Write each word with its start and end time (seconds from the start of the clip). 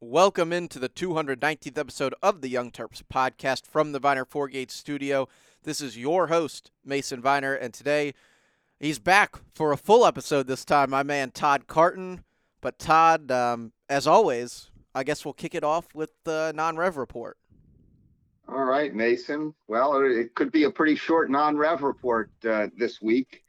Welcome 0.00 0.52
into 0.52 0.78
the 0.78 0.88
219th 0.88 1.76
episode 1.76 2.14
of 2.22 2.40
the 2.40 2.48
Young 2.48 2.70
Terps 2.70 3.02
podcast 3.12 3.66
from 3.66 3.90
the 3.90 3.98
Viner 3.98 4.24
Four-Gate 4.24 4.70
studio. 4.70 5.26
This 5.64 5.80
is 5.80 5.98
your 5.98 6.28
host, 6.28 6.70
Mason 6.84 7.20
Viner, 7.20 7.52
and 7.52 7.74
today 7.74 8.14
he's 8.78 9.00
back 9.00 9.34
for 9.56 9.72
a 9.72 9.76
full 9.76 10.06
episode 10.06 10.46
this 10.46 10.64
time, 10.64 10.90
my 10.90 11.02
man 11.02 11.32
Todd 11.32 11.66
Carton. 11.66 12.22
But 12.60 12.78
Todd, 12.78 13.32
um, 13.32 13.72
as 13.88 14.06
always, 14.06 14.70
I 14.94 15.02
guess 15.02 15.24
we'll 15.24 15.34
kick 15.34 15.56
it 15.56 15.64
off 15.64 15.92
with 15.96 16.10
the 16.22 16.52
non-rev 16.54 16.96
report. 16.96 17.36
All 18.46 18.66
right, 18.66 18.94
Mason. 18.94 19.52
Well, 19.66 20.00
it 20.00 20.32
could 20.36 20.52
be 20.52 20.62
a 20.62 20.70
pretty 20.70 20.94
short 20.94 21.28
non-rev 21.28 21.82
report 21.82 22.30
uh, 22.48 22.68
this 22.76 23.02
week, 23.02 23.42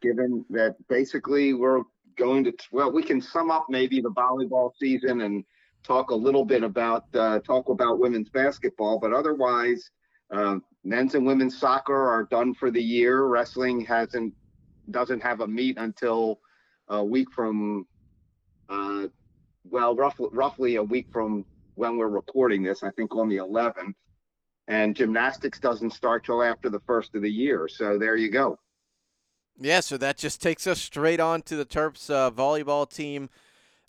given 0.00 0.44
that 0.50 0.76
basically 0.86 1.52
we're 1.52 1.82
going 2.16 2.44
to, 2.44 2.52
well, 2.70 2.92
we 2.92 3.02
can 3.02 3.20
sum 3.20 3.50
up 3.50 3.66
maybe 3.68 4.00
the 4.00 4.12
volleyball 4.12 4.70
season 4.78 5.22
and– 5.22 5.44
talk 5.86 6.10
a 6.10 6.14
little 6.14 6.44
bit 6.44 6.62
about 6.62 7.04
uh, 7.14 7.38
talk 7.40 7.68
about 7.68 7.98
women's 7.98 8.28
basketball, 8.28 8.98
but 8.98 9.12
otherwise, 9.12 9.90
uh, 10.30 10.56
men's 10.84 11.14
and 11.14 11.26
women's 11.26 11.58
soccer 11.58 11.96
are 11.96 12.24
done 12.24 12.54
for 12.54 12.70
the 12.70 12.82
year. 12.82 13.24
Wrestling 13.24 13.80
hasn't 13.80 14.34
doesn't 14.90 15.22
have 15.22 15.40
a 15.40 15.46
meet 15.46 15.78
until 15.78 16.40
a 16.88 17.04
week 17.04 17.28
from, 17.32 17.86
uh, 18.68 19.06
well, 19.64 19.94
roughly 19.94 20.28
roughly 20.32 20.76
a 20.76 20.82
week 20.82 21.06
from 21.12 21.44
when 21.76 21.96
we're 21.96 22.08
recording 22.08 22.62
this. 22.62 22.82
I 22.82 22.90
think 22.90 23.14
on 23.14 23.28
the 23.28 23.36
11th, 23.36 23.94
and 24.68 24.96
gymnastics 24.96 25.60
doesn't 25.60 25.92
start 25.92 26.24
till 26.24 26.42
after 26.42 26.68
the 26.68 26.80
first 26.80 27.14
of 27.14 27.22
the 27.22 27.30
year. 27.30 27.68
So 27.68 27.98
there 27.98 28.16
you 28.16 28.30
go. 28.30 28.58
Yeah, 29.58 29.80
so 29.80 29.96
that 29.98 30.18
just 30.18 30.42
takes 30.42 30.66
us 30.66 30.82
straight 30.82 31.18
on 31.18 31.40
to 31.42 31.56
the 31.56 31.64
Terps 31.64 32.10
uh, 32.10 32.30
volleyball 32.30 32.90
team. 32.90 33.30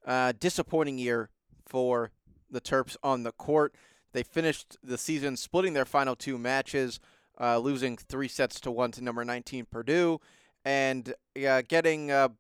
Uh, 0.05 0.31
disappointing 0.39 0.97
year 0.97 1.29
for 1.67 2.11
the 2.49 2.61
Terps 2.61 2.95
on 3.03 3.23
the 3.23 3.31
court. 3.31 3.75
They 4.13 4.23
finished 4.23 4.77
the 4.83 4.97
season 4.97 5.37
splitting 5.37 5.73
their 5.73 5.85
final 5.85 6.15
two 6.15 6.37
matches, 6.37 6.99
uh, 7.39 7.59
losing 7.59 7.97
three 7.97 8.27
sets 8.27 8.59
to 8.61 8.71
one 8.71 8.91
to 8.91 9.03
number 9.03 9.23
19 9.23 9.65
Purdue, 9.65 10.19
and 10.65 11.13
uh, 11.45 11.61
getting 11.67 12.09
a 12.11 12.31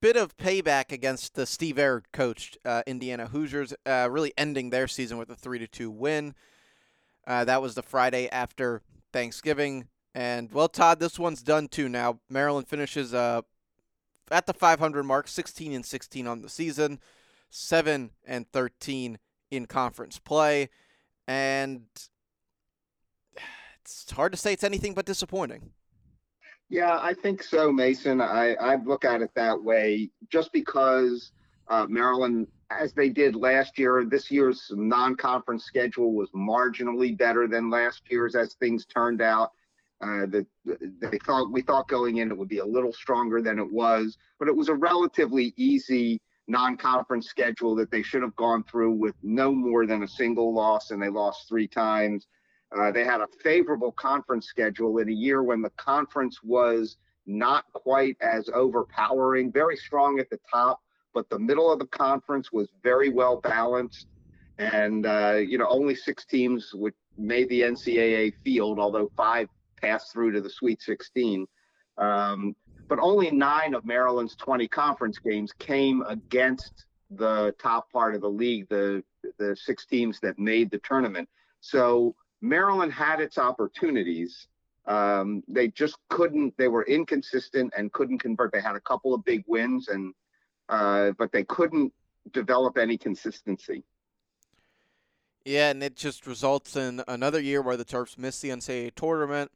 bit 0.00 0.16
of 0.16 0.36
payback 0.36 0.92
against 0.92 1.34
the 1.34 1.44
Steve 1.44 1.78
Aird 1.78 2.06
coached 2.12 2.56
uh, 2.64 2.82
Indiana 2.86 3.26
Hoosiers, 3.26 3.74
uh, 3.84 4.08
really 4.10 4.32
ending 4.38 4.70
their 4.70 4.88
season 4.88 5.18
with 5.18 5.30
a 5.30 5.36
three 5.36 5.58
to 5.58 5.66
two 5.66 5.90
win. 5.90 6.34
Uh, 7.26 7.44
that 7.44 7.60
was 7.60 7.74
the 7.74 7.82
Friday 7.82 8.28
after 8.30 8.80
Thanksgiving, 9.12 9.88
and 10.14 10.50
well, 10.52 10.68
Todd, 10.68 10.98
this 10.98 11.18
one's 11.18 11.42
done 11.42 11.68
too. 11.68 11.88
Now 11.88 12.20
Maryland 12.30 12.68
finishes 12.68 13.12
uh, 13.12 13.42
at 14.30 14.46
the 14.46 14.54
500 14.54 15.02
mark, 15.02 15.28
16 15.28 15.72
and 15.72 15.84
16 15.84 16.26
on 16.26 16.42
the 16.42 16.48
season. 16.48 17.00
7 17.50 18.10
and 18.26 18.50
13 18.52 19.18
in 19.50 19.66
conference 19.66 20.18
play. 20.18 20.70
And 21.28 21.82
it's 23.82 24.10
hard 24.12 24.32
to 24.32 24.38
say 24.38 24.52
it's 24.52 24.64
anything 24.64 24.94
but 24.94 25.06
disappointing. 25.06 25.72
Yeah, 26.70 26.98
I 27.02 27.14
think 27.14 27.42
so, 27.42 27.72
Mason. 27.72 28.20
I, 28.20 28.54
I 28.54 28.76
look 28.76 29.04
at 29.04 29.22
it 29.22 29.30
that 29.34 29.60
way 29.60 30.08
just 30.28 30.52
because 30.52 31.32
uh, 31.66 31.86
Maryland, 31.88 32.46
as 32.70 32.92
they 32.92 33.08
did 33.08 33.34
last 33.34 33.76
year, 33.76 34.04
this 34.04 34.30
year's 34.30 34.70
non 34.72 35.16
conference 35.16 35.64
schedule 35.64 36.12
was 36.12 36.30
marginally 36.30 37.18
better 37.18 37.48
than 37.48 37.70
last 37.70 38.02
year's 38.08 38.36
as 38.36 38.54
things 38.54 38.86
turned 38.86 39.20
out. 39.20 39.50
Uh, 40.00 40.26
the, 40.26 40.46
they 40.64 41.18
thought 41.26 41.52
we 41.52 41.60
thought 41.60 41.88
going 41.88 42.18
in 42.18 42.30
it 42.30 42.38
would 42.38 42.48
be 42.48 42.58
a 42.58 42.64
little 42.64 42.92
stronger 42.92 43.42
than 43.42 43.58
it 43.58 43.70
was, 43.70 44.16
but 44.38 44.46
it 44.46 44.56
was 44.56 44.68
a 44.68 44.74
relatively 44.74 45.52
easy 45.56 46.22
non-conference 46.50 47.28
schedule 47.28 47.74
that 47.76 47.90
they 47.90 48.02
should 48.02 48.22
have 48.22 48.34
gone 48.36 48.64
through 48.64 48.92
with 48.92 49.14
no 49.22 49.52
more 49.52 49.86
than 49.86 50.02
a 50.02 50.08
single 50.08 50.52
loss, 50.52 50.90
and 50.90 51.00
they 51.00 51.08
lost 51.08 51.48
three 51.48 51.68
times. 51.68 52.26
Uh, 52.76 52.90
they 52.90 53.04
had 53.04 53.20
a 53.20 53.28
favorable 53.42 53.92
conference 53.92 54.46
schedule 54.46 54.98
in 54.98 55.08
a 55.08 55.12
year 55.12 55.42
when 55.42 55.62
the 55.62 55.70
conference 55.70 56.40
was 56.42 56.96
not 57.26 57.64
quite 57.72 58.16
as 58.20 58.48
overpowering, 58.52 59.52
very 59.52 59.76
strong 59.76 60.18
at 60.18 60.28
the 60.30 60.38
top, 60.50 60.80
but 61.14 61.28
the 61.30 61.38
middle 61.38 61.72
of 61.72 61.78
the 61.78 61.86
conference 61.86 62.52
was 62.52 62.68
very 62.82 63.10
well 63.10 63.40
balanced. 63.40 64.06
And, 64.58 65.06
uh, 65.06 65.36
you 65.36 65.56
know, 65.56 65.68
only 65.68 65.94
six 65.94 66.24
teams 66.24 66.70
would, 66.74 66.94
made 67.16 67.48
the 67.48 67.62
NCAA 67.62 68.34
field, 68.44 68.78
although 68.78 69.10
five 69.16 69.48
passed 69.80 70.12
through 70.12 70.32
to 70.32 70.40
the 70.40 70.50
Sweet 70.50 70.82
16. 70.82 71.46
Um, 71.98 72.54
but 72.90 72.98
only 72.98 73.30
nine 73.30 73.72
of 73.72 73.86
Maryland's 73.86 74.34
20 74.34 74.66
conference 74.66 75.16
games 75.16 75.52
came 75.52 76.02
against 76.08 76.86
the 77.12 77.54
top 77.56 77.90
part 77.90 78.16
of 78.16 78.20
the 78.20 78.28
league, 78.28 78.68
the 78.68 79.02
the 79.38 79.56
six 79.56 79.86
teams 79.86 80.18
that 80.20 80.38
made 80.38 80.70
the 80.70 80.78
tournament. 80.78 81.28
So 81.60 82.16
Maryland 82.40 82.92
had 82.92 83.20
its 83.20 83.38
opportunities. 83.38 84.48
Um, 84.86 85.44
they 85.46 85.68
just 85.68 85.96
couldn't. 86.08 86.56
They 86.58 86.66
were 86.66 86.82
inconsistent 86.84 87.72
and 87.76 87.92
couldn't 87.92 88.18
convert. 88.18 88.52
They 88.52 88.60
had 88.60 88.74
a 88.74 88.80
couple 88.80 89.14
of 89.14 89.24
big 89.24 89.44
wins, 89.46 89.86
and 89.86 90.12
uh, 90.68 91.12
but 91.16 91.30
they 91.30 91.44
couldn't 91.44 91.92
develop 92.32 92.76
any 92.76 92.98
consistency. 92.98 93.84
Yeah, 95.44 95.70
and 95.70 95.82
it 95.82 95.96
just 95.96 96.26
results 96.26 96.74
in 96.74 97.02
another 97.06 97.40
year 97.40 97.62
where 97.62 97.76
the 97.76 97.84
Terps 97.84 98.18
miss 98.18 98.40
the 98.40 98.48
NCAA 98.50 98.94
tournament 98.96 99.52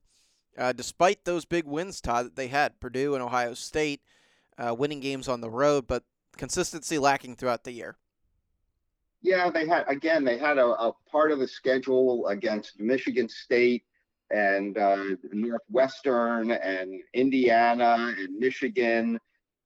uh, 0.58 0.72
despite 0.72 1.24
those 1.24 1.44
big 1.44 1.66
wins, 1.66 2.00
Todd, 2.00 2.26
that 2.26 2.36
they 2.36 2.48
had 2.48 2.80
Purdue 2.80 3.14
and 3.14 3.22
Ohio 3.22 3.54
State 3.54 4.00
uh, 4.58 4.74
winning 4.76 5.00
games 5.00 5.28
on 5.28 5.40
the 5.40 5.50
road, 5.50 5.86
but 5.86 6.04
consistency 6.36 6.98
lacking 6.98 7.36
throughout 7.36 7.64
the 7.64 7.72
year. 7.72 7.96
Yeah, 9.22 9.50
they 9.50 9.66
had 9.66 9.84
again. 9.88 10.22
They 10.24 10.38
had 10.38 10.58
a, 10.58 10.66
a 10.66 10.92
part 11.10 11.32
of 11.32 11.38
the 11.38 11.48
schedule 11.48 12.26
against 12.28 12.78
Michigan 12.78 13.28
State 13.28 13.84
and 14.30 14.76
uh, 14.76 15.16
Northwestern 15.32 16.50
and 16.50 17.00
Indiana 17.14 18.14
and 18.18 18.38
Michigan. 18.38 19.18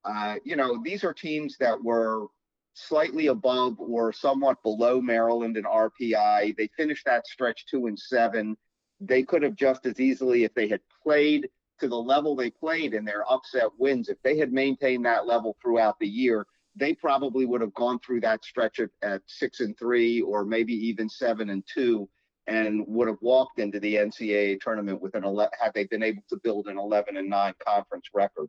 Uh, 0.05 0.37
you 0.45 0.55
know, 0.55 0.81
these 0.85 1.03
are 1.03 1.13
teams 1.13 1.57
that 1.59 1.83
were 1.83 2.27
slightly 2.75 3.27
above 3.27 3.81
or 3.81 4.13
somewhat 4.13 4.63
below 4.63 5.01
Maryland 5.01 5.57
in 5.57 5.65
RPI. 5.65 6.57
They 6.57 6.69
finished 6.77 7.05
that 7.07 7.27
stretch 7.27 7.67
two 7.67 7.87
and 7.87 7.99
seven 7.99 8.57
they 9.01 9.23
could 9.23 9.43
have 9.43 9.55
just 9.55 9.87
as 9.87 10.01
easily, 10.01 10.45
if 10.45 10.55
they 10.55 10.69
had 10.69 10.81
played 11.03 11.49
to 11.81 11.89
the 11.89 11.97
level 11.97 12.35
they 12.35 12.51
played 12.51 12.95
in 12.95 13.05
their 13.05 13.31
upset 13.31 13.69
wins, 13.79 14.09
if 14.09 14.21
they 14.23 14.37
had 14.37 14.53
maintained 14.53 15.05
that 15.05 15.27
level 15.27 15.57
throughout 15.63 15.99
the 15.99 16.09
year, 16.09 16.47
they 16.75 16.95
probably 16.95 17.45
would 17.45 17.61
have 17.61 17.75
gone 17.75 17.99
through 18.01 18.21
that 18.21 18.45
stretch 18.45 18.81
at, 18.81 18.91
at 19.03 19.23
six 19.27 19.61
and 19.61 19.77
three 19.79 20.21
or 20.21 20.45
maybe 20.45 20.73
even 20.73 21.09
seven 21.09 21.51
and 21.51 21.65
two 21.73 22.09
and 22.49 22.83
would 22.87 23.09
have 23.09 23.19
walked 23.21 23.59
into 23.59 23.79
the 23.79 23.97
NCAA 23.97 24.61
tournament 24.61 25.01
with 25.03 25.15
an 25.15 25.25
11, 25.25 25.51
had 25.61 25.75
they 25.75 25.85
been 25.85 26.03
able 26.03 26.23
to 26.31 26.37
build 26.43 26.67
an 26.67 26.79
11 26.79 27.17
and 27.17 27.29
9 27.29 27.55
conference 27.65 28.07
record. 28.15 28.49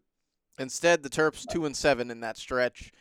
Instead, 0.57 1.03
the 1.03 1.09
Terps 1.09 1.45
2 1.49 1.65
and 1.65 1.75
7 1.75 2.09
in 2.09 2.21
that 2.21 2.37
stretch, 2.37 2.91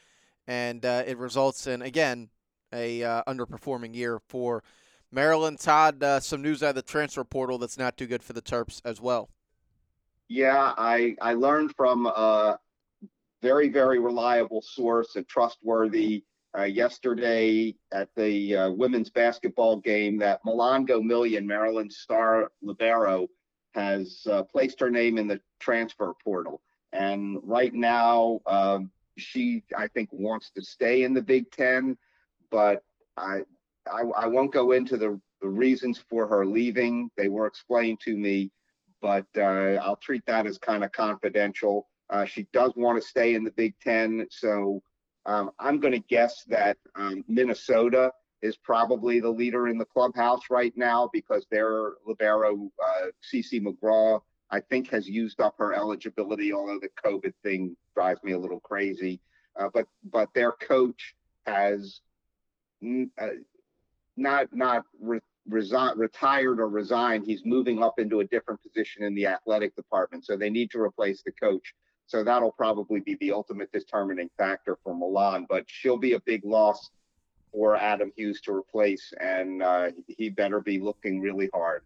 and 0.47 0.85
uh, 0.85 1.05
it 1.07 1.17
results 1.17 1.67
in, 1.69 1.83
again, 1.83 2.31
a 2.73 3.03
uh, 3.03 3.23
underperforming 3.29 3.95
year 3.95 4.19
for 4.29 4.65
Maryland, 5.11 5.59
Todd, 5.59 6.03
uh, 6.03 6.21
some 6.21 6.43
news 6.43 6.63
out 6.63 6.71
of 6.71 6.75
the 6.77 6.83
transfer 6.83 7.25
portal 7.25 7.59
that's 7.59 7.79
not 7.79 7.97
too 7.97 8.07
good 8.07 8.23
for 8.23 8.33
the 8.35 8.43
Terps 8.43 8.81
as 8.85 9.01
well. 9.01 9.31
Yeah, 10.29 10.75
I, 10.77 11.17
I 11.23 11.35
learned 11.35 11.75
from 11.75 12.07
a 12.07 12.59
very, 13.41 13.69
very 13.69 13.99
reliable 13.99 14.61
source 14.61 15.17
and 15.17 15.27
trustworthy 15.27 16.25
uh, 16.57 16.65
yesterday 16.65 17.75
at 17.93 18.09
the 18.17 18.57
uh, 18.57 18.71
women's 18.71 19.11
basketball 19.11 19.77
game 19.79 20.19
that 20.19 20.41
Milan 20.45 20.87
Million, 21.03 21.47
Maryland 21.47 21.93
star 21.93 22.51
libero, 22.63 23.29
has 23.73 24.27
uh, 24.31 24.43
placed 24.43 24.81
her 24.81 24.91
name 24.91 25.19
in 25.19 25.27
the 25.27 25.41
transfer 25.61 26.13
portal. 26.23 26.61
And 26.93 27.39
right 27.43 27.73
now, 27.73 28.41
um, 28.47 28.91
she, 29.17 29.63
I 29.77 29.89
think, 29.89 30.09
wants 30.13 30.51
to 30.57 30.63
stay 30.63 31.03
in 31.03 31.15
the 31.15 31.23
Big 31.23 31.51
Ten, 31.51 31.97
but 32.51 32.83
I, 33.17 33.43
I, 33.93 34.25
I 34.25 34.27
won't 34.27 34.53
go 34.53 34.73
into 34.73 34.97
the, 34.97 35.21
the 35.41 35.49
reasons 35.49 35.99
for 36.09 36.27
her 36.27 36.45
leaving. 36.47 37.11
They 37.17 37.29
were 37.29 37.47
explained 37.47 38.01
to 38.05 38.17
me, 38.17 38.51
but 39.01 39.27
uh, 39.37 39.79
I'll 39.83 39.97
treat 39.97 40.25
that 40.27 40.47
as 40.47 40.59
kind 40.59 40.85
of 40.85 40.93
confidential. 40.93 41.89
Uh, 42.11 42.25
she 42.25 42.47
does 42.53 42.73
want 42.77 43.01
to 43.01 43.07
stay 43.07 43.35
in 43.35 43.45
the 43.45 43.51
Big 43.51 43.75
Ten, 43.81 44.27
so 44.31 44.83
um, 45.27 45.51
I'm 45.59 45.79
going 45.79 45.93
to 45.93 45.99
guess 45.99 46.45
that 46.49 46.79
um, 46.95 47.25
Minnesota 47.29 48.13
is 48.41 48.57
probably 48.57 49.21
the 49.21 49.29
leader 49.29 49.69
in 49.69 49.79
the 49.79 49.85
clubhouse 49.85 50.43
right 50.49 50.73
now 50.77 51.11
because 51.13 51.47
their 51.51 51.93
libero, 52.07 52.71
uh, 52.85 53.07
CC 53.23 53.61
McGraw, 53.61 54.21
I 54.51 54.61
think 54.61 54.89
has 54.91 55.09
used 55.09 55.41
up 55.41 55.57
her 55.59 55.75
eligibility, 55.75 56.53
although 56.53 56.79
the 56.81 56.89
COVID 57.05 57.35
thing 57.43 57.77
drives 57.95 58.23
me 58.23 58.33
a 58.33 58.39
little 58.39 58.61
crazy. 58.61 59.21
Uh, 59.59 59.69
but 59.75 59.87
but 60.05 60.33
their 60.35 60.53
coach 60.53 61.15
has 61.47 62.01
mm, 62.83 63.11
uh, 63.21 63.29
not 64.19 64.49
not 64.53 64.85
re- 65.01 65.21
resign, 65.49 65.97
retired 65.99 66.61
or 66.61 66.69
resigned. 66.69 67.25
He's 67.27 67.43
moving 67.45 67.83
up 67.83 67.99
into 67.99 68.21
a 68.21 68.25
different 68.25 68.61
position 68.63 69.05
in 69.05 69.15
the 69.15 69.27
athletic 69.27 69.75
department. 69.77 70.27
So 70.27 70.37
they 70.37 70.51
need 70.51 70.71
to 70.73 70.81
replace 70.81 71.23
the 71.23 71.33
coach. 71.33 71.75
So 72.07 72.25
that'll 72.25 72.53
probably 72.53 73.01
be 73.01 73.17
the 73.21 73.33
ultimate 73.33 73.71
determining 73.73 74.31
factor 74.39 74.79
for 74.83 74.95
Milan. 74.95 75.47
But 75.49 75.65
she'll 75.67 75.99
be 75.99 76.15
a 76.15 76.21
big 76.21 76.45
loss 76.45 76.91
for 77.53 77.77
Adam 77.77 78.13
Hughes 78.17 78.41
to 78.43 78.53
replace, 78.53 79.13
and 79.21 79.63
uh, 79.63 79.91
he 80.07 80.29
better 80.29 80.61
be 80.61 80.79
looking 80.79 81.21
really 81.21 81.49
hard. 81.53 81.83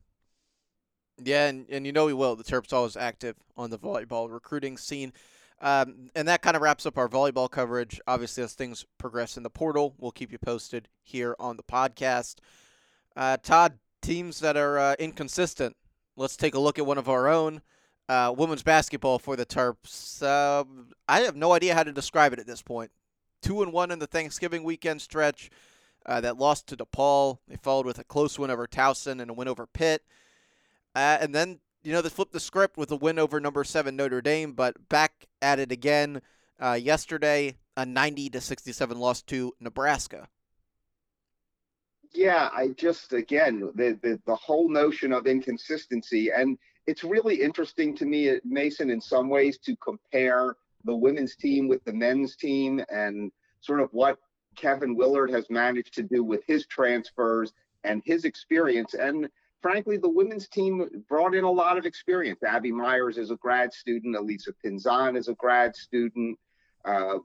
Yeah, 1.23 1.46
and, 1.49 1.67
and 1.69 1.87
you 1.87 1.93
know 1.93 2.06
he 2.06 2.14
will. 2.14 2.37
The 2.37 2.44
Terps 2.44 2.73
always 2.73 2.96
active 2.96 3.37
on 3.56 3.70
the 3.70 3.78
volleyball 3.78 4.32
recruiting 4.32 4.76
scene. 4.76 5.12
Um, 5.62 6.11
and 6.17 6.26
that 6.26 6.43
kind 6.43 6.56
of 6.56 6.62
wraps 6.62 6.87
up 6.87 6.99
our 6.99 7.09
volleyball 7.09 7.49
coverage. 7.49 8.00
Obviously, 8.09 8.43
as 8.43 8.53
things 8.53 8.85
progress 8.99 9.37
in 9.37 9.44
the 9.44 9.50
portal, 9.50 9.94
we'll 9.97 10.11
keep 10.11 10.32
you 10.32 10.38
posted 10.38 10.88
here 11.05 11.37
on 11.38 11.56
the 11.56 11.62
podcast. 11.62 12.37
Uh, 13.17 13.37
Todd, 13.37 13.79
teams 14.03 14.41
that 14.41 14.56
are 14.56 14.79
uh, 14.79 14.94
inconsistent. 14.99 15.76
Let's 16.17 16.37
take 16.37 16.56
a 16.56 16.59
look 16.59 16.81
at 16.81 16.87
one 16.87 16.99
of 16.99 17.09
our 17.09 17.29
own. 17.29 17.62
Uh, 18.09 18.35
women's 18.37 18.64
basketball 18.64 19.20
for 19.20 19.37
the 19.37 19.47
Terps. 19.47 20.20
Uh, 20.20 20.64
I 21.09 21.20
have 21.20 21.37
no 21.37 21.53
idea 21.53 21.75
how 21.75 21.85
to 21.85 21.93
describe 21.93 22.32
it 22.32 22.41
at 22.41 22.47
this 22.47 22.61
point. 22.61 22.91
Two 23.41 23.62
and 23.62 23.73
one 23.73 23.93
in 23.93 24.00
the 24.00 24.09
Thanksgiving 24.09 24.64
weekend 24.64 25.00
stretch. 25.00 25.49
Uh, 26.05 26.20
that 26.20 26.37
lost 26.37 26.67
to 26.67 26.76
DePaul. 26.76 27.38
They 27.47 27.55
followed 27.55 27.87
with 27.87 28.00
a 28.00 28.05
close 28.05 28.37
win 28.37 28.50
over 28.50 28.67
Towson 28.67 29.20
and 29.20 29.31
a 29.31 29.35
win 29.35 29.47
over 29.47 29.67
Pitt. 29.67 30.03
Uh, 30.97 31.19
and 31.20 31.32
then 31.32 31.61
you 31.82 31.93
know, 31.93 32.00
they 32.00 32.08
flipped 32.08 32.32
the 32.32 32.40
script 32.40 32.76
with 32.76 32.90
a 32.90 32.96
win 32.96 33.19
over 33.19 33.40
number 33.40 33.64
seven 33.64 33.96
Notre 33.96 34.23
Dame, 34.23 34.52
but 34.52 34.88
back 34.88 35.26
at 35.40 35.58
it 35.58 35.73
again 35.73 36.23
uh, 36.61 36.79
yesterday, 36.81 37.56
a 37.76 37.84
90 37.84 38.31
to 38.31 38.40
67 38.40 38.99
loss 38.99 39.23
to 39.23 39.52
Nebraska. 39.61 40.29
Yeah, 42.14 42.50
I 42.52 42.69
just 42.69 43.14
again 43.14 43.70
the, 43.75 43.99
the 44.02 44.20
the 44.26 44.37
whole 44.37 44.69
notion 44.69 45.14
of 45.14 45.26
inconsistency, 45.26 46.31
and 46.31 46.58
it's 46.87 47.05
really 47.05 47.40
interesting 47.40 47.96
to 47.96 48.05
me, 48.05 48.38
Mason, 48.44 48.90
in 48.90 49.00
some 49.00 49.31
ways, 49.31 49.56
to 49.64 49.75
compare 49.76 50.56
the 50.85 50.94
women's 50.94 51.37
team 51.37 51.69
with 51.69 51.82
the 51.85 51.93
men's 51.93 52.37
team 52.37 52.85
and 52.90 53.32
sort 53.61 53.81
of 53.81 53.88
what 53.93 54.19
Kevin 54.56 54.94
Willard 54.94 55.31
has 55.31 55.49
managed 55.49 55.94
to 55.94 56.02
do 56.02 56.23
with 56.23 56.43
his 56.46 56.67
transfers 56.67 57.55
and 57.85 58.02
his 58.05 58.25
experience. 58.25 58.94
And 58.94 59.28
frankly, 59.62 59.97
the 59.97 60.09
women's 60.09 60.49
team 60.49 61.05
brought 61.09 61.35
in 61.35 61.44
a 61.44 61.50
lot 61.50 61.79
of 61.79 61.87
experience. 61.87 62.43
Abby 62.43 62.73
Meyers 62.73 63.17
is 63.17 63.31
a 63.31 63.37
grad 63.37 63.73
student. 63.73 64.17
Elisa 64.17 64.53
Pinzan 64.64 65.17
is 65.17 65.29
a 65.29 65.35
grad 65.35 65.75
student. 65.76 66.38
Uh, 66.85 67.19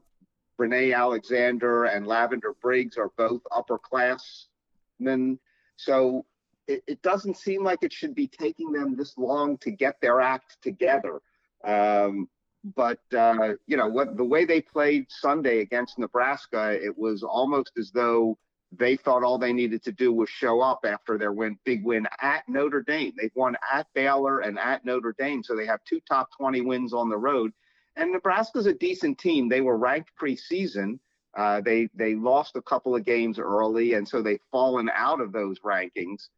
Brinae 0.58 0.96
Alexander 0.96 1.84
and 1.84 2.06
Lavender 2.06 2.54
Briggs 2.60 2.96
are 2.96 3.10
both 3.16 3.42
upperclassmen. 3.52 5.38
So 5.76 6.24
it, 6.66 6.82
it, 6.86 7.02
doesn't 7.02 7.36
seem 7.36 7.62
like 7.62 7.82
it 7.82 7.92
should 7.92 8.14
be 8.14 8.26
taking 8.26 8.72
them 8.72 8.96
this 8.96 9.16
long 9.16 9.58
to 9.58 9.70
get 9.70 10.00
their 10.00 10.20
act 10.20 10.58
together. 10.62 11.20
Um, 11.64 12.28
but 12.76 13.00
uh, 13.16 13.54
you 13.66 13.76
know 13.76 13.88
what? 13.88 14.16
The 14.16 14.24
way 14.24 14.44
they 14.44 14.60
played 14.60 15.06
Sunday 15.08 15.60
against 15.60 15.98
Nebraska, 15.98 16.72
it 16.72 16.96
was 16.96 17.22
almost 17.22 17.72
as 17.78 17.90
though 17.92 18.36
they 18.72 18.96
thought 18.96 19.24
all 19.24 19.38
they 19.38 19.52
needed 19.52 19.82
to 19.84 19.92
do 19.92 20.12
was 20.12 20.28
show 20.28 20.60
up 20.60 20.80
after 20.84 21.16
their 21.16 21.32
win, 21.32 21.58
big 21.64 21.84
win 21.84 22.06
at 22.20 22.46
Notre 22.48 22.82
Dame. 22.82 23.12
They've 23.16 23.30
won 23.34 23.56
at 23.72 23.86
Baylor 23.94 24.40
and 24.40 24.58
at 24.58 24.84
Notre 24.84 25.14
Dame, 25.18 25.42
so 25.42 25.56
they 25.56 25.66
have 25.66 25.80
two 25.84 26.00
top 26.08 26.28
20 26.36 26.60
wins 26.60 26.92
on 26.92 27.08
the 27.08 27.16
road. 27.16 27.52
And 27.96 28.12
Nebraska's 28.12 28.66
a 28.66 28.74
decent 28.74 29.18
team. 29.18 29.48
They 29.48 29.62
were 29.62 29.78
ranked 29.78 30.10
preseason. 30.20 30.98
Uh, 31.36 31.60
they 31.60 31.88
they 31.94 32.14
lost 32.14 32.56
a 32.56 32.62
couple 32.62 32.94
of 32.94 33.04
games 33.04 33.38
early, 33.38 33.94
and 33.94 34.06
so 34.06 34.22
they've 34.22 34.40
fallen 34.50 34.90
out 34.94 35.20
of 35.20 35.32
those 35.32 35.58
rankings. 35.60 36.28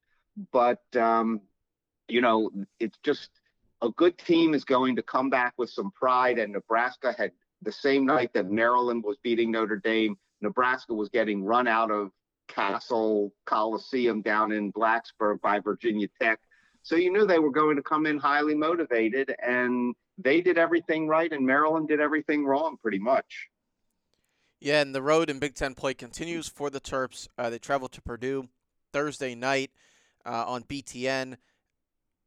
But 0.52 0.82
um, 0.96 1.40
you 2.08 2.20
know, 2.20 2.50
it's 2.78 2.98
just 3.02 3.30
a 3.82 3.90
good 3.90 4.18
team 4.18 4.54
is 4.54 4.64
going 4.64 4.96
to 4.96 5.02
come 5.02 5.30
back 5.30 5.54
with 5.56 5.70
some 5.70 5.90
pride. 5.92 6.38
And 6.38 6.52
Nebraska 6.52 7.14
had 7.16 7.32
the 7.62 7.72
same 7.72 8.04
night 8.04 8.32
that 8.34 8.50
Maryland 8.50 9.02
was 9.04 9.16
beating 9.22 9.50
Notre 9.50 9.76
Dame. 9.76 10.16
Nebraska 10.40 10.94
was 10.94 11.08
getting 11.08 11.44
run 11.44 11.66
out 11.66 11.90
of 11.90 12.10
Cassell 12.54 13.32
Coliseum 13.46 14.22
down 14.22 14.52
in 14.52 14.72
Blacksburg 14.72 15.40
by 15.40 15.60
Virginia 15.60 16.08
Tech. 16.20 16.40
So 16.82 16.96
you 16.96 17.12
knew 17.12 17.26
they 17.26 17.38
were 17.38 17.50
going 17.50 17.76
to 17.76 17.82
come 17.82 18.06
in 18.06 18.18
highly 18.18 18.54
motivated, 18.54 19.34
and 19.42 19.94
they 20.18 20.40
did 20.40 20.58
everything 20.58 21.08
right, 21.08 21.32
and 21.32 21.46
Maryland 21.46 21.88
did 21.88 22.00
everything 22.00 22.44
wrong 22.44 22.76
pretty 22.80 22.98
much. 22.98 23.48
Yeah, 24.60 24.82
and 24.82 24.94
the 24.94 25.02
road 25.02 25.30
in 25.30 25.38
Big 25.38 25.54
Ten 25.54 25.74
play 25.74 25.94
continues 25.94 26.48
for 26.48 26.68
the 26.68 26.80
Terps. 26.80 27.28
Uh, 27.38 27.50
they 27.50 27.58
travel 27.58 27.88
to 27.88 28.02
Purdue 28.02 28.48
Thursday 28.92 29.34
night 29.34 29.70
uh, 30.26 30.44
on 30.46 30.62
BTN. 30.64 31.36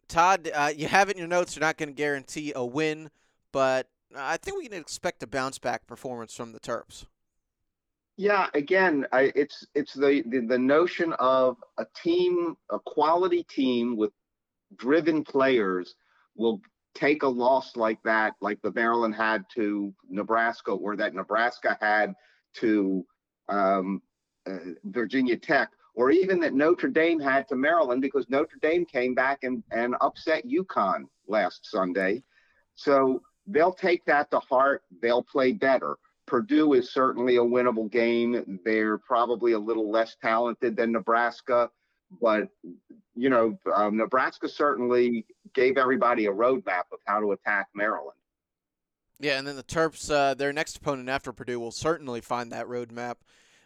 Todd, 0.08 0.50
uh, 0.54 0.72
you 0.76 0.88
have 0.88 1.10
it 1.10 1.14
in 1.14 1.20
your 1.20 1.28
notes. 1.28 1.56
You're 1.56 1.62
not 1.62 1.78
going 1.78 1.90
to 1.90 1.96
guarantee 1.96 2.54
a 2.56 2.66
win, 2.66 3.10
but 3.52 3.88
I 4.16 4.38
think 4.38 4.58
we 4.58 4.68
can 4.68 4.80
expect 4.80 5.24
a 5.24 5.28
bounce 5.28 5.60
back 5.60 5.88
performance 5.88 6.36
from 6.36 6.52
the 6.52 6.60
Terps. 6.60 7.06
Yeah, 8.16 8.48
again, 8.54 9.08
I, 9.12 9.32
it's 9.36 9.66
it's 9.74 9.94
the, 9.94 10.24
the 10.28 10.42
the 10.42 10.58
notion 10.58 11.14
of 11.14 11.58
a 11.80 11.86
team, 12.04 12.56
a 12.70 12.80
quality 12.80 13.44
team 13.44 13.98
with 13.98 14.12
driven 14.76 15.24
players 15.24 15.96
will 16.36 16.62
take 16.94 17.24
a 17.24 17.28
loss 17.28 17.76
like 17.76 18.02
that, 18.04 18.34
like 18.40 18.62
the 18.62 18.72
Maryland 18.74 19.16
had 19.16 19.44
to 19.56 19.94
Nebraska, 20.10 20.72
or 20.72 20.96
that 20.96 21.16
Nebraska 21.16 21.76
had 21.82 22.14
to 22.58 23.04
um, 23.50 24.02
uh, 24.46 24.58
Virginia 24.84 25.36
Tech, 25.36 25.72
or 25.96 26.12
even 26.12 26.40
that 26.42 26.54
Notre 26.54 26.90
Dame 26.90 27.20
had 27.20 27.48
to 27.48 27.56
Maryland, 27.56 28.02
because 28.04 28.30
Notre 28.30 28.60
Dame 28.62 28.86
came 28.86 29.16
back 29.16 29.40
and, 29.44 29.64
and 29.72 29.96
upset 30.02 30.46
UConn 30.46 31.06
last 31.28 31.66
Sunday. 31.66 32.24
So 32.76 33.22
they'll 33.48 33.74
take 33.74 34.06
that 34.06 34.30
to 34.32 34.40
heart. 34.40 34.84
They'll 35.02 35.24
play 35.24 35.52
better. 35.52 35.98
Purdue 36.26 36.74
is 36.74 36.92
certainly 36.92 37.38
a 37.38 37.42
winnable 37.42 37.92
game. 37.92 38.60
They're 38.64 38.98
probably 38.98 39.54
a 39.54 39.60
little 39.60 39.92
less 39.92 40.16
talented 40.22 40.76
than 40.76 40.92
Nebraska, 40.92 41.70
but 42.22 42.48
you 43.16 43.30
know, 43.30 43.58
um, 43.74 43.98
Nebraska 43.98 44.50
certainly 44.50 45.26
gave 45.54 45.78
everybody 45.78 46.26
a 46.26 46.32
roadmap 46.32 46.86
of 46.92 47.00
how 47.06 47.20
to 47.20 47.32
attack 47.34 47.68
Maryland. 47.76 48.18
Yeah, 49.20 49.38
and 49.38 49.48
then 49.48 49.56
the 49.56 49.64
Terps, 49.64 50.12
uh, 50.12 50.34
their 50.34 50.52
next 50.52 50.78
opponent 50.78 51.10
after 51.10 51.32
Purdue, 51.32 51.60
will 51.60 51.72
certainly 51.72 52.22
find 52.22 52.52
that 52.52 52.68
roadmap, 52.68 53.18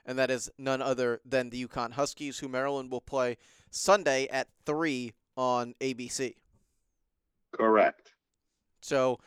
and 0.05 0.17
that 0.19 0.29
is 0.29 0.49
none 0.57 0.81
other 0.81 1.21
than 1.25 1.49
the 1.49 1.65
UConn 1.65 1.93
Huskies, 1.93 2.39
who 2.39 2.49
Maryland 2.49 2.91
will 2.91 3.01
play 3.01 3.37
Sunday 3.71 4.27
at 4.27 4.47
three 4.65 5.13
on 5.35 5.73
ABC. 5.79 6.35
Correct. 7.53 8.11
So 8.81 9.19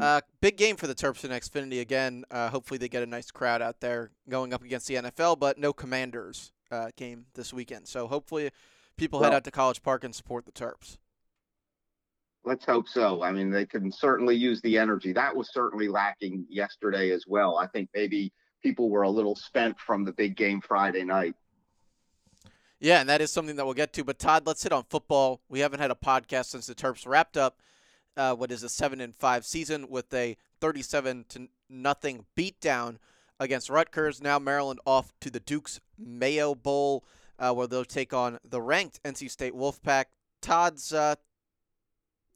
uh, 0.00 0.20
big 0.40 0.56
game 0.56 0.76
for 0.76 0.86
the 0.86 0.94
Terps 0.94 1.24
in 1.24 1.30
Xfinity 1.30 1.80
again. 1.80 2.24
Uh, 2.30 2.48
hopefully, 2.48 2.78
they 2.78 2.88
get 2.88 3.02
a 3.02 3.06
nice 3.06 3.30
crowd 3.30 3.62
out 3.62 3.80
there 3.80 4.10
going 4.28 4.52
up 4.52 4.62
against 4.62 4.86
the 4.86 4.94
NFL, 4.94 5.38
but 5.38 5.58
no 5.58 5.72
Commanders 5.72 6.52
uh, 6.70 6.88
game 6.96 7.26
this 7.34 7.52
weekend. 7.52 7.88
So 7.88 8.06
hopefully, 8.06 8.50
people 8.96 9.20
well, 9.20 9.30
head 9.30 9.36
out 9.36 9.44
to 9.44 9.50
College 9.50 9.82
Park 9.82 10.04
and 10.04 10.14
support 10.14 10.46
the 10.46 10.52
Terps. 10.52 10.98
Let's 12.44 12.64
hope 12.64 12.88
so. 12.88 13.22
I 13.22 13.30
mean, 13.30 13.50
they 13.50 13.66
can 13.66 13.92
certainly 13.92 14.34
use 14.34 14.60
the 14.62 14.78
energy. 14.78 15.12
That 15.12 15.34
was 15.34 15.52
certainly 15.52 15.88
lacking 15.88 16.46
yesterday 16.48 17.10
as 17.10 17.24
well. 17.28 17.56
I 17.56 17.66
think 17.68 17.88
maybe 17.94 18.32
people 18.62 18.90
were 18.90 19.02
a 19.02 19.10
little 19.10 19.36
spent 19.36 19.78
from 19.78 20.04
the 20.04 20.12
big 20.12 20.36
game 20.36 20.60
Friday 20.60 21.04
night. 21.04 21.34
Yeah, 22.80 23.00
and 23.00 23.08
that 23.08 23.20
is 23.20 23.30
something 23.30 23.54
that 23.56 23.64
we'll 23.64 23.74
get 23.74 23.92
to. 23.92 24.02
But 24.02 24.18
Todd, 24.18 24.44
let's 24.44 24.64
hit 24.64 24.72
on 24.72 24.82
football. 24.82 25.40
We 25.48 25.60
haven't 25.60 25.78
had 25.78 25.92
a 25.92 25.94
podcast 25.94 26.46
since 26.46 26.66
the 26.66 26.74
Terps 26.74 27.06
wrapped 27.06 27.36
up 27.36 27.60
uh, 28.16 28.34
what 28.34 28.50
is 28.50 28.62
a 28.62 28.68
seven 28.68 29.00
and 29.00 29.14
five 29.14 29.44
season 29.44 29.88
with 29.88 30.12
a 30.12 30.36
37 30.60 31.24
to 31.30 31.48
nothing 31.68 32.26
beatdown 32.36 32.98
against 33.40 33.70
Rutgers. 33.70 34.22
Now 34.22 34.38
Maryland 34.38 34.80
off 34.86 35.12
to 35.20 35.30
the 35.30 35.40
Duke's 35.40 35.80
Mayo 35.98 36.54
Bowl, 36.54 37.04
uh, 37.38 37.52
where 37.52 37.66
they'll 37.66 37.84
take 37.84 38.12
on 38.12 38.38
the 38.44 38.60
ranked 38.60 39.02
NC 39.02 39.30
State 39.30 39.54
Wolfpack. 39.54 40.06
Todd's 40.40 40.92
uh, 40.92 41.16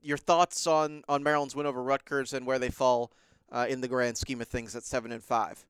your 0.00 0.16
thoughts 0.16 0.66
on 0.66 1.02
on 1.09 1.23
Maryland's 1.23 1.54
win 1.54 1.66
over 1.66 1.83
Rutgers 1.83 2.33
and 2.33 2.47
where 2.47 2.59
they 2.59 2.71
fall 2.71 3.12
uh, 3.52 3.66
in 3.68 3.80
the 3.80 3.88
grand 3.88 4.16
scheme 4.16 4.40
of 4.40 4.49
things 4.49 4.75
at 4.75 4.85
seven 4.85 5.12
and 5.12 5.23
five. 5.23 5.66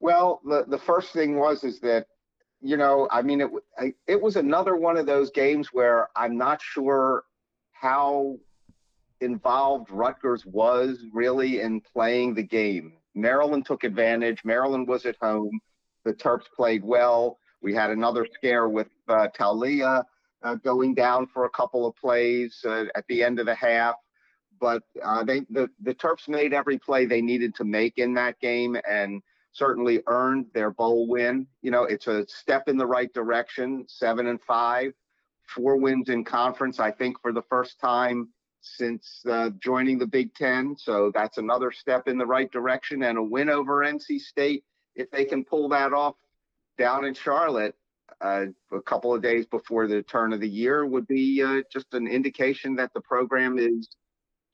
Well, 0.00 0.40
the 0.44 0.64
the 0.66 0.78
first 0.78 1.12
thing 1.12 1.38
was 1.38 1.64
is 1.64 1.80
that 1.80 2.06
you 2.60 2.76
know 2.76 3.08
I 3.10 3.22
mean 3.22 3.40
it 3.40 3.50
I, 3.78 3.94
it 4.06 4.20
was 4.20 4.36
another 4.36 4.76
one 4.76 4.96
of 4.96 5.06
those 5.06 5.30
games 5.30 5.68
where 5.72 6.08
I'm 6.16 6.36
not 6.36 6.60
sure 6.62 7.24
how 7.72 8.38
involved 9.20 9.90
Rutgers 9.90 10.44
was 10.46 11.04
really 11.12 11.60
in 11.60 11.80
playing 11.80 12.34
the 12.34 12.42
game. 12.42 12.94
Maryland 13.14 13.64
took 13.66 13.84
advantage. 13.84 14.44
Maryland 14.44 14.86
was 14.86 15.06
at 15.06 15.16
home. 15.20 15.58
The 16.04 16.12
Terps 16.12 16.44
played 16.54 16.84
well. 16.84 17.38
We 17.62 17.74
had 17.74 17.90
another 17.90 18.26
scare 18.34 18.68
with 18.68 18.88
uh, 19.08 19.28
Taulia 19.36 20.04
uh, 20.42 20.54
going 20.56 20.94
down 20.94 21.26
for 21.26 21.46
a 21.46 21.50
couple 21.50 21.86
of 21.86 21.96
plays 21.96 22.62
uh, 22.64 22.84
at 22.94 23.04
the 23.08 23.22
end 23.22 23.40
of 23.40 23.46
the 23.46 23.54
half. 23.54 23.94
But 24.60 24.82
uh, 25.02 25.24
they, 25.24 25.40
the, 25.50 25.68
the 25.82 25.94
Terps 25.94 26.28
made 26.28 26.52
every 26.52 26.78
play 26.78 27.06
they 27.06 27.22
needed 27.22 27.54
to 27.56 27.64
make 27.64 27.98
in 27.98 28.14
that 28.14 28.38
game 28.40 28.76
and 28.88 29.22
certainly 29.52 30.02
earned 30.06 30.46
their 30.54 30.70
bowl 30.70 31.08
win. 31.08 31.46
You 31.62 31.70
know, 31.70 31.84
it's 31.84 32.06
a 32.06 32.26
step 32.28 32.68
in 32.68 32.76
the 32.76 32.86
right 32.86 33.12
direction, 33.12 33.84
seven 33.88 34.26
and 34.26 34.40
five, 34.42 34.92
four 35.46 35.76
wins 35.76 36.08
in 36.08 36.24
conference, 36.24 36.78
I 36.78 36.90
think, 36.90 37.20
for 37.20 37.32
the 37.32 37.42
first 37.48 37.80
time 37.80 38.28
since 38.76 39.22
uh, 39.30 39.50
joining 39.62 39.98
the 39.98 40.06
Big 40.06 40.34
Ten. 40.34 40.76
So 40.78 41.10
that's 41.14 41.38
another 41.38 41.70
step 41.72 42.08
in 42.08 42.18
the 42.18 42.26
right 42.26 42.50
direction 42.50 43.02
and 43.04 43.18
a 43.18 43.22
win 43.22 43.48
over 43.48 43.84
NC 43.84 44.20
State. 44.20 44.64
If 44.94 45.10
they 45.10 45.24
can 45.24 45.44
pull 45.44 45.68
that 45.70 45.92
off, 45.92 46.14
down 46.78 47.04
in 47.04 47.14
Charlotte 47.14 47.74
uh, 48.20 48.46
a 48.72 48.80
couple 48.82 49.14
of 49.14 49.22
days 49.22 49.46
before 49.46 49.86
the 49.86 50.02
turn 50.02 50.32
of 50.32 50.40
the 50.40 50.48
year 50.48 50.86
would 50.86 51.06
be 51.06 51.42
uh, 51.42 51.62
just 51.72 51.92
an 51.92 52.06
indication 52.06 52.74
that 52.76 52.92
the 52.94 53.00
program 53.00 53.58
is 53.58 53.88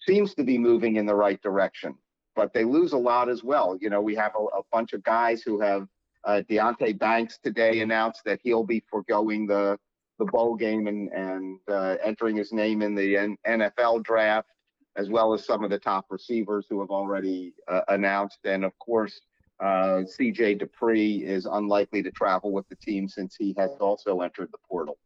seems 0.00 0.35
to 0.35 0.42
be 0.42 0.59
moving 0.59 0.97
in 0.97 1.07
the 1.07 1.14
right 1.14 1.40
direction. 1.42 1.95
But 2.35 2.52
they 2.52 2.64
lose 2.64 2.92
a 2.92 2.99
lot 2.99 3.28
as 3.28 3.45
well. 3.45 3.76
You 3.81 3.90
know, 3.90 4.00
we 4.00 4.16
have 4.16 4.33
a, 4.35 4.59
a 4.59 4.62
bunch 4.73 4.95
of 4.95 5.02
guys 5.04 5.42
who 5.42 5.61
have 5.61 5.87
uh, 6.25 6.42
Deonte 6.49 6.99
Banks 6.99 7.38
today 7.38 7.81
announced 7.81 8.23
that 8.25 8.40
he'll 8.42 8.64
be 8.64 8.83
foregoing 8.90 9.47
the 9.47 9.78
the 10.25 10.31
bowl 10.31 10.55
game 10.55 10.87
and 10.87 11.11
and 11.12 11.59
uh, 11.69 11.97
entering 12.05 12.37
his 12.37 12.52
name 12.52 12.83
in 12.83 12.95
the 12.95 13.17
N- 13.17 13.37
NFL 13.47 14.05
draft, 14.05 14.49
as 14.97 15.09
well 15.09 15.33
as 15.33 15.45
some 15.45 15.64
of 15.64 15.71
the 15.71 15.79
top 15.79 16.07
receivers 16.11 16.67
who 16.69 16.81
have 16.81 16.91
already 16.91 17.55
uh, 17.69 17.81
announced. 17.88 18.38
And 18.45 18.64
of 18.64 18.79
course, 18.79 19.21
uh, 19.61 20.05
CJ 20.07 20.62
Dippre 20.62 21.23
is 21.23 21.47
unlikely 21.47 22.02
to 22.05 22.11
travel 22.11 22.52
with 22.52 22.69
the 22.69 22.76
team 22.76 23.09
since 23.09 23.35
he 23.37 23.55
has 23.59 23.71
also 23.81 24.21
entered 24.21 24.50
the 24.52 24.59
portal. 24.69 24.99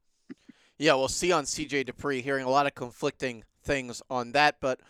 Yeah, 0.78 0.94
we'll 0.94 1.08
see 1.08 1.32
on 1.32 1.44
CJ 1.44 1.88
Dippre. 1.88 2.20
Hearing 2.20 2.44
a 2.44 2.50
lot 2.50 2.66
of 2.66 2.74
conflicting 2.74 3.44
things 3.62 4.02
on 4.10 4.32
that, 4.32 4.56
but 4.60 4.80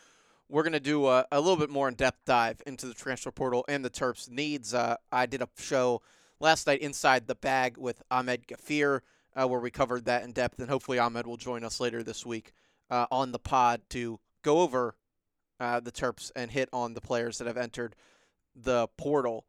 we're 0.49 0.63
going 0.63 0.73
to 0.73 0.81
do 0.81 1.07
a, 1.07 1.27
a, 1.33 1.41
little 1.41 1.57
bit 1.57 1.71
more 1.71 1.89
in 1.89 1.95
depth 1.95 2.25
dive 2.25 2.63
into 2.67 2.87
the 2.87 2.95
transfer 2.95 3.31
portal 3.31 3.65
and 3.69 3.85
the 3.85 3.91
Terps' 3.91 4.31
needs. 4.31 4.75
Uh, 4.75 4.97
I 5.11 5.27
did 5.27 5.43
a 5.43 5.49
show 5.59 6.03
last 6.41 6.67
night 6.67 6.81
inside 6.81 7.27
the 7.27 7.35
bag 7.35 7.77
with 7.77 8.03
Ahmed 8.11 8.47
Gafir, 8.47 9.01
uh, 9.39 9.47
where 9.47 9.61
we 9.61 9.71
covered 9.71 10.05
that 10.07 10.25
in 10.25 10.33
depth, 10.33 10.59
and 10.59 10.69
hopefully 10.69 10.99
Ahmed 10.99 11.27
will 11.27 11.37
join 11.37 11.65
us 11.65 11.81
later 11.81 12.03
this 12.03 12.25
week 12.25 12.53
uh, 12.91 13.07
on 13.11 13.33
the 13.33 13.39
pod 13.39 13.83
to 13.91 14.19
go 14.43 14.61
over 14.61 14.97
uh, 15.61 15.81
the 15.81 15.93
Terps 15.93 16.31
and 16.35 16.51
hit 16.51 16.69
on 16.73 16.95
the 16.95 17.01
players 17.01 17.39
that 17.39 17.47
have 17.47 17.57
entered 17.57 17.95
the 18.55 18.89
portal. 18.97 19.45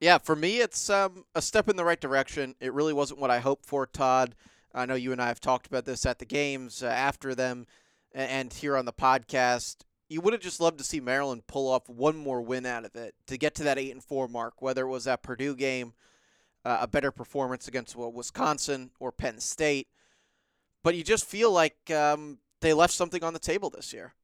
Yeah, 0.00 0.18
for 0.18 0.34
me, 0.34 0.58
it's 0.58 0.90
um, 0.90 1.24
a 1.34 1.42
step 1.42 1.68
in 1.68 1.76
the 1.76 1.84
right 1.84 2.00
direction. 2.00 2.56
It 2.60 2.72
really 2.72 2.92
wasn't 2.92 3.20
what 3.20 3.30
I 3.30 3.38
hoped 3.38 3.66
for, 3.66 3.86
Todd. 3.86 4.34
I 4.74 4.86
know 4.86 4.94
you 4.94 5.12
and 5.12 5.20
I 5.20 5.28
have 5.28 5.40
talked 5.40 5.66
about 5.66 5.84
this 5.84 6.06
at 6.06 6.18
the 6.18 6.24
games, 6.24 6.82
uh, 6.82 6.86
after 6.86 7.34
them, 7.34 7.66
and 8.12 8.52
here 8.52 8.76
on 8.76 8.84
the 8.84 8.92
podcast 8.92 9.84
you 10.12 10.20
would 10.20 10.34
have 10.34 10.42
just 10.42 10.60
loved 10.60 10.76
to 10.76 10.84
see 10.84 11.00
Maryland 11.00 11.46
pull 11.46 11.70
off 11.70 11.88
one 11.88 12.16
more 12.16 12.42
win 12.42 12.66
out 12.66 12.84
of 12.84 12.94
it 12.94 13.14
to 13.26 13.38
get 13.38 13.54
to 13.54 13.64
that 13.64 13.78
eight 13.78 13.92
and 13.92 14.04
four 14.04 14.28
mark. 14.28 14.60
Whether 14.60 14.82
it 14.84 14.90
was 14.90 15.04
that 15.04 15.22
Purdue 15.22 15.56
game, 15.56 15.94
uh, 16.64 16.78
a 16.82 16.86
better 16.86 17.10
performance 17.10 17.68
against 17.68 17.96
well, 17.96 18.12
Wisconsin 18.12 18.90
or 19.00 19.12
Penn 19.12 19.38
State, 19.38 19.88
but 20.82 20.94
you 20.94 21.02
just 21.02 21.24
feel 21.24 21.50
like 21.50 21.90
um, 21.90 22.38
they 22.60 22.72
left 22.72 22.94
something 22.94 23.22
on 23.22 23.32
the 23.32 23.38
table 23.38 23.70
this 23.70 23.92
year. 23.92 24.14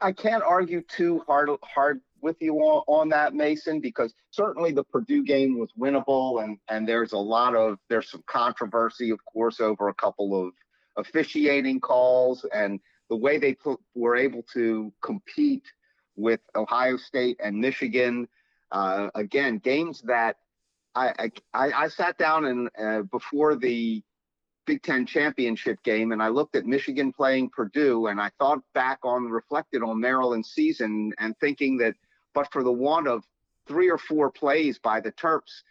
I 0.00 0.12
can't 0.12 0.42
argue 0.44 0.82
too 0.82 1.22
hard 1.26 1.50
hard 1.62 2.00
with 2.20 2.36
you 2.40 2.56
on, 2.56 2.84
on 2.86 3.08
that, 3.10 3.34
Mason, 3.34 3.80
because 3.80 4.12
certainly 4.30 4.72
the 4.72 4.84
Purdue 4.84 5.24
game 5.24 5.58
was 5.58 5.70
winnable, 5.78 6.42
and 6.42 6.58
and 6.68 6.88
there's 6.88 7.12
a 7.12 7.18
lot 7.18 7.54
of 7.54 7.78
there's 7.88 8.10
some 8.10 8.22
controversy, 8.26 9.10
of 9.10 9.18
course, 9.24 9.60
over 9.60 9.88
a 9.88 9.94
couple 9.94 10.46
of 10.46 10.52
officiating 10.96 11.80
calls 11.80 12.44
and 12.52 12.80
the 13.08 13.16
way 13.16 13.38
they 13.38 13.54
put, 13.54 13.80
were 13.94 14.16
able 14.16 14.42
to 14.52 14.92
compete 15.02 15.64
with 16.16 16.40
Ohio 16.54 16.96
State 16.96 17.38
and 17.42 17.56
Michigan. 17.56 18.28
Uh, 18.70 19.08
again, 19.14 19.58
games 19.58 20.02
that 20.02 20.36
I, 20.98 21.30
I, 21.54 21.72
I 21.84 21.88
sat 21.88 22.18
down 22.18 22.44
and 22.44 22.70
uh, 22.78 23.02
before 23.02 23.56
the 23.56 24.02
Big 24.66 24.82
Ten 24.82 25.06
championship 25.06 25.82
game, 25.82 26.12
and 26.12 26.22
I 26.22 26.28
looked 26.28 26.54
at 26.54 26.66
Michigan 26.66 27.12
playing 27.12 27.50
Purdue, 27.50 28.08
and 28.08 28.20
I 28.20 28.30
thought 28.38 28.58
back 28.74 28.98
on, 29.02 29.24
reflected 29.24 29.82
on 29.82 30.00
Maryland's 30.00 30.50
season, 30.50 31.12
and 31.18 31.34
thinking 31.40 31.78
that, 31.78 31.94
but 32.34 32.52
for 32.52 32.62
the 32.62 32.72
want 32.72 33.08
of 33.08 33.24
three 33.66 33.90
or 33.90 33.98
four 33.98 34.30
plays 34.30 34.78
by 34.78 35.00
the 35.00 35.12
Terps, 35.12 35.62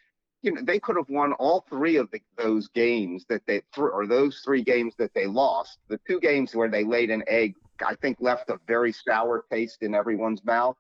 you 0.42 0.52
know, 0.52 0.62
they 0.64 0.80
could 0.80 0.96
have 0.96 1.10
won 1.10 1.34
all 1.34 1.66
three 1.70 1.98
of 1.98 2.10
the, 2.12 2.22
those 2.38 2.68
games 2.70 3.26
that 3.30 3.42
they 3.48 3.62
or 3.78 4.08
those 4.08 4.42
three 4.46 4.64
games 4.64 4.94
that 4.98 5.14
they 5.14 5.26
lost. 5.26 5.78
The 5.90 6.00
two 6.08 6.20
games 6.20 6.56
where 6.56 6.70
they 6.70 6.84
laid 6.84 7.10
an 7.10 7.24
egg, 7.28 7.56
I 7.86 7.96
think, 7.96 8.18
left 8.20 8.50
a 8.50 8.60
very 8.68 8.94
sour 8.94 9.46
taste 9.52 9.82
in 9.82 9.94
everyone's 9.94 10.44
mouth. 10.46 10.78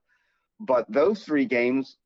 But 0.59 0.85
those 0.91 1.23
three 1.23 1.45
games, 1.45 1.97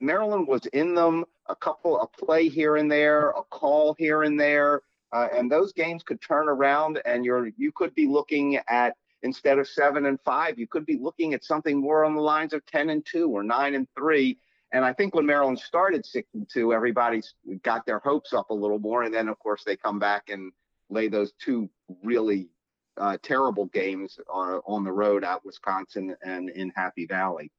Maryland 0.00 0.48
was 0.48 0.66
in 0.66 0.94
them. 0.94 1.24
A 1.50 1.56
couple, 1.56 2.00
a 2.00 2.06
play 2.06 2.48
here 2.48 2.76
and 2.76 2.90
there, 2.90 3.30
a 3.30 3.42
call 3.50 3.94
here 3.98 4.22
and 4.22 4.38
there, 4.38 4.82
uh, 5.12 5.28
and 5.32 5.50
those 5.50 5.72
games 5.72 6.02
could 6.02 6.20
turn 6.20 6.48
around, 6.48 7.00
and 7.04 7.24
you're 7.24 7.48
you 7.56 7.72
could 7.72 7.94
be 7.94 8.06
looking 8.06 8.58
at 8.68 8.96
instead 9.22 9.58
of 9.58 9.68
seven 9.68 10.06
and 10.06 10.18
five, 10.24 10.58
you 10.58 10.66
could 10.66 10.86
be 10.86 10.96
looking 10.96 11.34
at 11.34 11.44
something 11.44 11.78
more 11.78 12.04
on 12.04 12.14
the 12.14 12.22
lines 12.22 12.52
of 12.52 12.64
ten 12.66 12.90
and 12.90 13.04
two 13.04 13.28
or 13.28 13.42
nine 13.42 13.74
and 13.74 13.86
three 13.96 14.38
and 14.72 14.84
I 14.84 14.92
think 14.92 15.14
when 15.14 15.26
Maryland 15.26 15.58
started 15.58 16.06
six 16.06 16.28
and 16.34 16.48
two, 16.48 16.72
everybody's 16.72 17.34
got 17.62 17.86
their 17.86 17.98
hopes 17.98 18.32
up 18.32 18.50
a 18.50 18.54
little 18.54 18.78
more, 18.78 19.02
and 19.02 19.12
then 19.12 19.28
of 19.28 19.38
course 19.38 19.64
they 19.64 19.76
come 19.76 19.98
back 19.98 20.28
and 20.28 20.52
lay 20.88 21.08
those 21.08 21.32
two 21.44 21.68
really 22.02 22.48
uh, 22.96 23.16
terrible 23.22 23.66
games 23.66 24.18
on, 24.32 24.60
on 24.66 24.84
the 24.84 24.92
road 24.92 25.24
at 25.24 25.44
Wisconsin 25.44 26.14
and 26.22 26.50
in 26.50 26.70
Happy 26.70 27.06
Valley. 27.06 27.50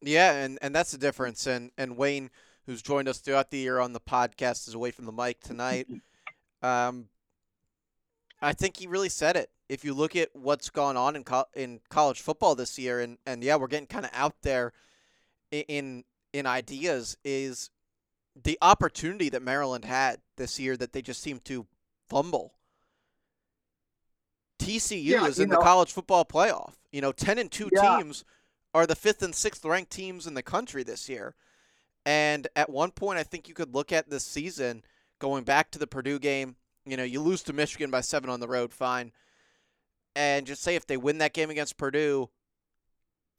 Yeah, 0.00 0.32
and, 0.32 0.58
and 0.62 0.74
that's 0.74 0.92
the 0.92 0.98
difference. 0.98 1.46
And 1.46 1.72
and 1.76 1.96
Wayne, 1.96 2.30
who's 2.70 2.82
joined 2.82 3.08
us 3.08 3.18
throughout 3.18 3.50
the 3.50 3.58
year 3.58 3.80
on 3.80 3.92
the 3.92 4.00
podcast, 4.00 4.68
is 4.68 4.74
away 4.74 4.92
from 4.92 5.04
the 5.04 5.12
mic 5.12 5.40
tonight. 5.40 5.88
Um, 6.62 7.08
I 8.42 8.52
think 8.52 8.76
he 8.76 8.86
really 8.86 9.08
said 9.08 9.34
it. 9.34 9.48
If 9.70 9.82
you 9.82 9.94
look 9.94 10.14
at 10.14 10.28
what's 10.34 10.68
gone 10.68 10.94
on 10.94 11.16
in 11.16 11.24
co- 11.24 11.46
in 11.54 11.80
college 11.88 12.20
football 12.20 12.54
this 12.54 12.78
year, 12.78 13.00
and, 13.00 13.16
and 13.24 13.42
yeah, 13.42 13.56
we're 13.56 13.66
getting 13.66 13.86
kind 13.86 14.04
of 14.04 14.10
out 14.12 14.34
there 14.42 14.74
in 15.50 16.04
in 16.34 16.44
ideas 16.44 17.16
is 17.24 17.70
the 18.36 18.58
opportunity 18.60 19.30
that 19.30 19.40
Maryland 19.40 19.86
had 19.86 20.18
this 20.36 20.60
year 20.60 20.76
that 20.76 20.92
they 20.92 21.00
just 21.00 21.22
seemed 21.22 21.46
to 21.46 21.66
fumble. 22.10 22.52
TCU 24.58 25.02
yeah, 25.02 25.26
is 25.26 25.38
in 25.38 25.48
know, 25.48 25.56
the 25.56 25.62
college 25.62 25.94
football 25.94 26.26
playoff. 26.26 26.74
You 26.92 27.00
know, 27.00 27.12
10 27.12 27.38
and 27.38 27.50
2 27.50 27.70
yeah. 27.72 27.96
teams 27.96 28.22
are 28.74 28.86
the 28.86 28.94
fifth 28.94 29.22
and 29.22 29.34
sixth 29.34 29.64
ranked 29.64 29.90
teams 29.90 30.26
in 30.26 30.34
the 30.34 30.42
country 30.42 30.82
this 30.82 31.08
year. 31.08 31.34
And 32.06 32.48
at 32.56 32.70
one 32.70 32.90
point, 32.90 33.18
I 33.18 33.22
think 33.22 33.48
you 33.48 33.54
could 33.54 33.74
look 33.74 33.92
at 33.92 34.08
this 34.08 34.24
season 34.24 34.82
going 35.18 35.44
back 35.44 35.70
to 35.70 35.78
the 35.78 35.86
Purdue 35.86 36.18
game. 36.18 36.56
You 36.86 36.96
know, 36.96 37.04
you 37.04 37.20
lose 37.20 37.42
to 37.44 37.52
Michigan 37.52 37.90
by 37.90 38.00
seven 38.00 38.30
on 38.30 38.40
the 38.40 38.48
road, 38.48 38.72
fine. 38.72 39.12
And 40.16 40.46
just 40.46 40.62
say 40.62 40.74
if 40.74 40.86
they 40.86 40.96
win 40.96 41.18
that 41.18 41.34
game 41.34 41.50
against 41.50 41.76
Purdue, 41.76 42.30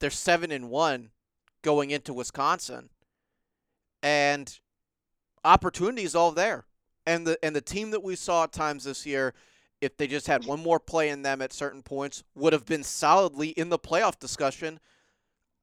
they're 0.00 0.10
seven 0.10 0.50
and 0.50 0.70
one 0.70 1.10
going 1.62 1.90
into 1.90 2.14
Wisconsin. 2.14 2.88
And 4.02 4.58
opportunities 5.44 6.14
all 6.14 6.32
there. 6.32 6.66
And 7.04 7.26
the 7.26 7.38
and 7.44 7.54
the 7.54 7.60
team 7.60 7.90
that 7.90 8.02
we 8.02 8.14
saw 8.14 8.44
at 8.44 8.52
times 8.52 8.84
this 8.84 9.04
year, 9.04 9.34
if 9.80 9.96
they 9.96 10.06
just 10.06 10.28
had 10.28 10.44
one 10.44 10.60
more 10.60 10.78
play 10.78 11.08
in 11.08 11.22
them 11.22 11.42
at 11.42 11.52
certain 11.52 11.82
points, 11.82 12.22
would 12.34 12.52
have 12.52 12.64
been 12.64 12.84
solidly 12.84 13.48
in 13.50 13.68
the 13.68 13.78
playoff 13.78 14.18
discussion 14.20 14.78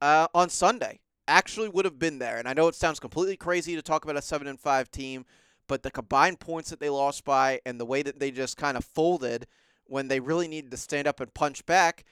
uh, 0.02 0.28
on 0.34 0.50
Sunday. 0.50 1.00
Actually, 1.30 1.68
would 1.68 1.84
have 1.84 1.98
been 1.98 2.18
there. 2.18 2.36
And 2.38 2.48
I 2.48 2.52
know 2.52 2.68
it 2.68 2.74
sounds 2.74 3.00
completely 3.00 3.36
crazy 3.36 3.74
to 3.76 3.82
talk 3.82 4.04
about 4.04 4.16
a 4.16 4.22
seven 4.22 4.46
and 4.46 4.60
five 4.60 4.90
team, 4.90 5.24
but 5.66 5.82
the 5.82 5.90
combined 5.90 6.40
points 6.40 6.70
that 6.70 6.80
they 6.80 6.90
lost 6.90 7.24
by 7.24 7.60
and 7.64 7.80
the 7.80 7.86
way 7.86 8.02
that 8.02 8.18
they 8.18 8.30
just 8.30 8.56
kind 8.56 8.76
of 8.76 8.84
folded 8.84 9.46
when 9.86 10.08
they 10.08 10.20
really 10.20 10.48
needed 10.48 10.70
to 10.70 10.76
stand 10.76 11.08
up 11.08 11.20
and 11.20 11.32
punch 11.32 11.64
back 11.66 12.04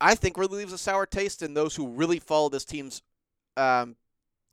I 0.00 0.14
think 0.14 0.36
really 0.36 0.58
leaves 0.58 0.72
a 0.72 0.78
sour 0.78 1.06
taste 1.06 1.42
in 1.42 1.54
those 1.54 1.76
who 1.76 1.88
really 1.88 2.18
follow 2.18 2.48
this 2.48 2.64
team's 2.64 3.02
um, 3.56 3.96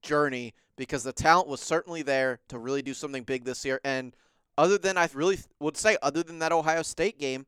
journey 0.01 0.53
because 0.77 1.03
the 1.03 1.13
talent 1.13 1.47
was 1.47 1.61
certainly 1.61 2.01
there 2.01 2.39
to 2.47 2.57
really 2.57 2.81
do 2.81 2.93
something 2.93 3.23
big 3.23 3.43
this 3.43 3.65
year. 3.65 3.81
And 3.83 4.15
other 4.57 4.77
than 4.77 4.97
I 4.97 5.09
really 5.13 5.39
would 5.59 5.77
say, 5.77 5.97
other 6.01 6.23
than 6.23 6.39
that 6.39 6.51
Ohio 6.51 6.81
State 6.81 7.19
game, 7.19 7.45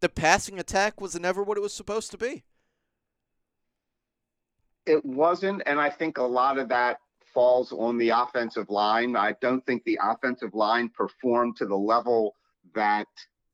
the 0.00 0.08
passing 0.08 0.58
attack 0.58 1.00
was 1.00 1.18
never 1.18 1.42
what 1.42 1.58
it 1.58 1.62
was 1.62 1.74
supposed 1.74 2.10
to 2.12 2.18
be. 2.18 2.42
It 4.86 5.04
wasn't, 5.04 5.62
and 5.66 5.80
I 5.80 5.90
think 5.90 6.18
a 6.18 6.22
lot 6.22 6.58
of 6.58 6.68
that 6.68 6.98
falls 7.32 7.72
on 7.72 7.98
the 7.98 8.10
offensive 8.10 8.70
line. 8.70 9.16
I 9.16 9.34
don't 9.40 9.64
think 9.66 9.82
the 9.84 9.98
offensive 10.02 10.54
line 10.54 10.88
performed 10.90 11.56
to 11.56 11.66
the 11.66 11.76
level 11.76 12.36
that 12.74 13.08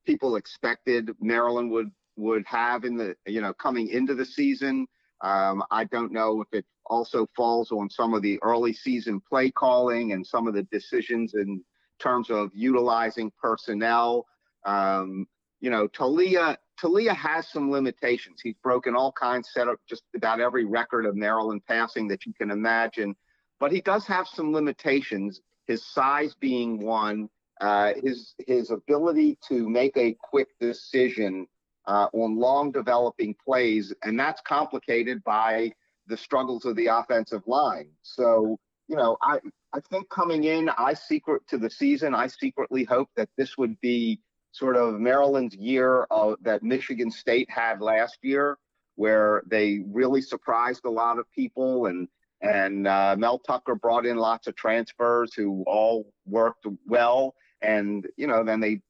people 0.04 0.37
expected 0.37 1.10
Maryland 1.20 1.70
would 1.70 1.90
would 2.16 2.44
have 2.46 2.84
in 2.84 2.96
the 2.96 3.16
you 3.26 3.40
know 3.40 3.54
coming 3.54 3.88
into 3.88 4.14
the 4.14 4.25
season. 4.25 4.87
Um, 5.22 5.62
I 5.70 5.84
don't 5.84 6.12
know 6.12 6.40
if 6.40 6.49
it 6.52 6.64
also 6.87 7.26
falls 7.37 7.70
on 7.70 7.88
some 7.88 8.14
of 8.14 8.22
the 8.22 8.38
early 8.42 8.72
season 8.72 9.20
play 9.20 9.50
calling 9.50 10.12
and 10.12 10.26
some 10.26 10.46
of 10.46 10.54
the 10.54 10.64
decisions 10.64 11.34
in 11.34 11.62
terms 11.99 12.30
of 12.30 12.50
utilizing 12.54 13.30
personnel. 13.40 14.26
Um, 14.64 15.26
you 15.60 15.70
know, 15.70 15.87
Taulia 15.88 16.56
Taulia 16.80 17.14
has 17.14 17.49
some 17.49 17.70
limitations. 17.70 18.40
He's 18.42 18.56
broken 18.62 18.94
all 18.94 19.12
kinds, 19.12 19.50
set 19.52 19.68
up 19.68 19.78
just 19.88 20.02
about 20.14 20.40
every 20.40 20.64
record 20.64 21.04
of 21.04 21.14
Maryland 21.16 21.62
passing 21.68 22.08
that 22.08 22.25
you 22.25 22.32
can 22.32 22.50
imagine, 22.50 23.14
but 23.58 23.72
he 23.72 23.80
does 23.80 24.06
have 24.06 24.26
some 24.26 24.52
limitations. 24.52 25.40
His 25.66 25.84
size 25.84 26.34
being 26.40 26.80
one, 26.80 27.28
uh, 27.60 27.92
his 28.02 28.34
his 28.46 28.70
ability 28.70 29.38
to 29.49 29.68
make 29.68 29.96
a 29.96 30.16
quick 30.20 30.49
decision 30.58 31.46
uh, 31.87 32.08
on 32.12 32.37
long 32.37 32.72
developing 32.72 33.34
plays, 33.44 33.92
and 34.02 34.18
that's 34.18 34.40
complicated 34.42 35.22
by 35.25 35.72
the 36.06 36.16
struggles 36.16 36.64
of 36.64 36.76
the 36.76 36.87
offensive 36.87 37.42
line. 37.46 37.90
So, 38.02 38.58
you 38.88 38.96
know, 38.96 39.16
I 39.22 39.38
I 39.72 39.80
think 39.90 40.08
coming 40.08 40.44
in, 40.44 40.70
I 40.70 40.94
secret 40.94 41.42
to 41.49 41.58
the 41.58 41.70
season, 41.70 42.14
I 42.14 42.26
secretly 42.26 42.84
hope 42.84 43.08
that 43.16 43.28
this 43.37 43.56
would 43.58 43.80
be 43.80 44.20
sort 44.52 44.76
of 44.76 45.00
Maryland's 45.00 45.57
year 45.57 46.04
of, 46.11 46.37
that 46.42 46.62
Michigan 46.62 47.11
State 47.11 47.49
had 47.50 47.80
last 47.80 48.19
year, 48.23 48.59
where 48.97 49.42
they 49.47 49.80
really 49.87 50.21
surprised 50.21 50.85
a 50.85 50.90
lot 50.90 51.19
of 51.19 51.30
people 51.33 51.87
and 51.87 52.09
and 52.42 52.88
uh, 52.88 53.16
Mel 53.19 53.38
Tucker 53.38 53.75
brought 53.75 54.07
in 54.07 54.16
lots 54.16 54.47
of 54.47 54.57
transfers 54.57 55.35
who 55.35 55.62
all 55.66 56.11
worked 56.26 56.66
well, 56.87 57.35
and 57.61 58.07
you 58.16 58.26
know 58.26 58.45
then 58.45 58.61
they 58.61 58.80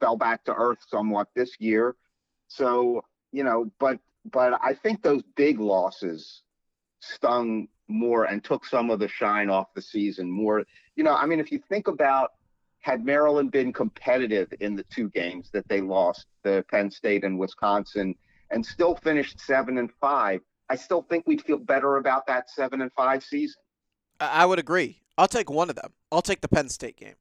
fell 0.00 0.16
back 0.16 0.44
to 0.44 0.54
earth 0.54 0.78
somewhat 0.88 1.28
this 1.34 1.56
year. 1.58 1.96
So 2.48 3.02
you 3.32 3.44
know, 3.44 3.70
but 3.78 3.98
but 4.30 4.58
I 4.62 4.74
think 4.74 5.02
those 5.02 5.22
big 5.36 5.58
losses 5.58 6.42
stung 7.00 7.68
more 7.88 8.24
and 8.24 8.44
took 8.44 8.66
some 8.66 8.90
of 8.90 8.98
the 8.98 9.08
shine 9.08 9.48
off 9.48 9.72
the 9.74 9.82
season 9.82 10.30
more. 10.30 10.64
You 10.96 11.04
know, 11.04 11.14
I 11.14 11.26
mean, 11.26 11.40
if 11.40 11.50
you 11.50 11.60
think 11.68 11.88
about 11.88 12.32
had 12.80 13.04
Maryland 13.04 13.50
been 13.50 13.72
competitive 13.72 14.52
in 14.60 14.74
the 14.74 14.84
two 14.84 15.08
games 15.10 15.50
that 15.52 15.68
they 15.68 15.80
lost, 15.80 16.26
the 16.42 16.64
Penn 16.70 16.90
State 16.90 17.24
and 17.24 17.38
Wisconsin, 17.38 18.14
and 18.50 18.64
still 18.64 18.94
finished 18.96 19.40
seven 19.40 19.78
and 19.78 19.90
five, 20.00 20.40
I 20.70 20.76
still 20.76 21.02
think 21.02 21.26
we'd 21.26 21.42
feel 21.42 21.58
better 21.58 21.96
about 21.96 22.26
that 22.26 22.50
seven 22.50 22.80
and 22.80 22.92
five 22.92 23.24
season. 23.24 23.60
I 24.20 24.46
would 24.46 24.58
agree. 24.58 25.02
I'll 25.16 25.28
take 25.28 25.50
one 25.50 25.70
of 25.70 25.76
them. 25.76 25.92
I'll 26.12 26.22
take 26.22 26.40
the 26.40 26.48
Penn 26.48 26.68
State 26.68 26.96
game. 26.96 27.14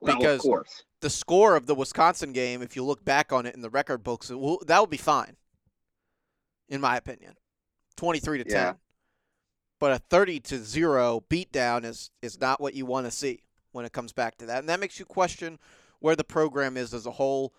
Well, 0.00 0.18
because 0.18 0.82
the 1.00 1.10
score 1.10 1.54
of 1.54 1.66
the 1.66 1.74
Wisconsin 1.74 2.32
game, 2.32 2.60
if 2.60 2.74
you 2.74 2.82
look 2.82 3.04
back 3.04 3.32
on 3.32 3.46
it 3.46 3.54
in 3.54 3.60
the 3.60 3.70
record 3.70 4.02
books, 4.02 4.30
will, 4.30 4.60
that 4.66 4.80
would 4.80 4.90
be 4.90 4.96
fine, 4.96 5.36
in 6.68 6.80
my 6.80 6.96
opinion. 6.96 7.34
23 7.96 8.38
to 8.38 8.44
10. 8.44 8.52
Yeah. 8.52 8.72
But 9.78 9.92
a 9.92 9.98
30 9.98 10.40
to 10.40 10.58
0 10.58 11.24
beatdown 11.28 11.84
is, 11.84 12.10
is 12.20 12.40
not 12.40 12.60
what 12.60 12.74
you 12.74 12.86
want 12.86 13.06
to 13.06 13.10
see 13.12 13.42
when 13.72 13.84
it 13.84 13.92
comes 13.92 14.12
back 14.12 14.36
to 14.38 14.46
that. 14.46 14.60
And 14.60 14.68
that 14.68 14.80
makes 14.80 14.98
you 14.98 15.04
question 15.04 15.58
where 16.00 16.16
the 16.16 16.24
program 16.24 16.76
is 16.76 16.94
as 16.94 17.06
a 17.06 17.12
whole. 17.12 17.54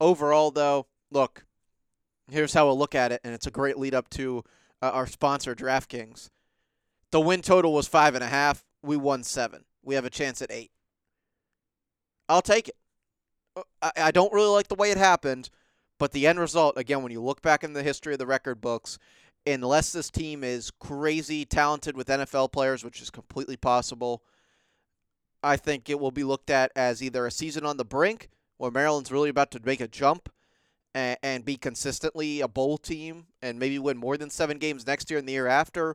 Overall, 0.00 0.50
though, 0.50 0.86
look, 1.10 1.44
here's 2.30 2.54
how 2.54 2.66
we'll 2.66 2.78
look 2.78 2.94
at 2.94 3.12
it, 3.12 3.20
and 3.24 3.34
it's 3.34 3.46
a 3.46 3.50
great 3.50 3.78
lead 3.78 3.94
up 3.94 4.08
to 4.10 4.44
uh, 4.82 4.90
our 4.90 5.06
sponsor, 5.06 5.54
DraftKings. 5.54 6.30
The 7.10 7.20
win 7.20 7.42
total 7.42 7.72
was 7.72 7.88
five 7.88 8.14
and 8.14 8.24
a 8.24 8.28
half. 8.28 8.64
We 8.82 8.96
won 8.96 9.22
seven. 9.22 9.64
We 9.82 9.94
have 9.94 10.04
a 10.04 10.10
chance 10.10 10.42
at 10.42 10.50
eight. 10.50 10.70
I'll 12.28 12.42
take 12.42 12.68
it. 12.68 12.76
Uh, 13.56 13.62
I, 13.82 13.92
I 13.96 14.10
don't 14.10 14.32
really 14.32 14.50
like 14.50 14.68
the 14.68 14.74
way 14.74 14.90
it 14.90 14.98
happened, 14.98 15.50
but 15.98 16.12
the 16.12 16.26
end 16.26 16.38
result, 16.38 16.76
again, 16.76 17.02
when 17.02 17.12
you 17.12 17.22
look 17.22 17.40
back 17.40 17.64
in 17.64 17.72
the 17.72 17.82
history 17.82 18.12
of 18.12 18.18
the 18.18 18.26
record 18.26 18.60
books, 18.60 18.98
unless 19.46 19.92
this 19.92 20.10
team 20.10 20.42
is 20.42 20.70
crazy 20.72 21.44
talented 21.44 21.96
with 21.96 22.08
NFL 22.08 22.52
players, 22.52 22.84
which 22.84 23.00
is 23.00 23.10
completely 23.10 23.56
possible, 23.56 24.22
I 25.46 25.56
think 25.56 25.88
it 25.88 26.00
will 26.00 26.10
be 26.10 26.24
looked 26.24 26.50
at 26.50 26.72
as 26.74 27.02
either 27.02 27.24
a 27.24 27.30
season 27.30 27.64
on 27.64 27.76
the 27.76 27.84
brink, 27.84 28.28
where 28.56 28.70
Maryland's 28.70 29.12
really 29.12 29.28
about 29.30 29.52
to 29.52 29.60
make 29.64 29.80
a 29.80 29.86
jump 29.86 30.28
and, 30.92 31.16
and 31.22 31.44
be 31.44 31.56
consistently 31.56 32.40
a 32.40 32.48
bowl 32.48 32.78
team 32.78 33.26
and 33.40 33.58
maybe 33.58 33.78
win 33.78 33.96
more 33.96 34.16
than 34.16 34.28
seven 34.28 34.58
games 34.58 34.86
next 34.86 35.08
year 35.08 35.18
and 35.18 35.28
the 35.28 35.34
year 35.34 35.46
after, 35.46 35.94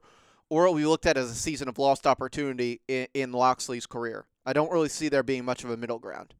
or 0.50 0.66
it 0.66 0.70
will 0.70 0.78
be 0.78 0.86
looked 0.86 1.06
at 1.06 1.18
as 1.18 1.30
a 1.30 1.36
season 1.36 1.68
of 1.68 1.78
lost 1.78 2.08
opportunity 2.08 2.80
in, 2.88 3.08
in 3.14 3.32
Locksley's 3.34 3.86
career. 3.86 4.26
I 4.46 4.54
don't 4.54 4.72
really 4.72 4.90
see 4.90 5.10
there 5.10 5.22
being 5.22 5.44
much 5.44 5.64
of 5.66 5.70
a 5.70 5.78
middle 5.78 6.00
ground. 6.00 6.34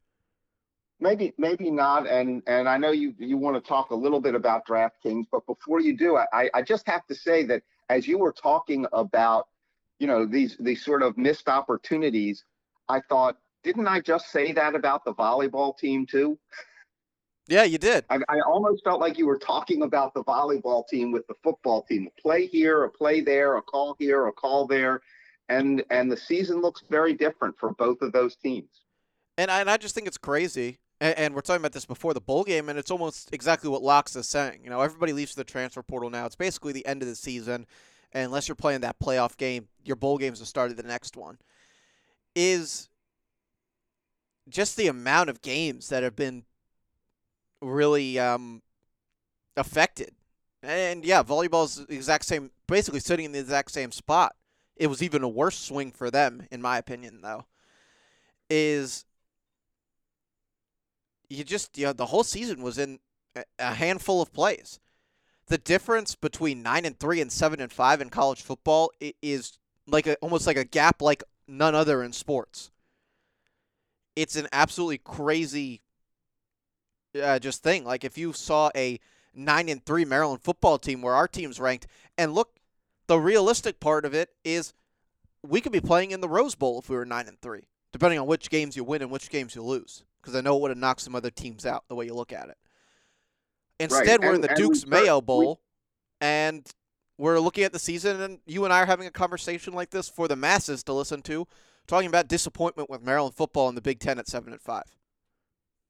Maybe, 1.02 1.34
maybe 1.38 1.70
not. 1.70 2.08
And 2.08 2.44
and 2.46 2.70
I 2.70 2.78
know 2.78 2.92
you 2.92 3.14
you 3.18 3.36
want 3.36 3.62
to 3.62 3.68
talk 3.68 3.90
a 3.90 3.96
little 3.96 4.22
bit 4.22 4.36
about 4.36 4.68
DraftKings, 4.68 5.26
but 5.32 5.46
before 5.48 5.82
you 5.82 5.98
do, 5.98 6.16
I 6.18 6.50
I 6.54 6.62
just 6.62 6.88
have 6.88 7.06
to 7.08 7.16
say 7.16 7.44
that 7.46 7.64
as 7.90 8.08
you 8.08 8.20
were 8.20 8.32
talking 8.32 8.86
about, 8.94 9.48
you 9.98 10.06
know, 10.06 10.28
these 10.28 10.56
these 10.60 10.86
sort 10.86 11.02
of 11.02 11.18
missed 11.18 11.50
opportunities, 11.50 12.46
I 12.92 13.02
thought, 13.02 13.38
didn't 13.64 13.88
I 13.88 14.00
just 14.00 14.32
say 14.32 14.52
that 14.54 14.76
about 14.76 15.06
the 15.06 15.14
volleyball 15.14 15.78
team 15.78 16.06
too? 16.06 16.38
Yeah, 17.48 17.64
you 17.64 17.78
did. 17.78 18.06
I, 18.10 18.20
I 18.30 18.40
almost 18.42 18.84
felt 18.84 19.00
like 19.00 19.18
you 19.18 19.26
were 19.26 19.38
talking 19.38 19.82
about 19.82 20.14
the 20.14 20.24
volleyball 20.24 20.88
team 20.88 21.12
with 21.12 21.26
the 21.28 21.34
football 21.44 21.84
team. 21.84 22.08
A 22.08 22.22
play 22.22 22.46
here, 22.46 22.84
a 22.84 22.90
play 22.90 23.22
there, 23.22 23.58
a 23.58 23.62
call 23.62 23.96
here, 24.00 24.28
a 24.28 24.32
call 24.32 24.68
there, 24.68 25.02
and 25.50 25.84
and 25.90 26.12
the 26.12 26.18
season 26.18 26.62
looks 26.62 26.84
very 26.90 27.14
different 27.14 27.58
for 27.58 27.74
both 27.74 28.02
of 28.02 28.12
those 28.14 28.36
teams. 28.36 28.70
And 29.38 29.50
I, 29.50 29.62
and 29.62 29.70
I 29.70 29.78
just 29.78 29.96
think 29.96 30.08
it's 30.08 30.18
crazy 30.18 30.80
and, 31.02 31.18
and 31.18 31.36
we're 31.36 31.42
talking 31.42 31.62
about 31.62 31.74
this 31.74 31.86
before 31.86 32.14
the 32.14 32.22
bowl 32.22 32.44
game, 32.46 32.70
and 32.70 32.80
it's 32.80 32.92
almost 32.92 33.34
exactly 33.34 33.70
what 33.70 33.82
Locks 33.82 34.16
is 34.16 34.28
saying. 34.28 34.62
You 34.64 34.70
know, 34.70 34.82
everybody 34.82 35.12
leaves 35.12 35.36
the 35.36 35.44
transfer 35.44 35.82
portal 35.82 36.10
now. 36.10 36.28
It's 36.28 36.36
basically 36.36 36.72
the 36.72 36.86
end 36.86 37.02
of 37.02 37.10
the 37.10 37.16
season, 37.16 37.66
and 38.14 38.26
unless 38.26 38.48
you're 38.48 38.56
playing 38.56 38.82
that 38.82 39.00
playoff 39.00 39.36
game, 39.36 39.68
your 39.84 39.96
bowl 39.98 40.18
game's 40.18 40.40
the 40.40 40.46
start 40.46 40.72
of 40.72 40.78
the 40.78 40.84
next 40.84 41.18
one. 41.18 41.40
Is 42.36 42.90
just 44.50 44.78
the 44.78 44.88
amount 44.88 45.30
of 45.30 45.42
games 45.42 45.90
that 45.90 46.04
have 46.04 46.16
been 46.16 46.44
really 47.62 48.20
um, 48.20 48.62
affected. 49.58 50.12
And 50.64 51.04
yeah, 51.04 51.24
volleyball's 51.24 51.86
the 51.86 51.96
exact 51.96 52.26
same, 52.26 52.52
basically 52.68 53.00
sitting 53.00 53.26
in 53.26 53.32
the 53.32 53.40
exact 53.40 53.72
same 53.72 53.92
spot. 53.92 54.36
It 54.76 54.88
was 54.88 55.02
even 55.02 55.24
a 55.24 55.30
worse 55.30 55.58
swing 55.58 55.92
for 55.92 56.12
them, 56.12 56.48
in 56.52 56.62
my 56.62 56.78
opinion, 56.78 57.22
though. 57.22 57.46
Is 58.50 59.06
you 61.30 61.44
just 61.44 61.78
you 61.78 61.86
know 61.86 61.94
the 61.94 62.08
whole 62.08 62.24
season 62.24 62.62
was 62.62 62.78
in 62.78 63.00
a 63.58 63.74
handful 63.74 64.22
of 64.22 64.34
plays. 64.34 64.80
The 65.48 65.58
difference 65.58 66.16
between 66.16 66.62
nine 66.62 66.86
and 66.86 67.00
three 67.00 67.22
and 67.22 67.32
seven 67.32 67.60
and 67.62 67.72
five 67.72 68.02
in 68.02 68.10
college 68.10 68.42
football 68.42 68.92
is 69.22 69.58
like 69.88 70.08
a, 70.08 70.16
almost 70.18 70.48
like 70.48 70.58
a 70.58 70.66
gap 70.66 71.02
like 71.02 71.24
none 71.52 71.76
other 71.76 72.04
in 72.04 72.14
sports. 72.14 72.72
It's 74.16 74.36
an 74.36 74.48
absolutely 74.52 74.98
crazy, 74.98 75.82
uh, 77.22 77.40
just 77.40 77.64
thing. 77.64 77.84
Like 77.86 78.04
if 78.04 78.18
you 78.18 78.34
saw 78.34 78.70
a 78.76 79.00
nine 79.34 79.70
and 79.70 79.86
three 79.86 80.06
Maryland 80.06 80.42
football 80.42 80.78
team 80.78 81.02
where 81.02 81.14
our 81.14 81.28
team's 81.28 81.60
ranked, 81.60 81.88
and 82.18 82.34
look, 82.34 82.56
the 83.08 83.20
realistic 83.20 83.80
part 83.80 84.06
of 84.06 84.14
it 84.14 84.30
is 84.44 84.74
we 85.48 85.62
could 85.62 85.72
be 85.72 85.82
playing 85.82 86.12
in 86.12 86.22
the 86.22 86.30
Rose 86.30 86.56
Bowl 86.56 86.80
if 86.80 86.90
we 86.90 86.96
were 86.96 87.06
nine 87.06 87.28
and 87.28 87.40
three, 87.42 87.68
depending 87.92 88.20
on 88.20 88.28
which 88.28 88.50
games 88.50 88.76
you 88.76 88.84
win 88.84 89.02
and 89.02 89.12
which 89.12 89.30
games 89.30 89.56
you 89.56 89.64
lose 89.64 90.04
because 90.22 90.36
I 90.36 90.42
know 90.42 90.56
it 90.56 90.62
would 90.62 90.72
have 90.72 90.78
knocked 90.78 91.02
some 91.02 91.16
other 91.16 91.32
teams 91.32 91.66
out 91.66 91.84
the 91.88 91.96
way 91.96 92.06
you 92.06 92.14
look 92.14 92.32
at 92.32 92.50
it. 92.50 92.58
Instead, 93.80 94.22
right. 94.22 94.22
we're 94.22 94.36
in 94.36 94.42
the 94.42 94.54
Duke's 94.56 94.86
Mayo 94.86 95.22
Bowl, 95.22 95.60
we... 96.22 96.28
and 96.28 96.72
we're 97.22 97.40
looking 97.40 97.64
at 97.64 97.72
the 97.72 97.78
season, 97.78 98.20
and 98.20 98.40
you 98.48 98.66
and 98.66 98.74
I 98.74 98.82
are 98.82 98.88
having 98.88 99.06
a 99.06 99.12
conversation 99.12 99.74
like 99.74 99.92
this 99.92 100.10
for 100.10 100.28
the 100.28 100.36
masses 100.36 100.82
to 100.86 100.94
listen 100.94 101.22
to, 101.24 101.48
talking 101.86 102.08
about 102.08 102.28
disappointment 102.28 102.90
with 102.90 103.04
Maryland 103.04 103.36
football 103.36 103.70
in 103.70 103.76
the 103.76 103.82
Big 103.82 104.00
Ten 104.00 104.18
at 104.18 104.28
seven 104.28 104.52
and 104.52 104.62
five. 104.62 104.86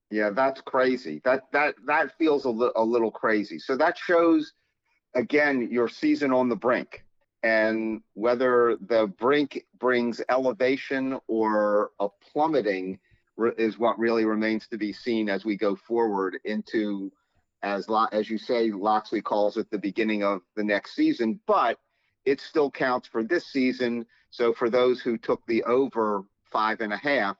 Yeah, 0.10 0.32
that's 0.32 0.60
crazy. 0.60 1.22
That 1.24 1.44
that 1.54 1.76
that 1.88 2.18
feels 2.18 2.44
a, 2.44 2.50
li- 2.50 2.74
a 2.76 2.84
little 2.84 3.12
crazy. 3.12 3.60
So 3.60 3.78
that 3.78 3.98
shows, 3.98 4.52
again, 5.16 5.70
your 5.72 5.88
season 5.88 6.34
on 6.34 6.50
the 6.50 6.56
brink, 6.58 7.06
and 7.44 8.02
whether 8.14 8.76
the 8.90 9.08
brink 9.18 9.64
brings 9.80 10.22
elevation 10.28 11.18
or 11.30 11.92
a 12.02 12.10
plummeting 12.34 13.00
is 13.58 13.80
what 13.80 13.98
really 13.98 14.26
remains 14.26 14.68
to 14.68 14.78
be 14.78 14.92
seen 14.92 15.30
as 15.30 15.46
we 15.46 15.56
go 15.56 15.78
forward 15.78 16.40
into, 16.44 17.10
as 17.64 17.88
as 18.12 18.30
you 18.30 18.38
say, 18.38 18.72
Locksley 18.72 19.22
calls 19.22 19.58
it 19.58 19.70
the 19.70 19.78
beginning 19.78 20.24
of 20.24 20.42
the 20.56 20.64
next 20.64 20.96
season. 20.96 21.40
But 21.48 21.80
it 22.26 22.42
still 22.42 22.72
counts 22.72 23.08
for 23.08 23.24
this 23.24 23.48
season. 23.48 24.06
So 24.30 24.54
for 24.54 24.70
those 24.70 25.02
who 25.02 25.18
took 25.18 25.46
the 25.48 25.64
over 25.64 26.24
five 26.52 26.82
and 26.82 26.94
a 26.94 26.98
half, 26.98 27.38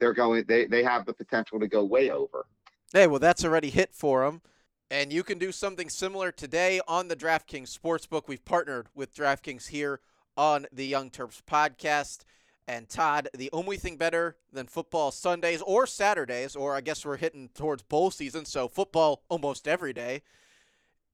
they're 0.00 0.12
going. 0.12 0.44
They 0.46 0.66
they 0.66 0.82
have 0.82 1.06
the 1.06 1.12
potential 1.12 1.60
to 1.60 1.68
go 1.68 1.84
way 1.84 2.10
over. 2.10 2.46
Hey, 2.92 3.06
well, 3.06 3.20
that's 3.20 3.44
already 3.44 3.70
hit 3.70 3.94
for 3.94 4.24
them. 4.24 4.42
And 4.90 5.10
you 5.10 5.22
can 5.22 5.38
do 5.38 5.52
something 5.52 5.88
similar 5.88 6.30
today 6.30 6.80
on 6.86 7.08
the 7.08 7.16
DraftKings 7.16 7.76
Sportsbook. 7.78 8.28
We've 8.28 8.44
partnered 8.44 8.88
with 8.94 9.14
DraftKings 9.14 9.68
here 9.68 10.00
on 10.36 10.66
the 10.70 10.84
Young 10.84 11.08
Terps 11.08 11.40
podcast. 11.42 12.24
And 12.68 12.88
Todd, 12.88 13.28
the 13.34 13.50
only 13.52 13.76
thing 13.76 13.96
better 13.96 14.36
than 14.52 14.66
football 14.66 15.10
Sundays 15.10 15.62
or 15.62 15.86
Saturdays, 15.86 16.54
or 16.54 16.74
I 16.74 16.80
guess 16.80 17.04
we're 17.04 17.16
hitting 17.16 17.50
towards 17.54 17.82
bowl 17.82 18.10
season, 18.10 18.44
so 18.44 18.68
football 18.68 19.22
almost 19.28 19.66
every 19.66 19.92
day, 19.92 20.22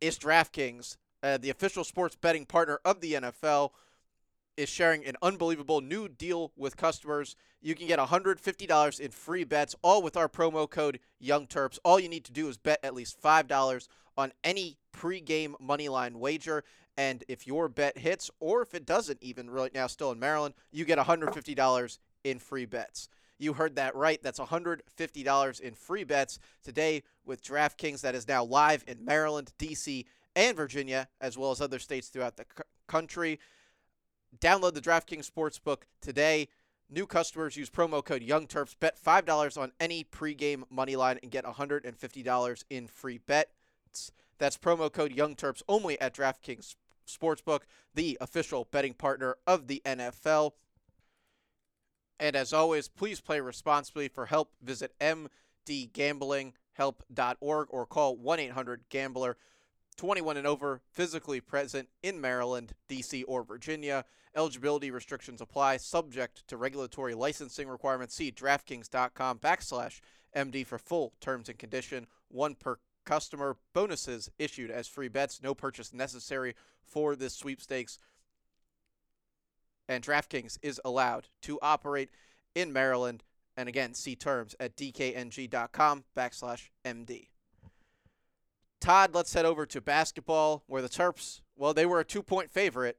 is 0.00 0.18
DraftKings. 0.18 0.96
Uh, 1.22 1.38
the 1.38 1.50
official 1.50 1.84
sports 1.84 2.16
betting 2.16 2.44
partner 2.44 2.80
of 2.84 3.00
the 3.00 3.14
NFL 3.14 3.70
is 4.56 4.68
sharing 4.68 5.04
an 5.06 5.16
unbelievable 5.22 5.80
new 5.80 6.08
deal 6.08 6.52
with 6.56 6.76
customers. 6.76 7.34
You 7.62 7.74
can 7.74 7.86
get 7.86 7.98
$150 7.98 9.00
in 9.00 9.10
free 9.10 9.44
bets, 9.44 9.74
all 9.82 10.02
with 10.02 10.16
our 10.16 10.28
promo 10.28 10.68
code 10.68 11.00
YoungTerps. 11.22 11.78
All 11.84 11.98
you 11.98 12.08
need 12.08 12.24
to 12.24 12.32
do 12.32 12.48
is 12.48 12.56
bet 12.56 12.80
at 12.82 12.94
least 12.94 13.22
$5 13.22 13.88
on 14.16 14.32
any 14.44 14.76
pregame 14.94 15.54
moneyline 15.64 16.16
wager. 16.16 16.64
And 16.98 17.22
if 17.28 17.46
your 17.46 17.68
bet 17.68 17.96
hits, 17.96 18.28
or 18.40 18.60
if 18.60 18.74
it 18.74 18.84
doesn't, 18.84 19.22
even 19.22 19.48
right 19.48 19.72
now, 19.72 19.86
still 19.86 20.10
in 20.10 20.18
Maryland, 20.18 20.54
you 20.72 20.84
get 20.84 20.98
$150 20.98 21.98
in 22.24 22.38
free 22.40 22.66
bets. 22.66 23.08
You 23.38 23.52
heard 23.52 23.76
that 23.76 23.94
right. 23.94 24.20
That's 24.20 24.40
$150 24.40 25.60
in 25.60 25.74
free 25.74 26.02
bets 26.02 26.40
today 26.64 27.04
with 27.24 27.44
DraftKings 27.44 28.00
that 28.00 28.16
is 28.16 28.26
now 28.26 28.42
live 28.42 28.82
in 28.88 29.04
Maryland, 29.04 29.52
D.C., 29.58 30.06
and 30.34 30.56
Virginia, 30.56 31.06
as 31.20 31.38
well 31.38 31.52
as 31.52 31.60
other 31.60 31.78
states 31.78 32.08
throughout 32.08 32.36
the 32.36 32.46
c- 32.56 32.64
country. 32.88 33.38
Download 34.40 34.74
the 34.74 34.80
DraftKings 34.80 35.30
Sportsbook 35.30 35.82
today. 36.00 36.48
New 36.90 37.06
customers 37.06 37.56
use 37.56 37.70
promo 37.70 38.04
code 38.04 38.22
YoungTerps. 38.22 38.74
Bet 38.80 38.98
$5 39.00 39.56
on 39.56 39.70
any 39.78 40.02
pregame 40.02 40.64
money 40.68 40.96
line 40.96 41.20
and 41.22 41.30
get 41.30 41.44
$150 41.44 42.64
in 42.70 42.88
free 42.88 43.18
bets. 43.18 44.10
That's 44.38 44.58
promo 44.58 44.92
code 44.92 45.14
YoungTerps 45.14 45.62
only 45.68 46.00
at 46.00 46.14
DraftKings 46.14 46.74
Sportsbook, 47.08 47.62
the 47.94 48.16
official 48.20 48.68
betting 48.70 48.94
partner 48.94 49.36
of 49.46 49.66
the 49.66 49.82
NFL. 49.84 50.52
And 52.20 52.36
as 52.36 52.52
always, 52.52 52.88
please 52.88 53.20
play 53.20 53.40
responsibly. 53.40 54.08
For 54.08 54.26
help, 54.26 54.52
visit 54.62 54.92
mdgamblinghelp.org 55.00 57.66
or 57.70 57.86
call 57.86 58.16
1 58.16 58.40
800 58.40 58.84
Gambler. 58.88 59.36
21 59.96 60.36
and 60.36 60.46
over, 60.46 60.80
physically 60.92 61.40
present 61.40 61.88
in 62.02 62.20
Maryland, 62.20 62.74
D.C., 62.88 63.22
or 63.24 63.42
Virginia. 63.42 64.04
Eligibility 64.34 64.90
restrictions 64.92 65.40
apply, 65.40 65.78
subject 65.78 66.46
to 66.46 66.56
regulatory 66.56 67.14
licensing 67.14 67.68
requirements. 67.68 68.14
See 68.14 68.30
DraftKings.com 68.30 69.40
backslash 69.40 70.00
MD 70.36 70.64
for 70.64 70.78
full 70.78 71.14
terms 71.20 71.48
and 71.48 71.58
condition. 71.58 72.06
One 72.28 72.54
per 72.54 72.78
customer. 73.08 73.56
Bonuses 73.72 74.30
issued 74.38 74.70
as 74.70 74.86
free 74.86 75.08
bets. 75.08 75.42
No 75.42 75.54
purchase 75.54 75.92
necessary 75.92 76.54
for 76.82 77.16
this 77.16 77.34
sweepstakes. 77.34 77.98
And 79.88 80.04
DraftKings 80.04 80.58
is 80.60 80.80
allowed 80.84 81.28
to 81.42 81.58
operate 81.62 82.10
in 82.54 82.72
Maryland. 82.72 83.24
And 83.56 83.68
again, 83.68 83.94
see 83.94 84.14
terms 84.14 84.54
at 84.60 84.76
dkng.com 84.76 86.04
backslash 86.16 86.68
MD. 86.84 87.28
Todd, 88.80 89.14
let's 89.14 89.32
head 89.34 89.46
over 89.46 89.66
to 89.66 89.80
basketball 89.80 90.62
where 90.66 90.82
the 90.82 90.88
Terps, 90.88 91.40
well, 91.56 91.74
they 91.74 91.86
were 91.86 92.00
a 92.00 92.04
two 92.04 92.22
point 92.22 92.50
favorite 92.52 92.98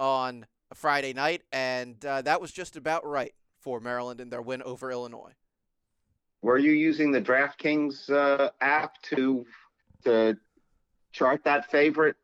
on 0.00 0.46
a 0.70 0.74
Friday 0.74 1.12
night, 1.12 1.42
and 1.52 2.04
uh, 2.04 2.22
that 2.22 2.40
was 2.40 2.50
just 2.50 2.76
about 2.76 3.06
right 3.06 3.34
for 3.60 3.78
Maryland 3.78 4.20
in 4.20 4.30
their 4.30 4.42
win 4.42 4.62
over 4.62 4.90
Illinois. 4.90 5.34
Were 6.42 6.58
you 6.58 6.72
using 6.72 7.12
the 7.12 7.20
DraftKings 7.20 8.10
uh, 8.10 8.50
app 8.60 9.00
to 9.02 9.46
to 10.04 10.36
chart 11.12 11.44
that 11.44 11.70
favorite? 11.70 12.16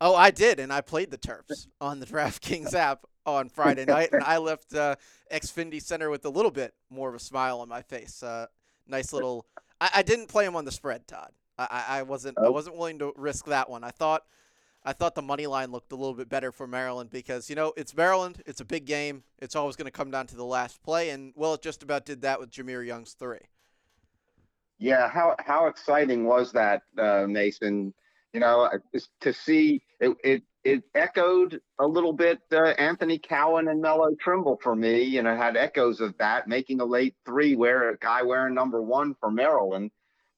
Oh, 0.00 0.14
I 0.14 0.30
did, 0.30 0.58
and 0.58 0.72
I 0.72 0.80
played 0.80 1.10
the 1.10 1.18
Terps 1.18 1.66
on 1.80 2.00
the 2.00 2.06
DraftKings 2.06 2.74
app 2.74 3.04
on 3.26 3.50
Friday 3.50 3.84
night, 3.84 4.10
and 4.12 4.24
I 4.24 4.38
left 4.38 4.74
uh, 4.74 4.96
Xfinity 5.30 5.82
Center 5.82 6.08
with 6.08 6.24
a 6.24 6.30
little 6.30 6.50
bit 6.50 6.72
more 6.88 7.10
of 7.10 7.14
a 7.14 7.18
smile 7.18 7.60
on 7.60 7.68
my 7.68 7.82
face. 7.82 8.22
Uh, 8.22 8.46
nice 8.86 9.12
little. 9.12 9.46
I, 9.78 9.90
I 9.96 10.02
didn't 10.02 10.28
play 10.28 10.46
him 10.46 10.56
on 10.56 10.64
the 10.64 10.72
spread, 10.72 11.06
Todd. 11.06 11.32
I, 11.58 11.84
I 11.88 12.02
wasn't 12.02 12.38
I 12.38 12.48
wasn't 12.48 12.76
willing 12.76 12.98
to 13.00 13.12
risk 13.16 13.44
that 13.46 13.68
one. 13.68 13.84
I 13.84 13.90
thought 13.90 14.22
I 14.84 14.92
thought 14.92 15.14
the 15.14 15.22
money 15.22 15.46
line 15.46 15.72
looked 15.72 15.92
a 15.92 15.96
little 15.96 16.14
bit 16.14 16.28
better 16.28 16.52
for 16.52 16.66
Maryland 16.66 17.10
because 17.10 17.50
you 17.50 17.56
know 17.56 17.72
it's 17.76 17.94
Maryland, 17.94 18.42
it's 18.46 18.60
a 18.60 18.64
big 18.64 18.86
game, 18.86 19.24
it's 19.38 19.54
always 19.54 19.76
going 19.76 19.86
to 19.86 19.90
come 19.90 20.10
down 20.10 20.26
to 20.28 20.36
the 20.36 20.44
last 20.44 20.82
play, 20.82 21.10
and 21.10 21.32
well, 21.36 21.54
it 21.54 21.62
just 21.62 21.82
about 21.82 22.06
did 22.06 22.22
that 22.22 22.40
with 22.40 22.50
Jahmir 22.50 22.86
Young's 22.86 23.12
three. 23.12 23.40
Yeah, 24.78 25.08
how 25.10 25.36
how 25.38 25.66
exciting 25.66 26.24
was 26.24 26.52
that, 26.52 26.82
uh, 26.98 27.26
Mason? 27.28 27.92
You 28.32 28.40
know, 28.40 28.70
to 29.20 29.32
see 29.32 29.82
it, 30.00 30.16
it 30.24 30.42
it 30.64 30.82
echoed 30.94 31.60
a 31.78 31.86
little 31.86 32.12
bit 32.12 32.40
uh, 32.52 32.68
Anthony 32.78 33.18
Cowan 33.18 33.68
and 33.68 33.82
Melo 33.82 34.14
Trimble 34.20 34.58
for 34.62 34.74
me. 34.74 35.02
You 35.02 35.22
know, 35.22 35.36
had 35.36 35.56
echoes 35.56 36.00
of 36.00 36.16
that, 36.18 36.48
making 36.48 36.80
a 36.80 36.84
late 36.84 37.14
three, 37.26 37.56
where 37.56 37.90
a 37.90 37.98
guy 37.98 38.22
wearing 38.22 38.54
number 38.54 38.80
one 38.80 39.14
for 39.20 39.30
Maryland 39.30 39.90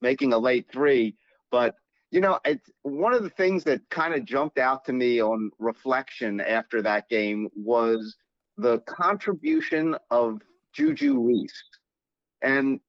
making 0.03 0.35
a 0.35 0.39
late 0.39 0.67
three. 0.71 1.15
But 1.51 1.77
you 2.13 2.21
know, 2.21 2.39
it's 2.45 2.71
one 2.83 3.15
of 3.15 3.23
the 3.23 3.31
things 3.31 3.65
that 3.65 3.89
kind 3.89 4.15
of 4.15 4.27
jumped 4.27 4.59
out 4.59 4.85
to 4.85 4.93
me 4.93 5.21
on 5.23 5.51
reflection 5.59 6.43
after 6.43 6.83
that 6.83 7.09
game 7.09 7.49
was 7.57 8.17
the 8.59 8.81
contribution 8.81 9.97
of 10.11 10.43
Juju 10.75 11.19
Reese. 11.19 11.65
And 12.43 12.81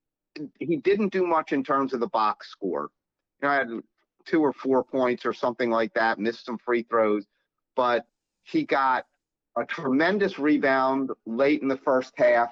he 0.59 0.75
didn't 0.75 1.13
do 1.13 1.25
much 1.25 1.53
in 1.53 1.63
terms 1.63 1.93
of 1.93 2.01
the 2.01 2.07
box 2.07 2.51
score. 2.51 2.89
You 3.41 3.47
know, 3.47 3.53
I 3.53 3.55
had 3.55 3.69
two 4.25 4.41
or 4.41 4.51
four 4.51 4.83
points 4.83 5.25
or 5.25 5.31
something 5.31 5.69
like 5.69 5.93
that, 5.93 6.19
missed 6.19 6.45
some 6.45 6.57
free 6.57 6.83
throws, 6.83 7.25
but 7.77 8.05
he 8.43 8.65
got 8.65 9.05
a 9.57 9.63
tremendous 9.63 10.37
rebound 10.37 11.11
late 11.25 11.61
in 11.61 11.69
the 11.69 11.77
first 11.77 12.11
half 12.17 12.49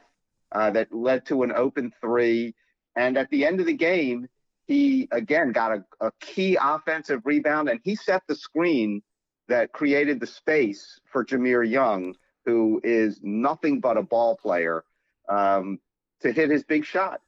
uh, 0.54 0.72
that 0.72 0.94
led 0.94 1.26
to 1.26 1.44
an 1.44 1.52
open 1.52 1.92
three. 2.00 2.56
And 2.96 3.18
at 3.18 3.30
the 3.30 3.46
end 3.46 3.60
of 3.60 3.66
the 3.66 3.74
game, 3.74 4.30
he 4.72 5.08
again 5.12 5.52
got 5.52 5.72
a, 5.74 5.84
a 6.00 6.12
key 6.22 6.58
offensive 6.60 7.22
rebound 7.26 7.68
and 7.68 7.80
he 7.84 7.94
set 7.94 8.24
the 8.28 8.36
screen 8.36 9.02
that 9.50 9.74
created 9.74 10.20
the 10.20 10.28
space 10.28 10.98
for 11.12 11.26
Jahmir 11.26 11.70
Young, 11.70 12.16
who 12.46 12.80
is 12.82 13.20
nothing 13.22 13.82
but 13.82 13.98
a 13.98 14.02
ball 14.02 14.38
player, 14.38 14.86
um, 15.28 15.78
to 16.22 16.32
hit 16.32 16.50
his 16.50 16.64
big 16.64 16.86
shot. 16.86 17.20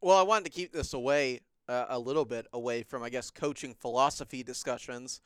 Well, 0.00 0.16
I 0.16 0.22
wanted 0.22 0.44
to 0.44 0.50
keep 0.50 0.72
this 0.72 0.94
away 0.94 1.40
uh, 1.68 1.86
a 1.90 1.98
little 1.98 2.24
bit 2.24 2.46
away 2.54 2.82
from, 2.82 3.02
I 3.02 3.10
guess, 3.10 3.30
coaching 3.30 3.74
philosophy 3.74 4.42
discussions, 4.42 5.20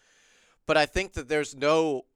but 0.66 0.76
I 0.76 0.86
think 0.86 1.12
that 1.12 1.28
there's 1.28 1.54
no 1.54 2.06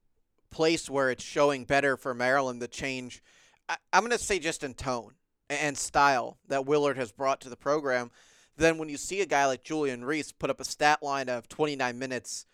place 0.50 0.90
where 0.90 1.11
it's 1.11 1.22
showing 1.22 1.64
better 1.64 1.96
for 1.96 2.14
Maryland 2.14 2.61
the 2.61 2.68
change. 2.68 3.22
I, 3.68 3.77
I'm 3.92 4.00
going 4.00 4.11
to 4.11 4.18
say 4.18 4.40
just 4.40 4.64
in 4.64 4.74
tone 4.74 5.12
and 5.48 5.79
style 5.79 6.38
that 6.48 6.66
Willard 6.66 6.96
has 6.96 7.12
brought 7.12 7.40
to 7.42 7.48
the 7.48 7.57
program 7.57 8.11
then 8.56 8.78
when 8.78 8.88
you 8.88 8.96
see 8.96 9.20
a 9.20 9.26
guy 9.26 9.46
like 9.46 9.64
Julian 9.64 10.04
Reese 10.04 10.32
put 10.32 10.50
up 10.50 10.60
a 10.60 10.64
stat 10.64 11.02
line 11.02 11.28
of 11.28 11.48
29 11.48 11.98
minutes, 11.98 12.46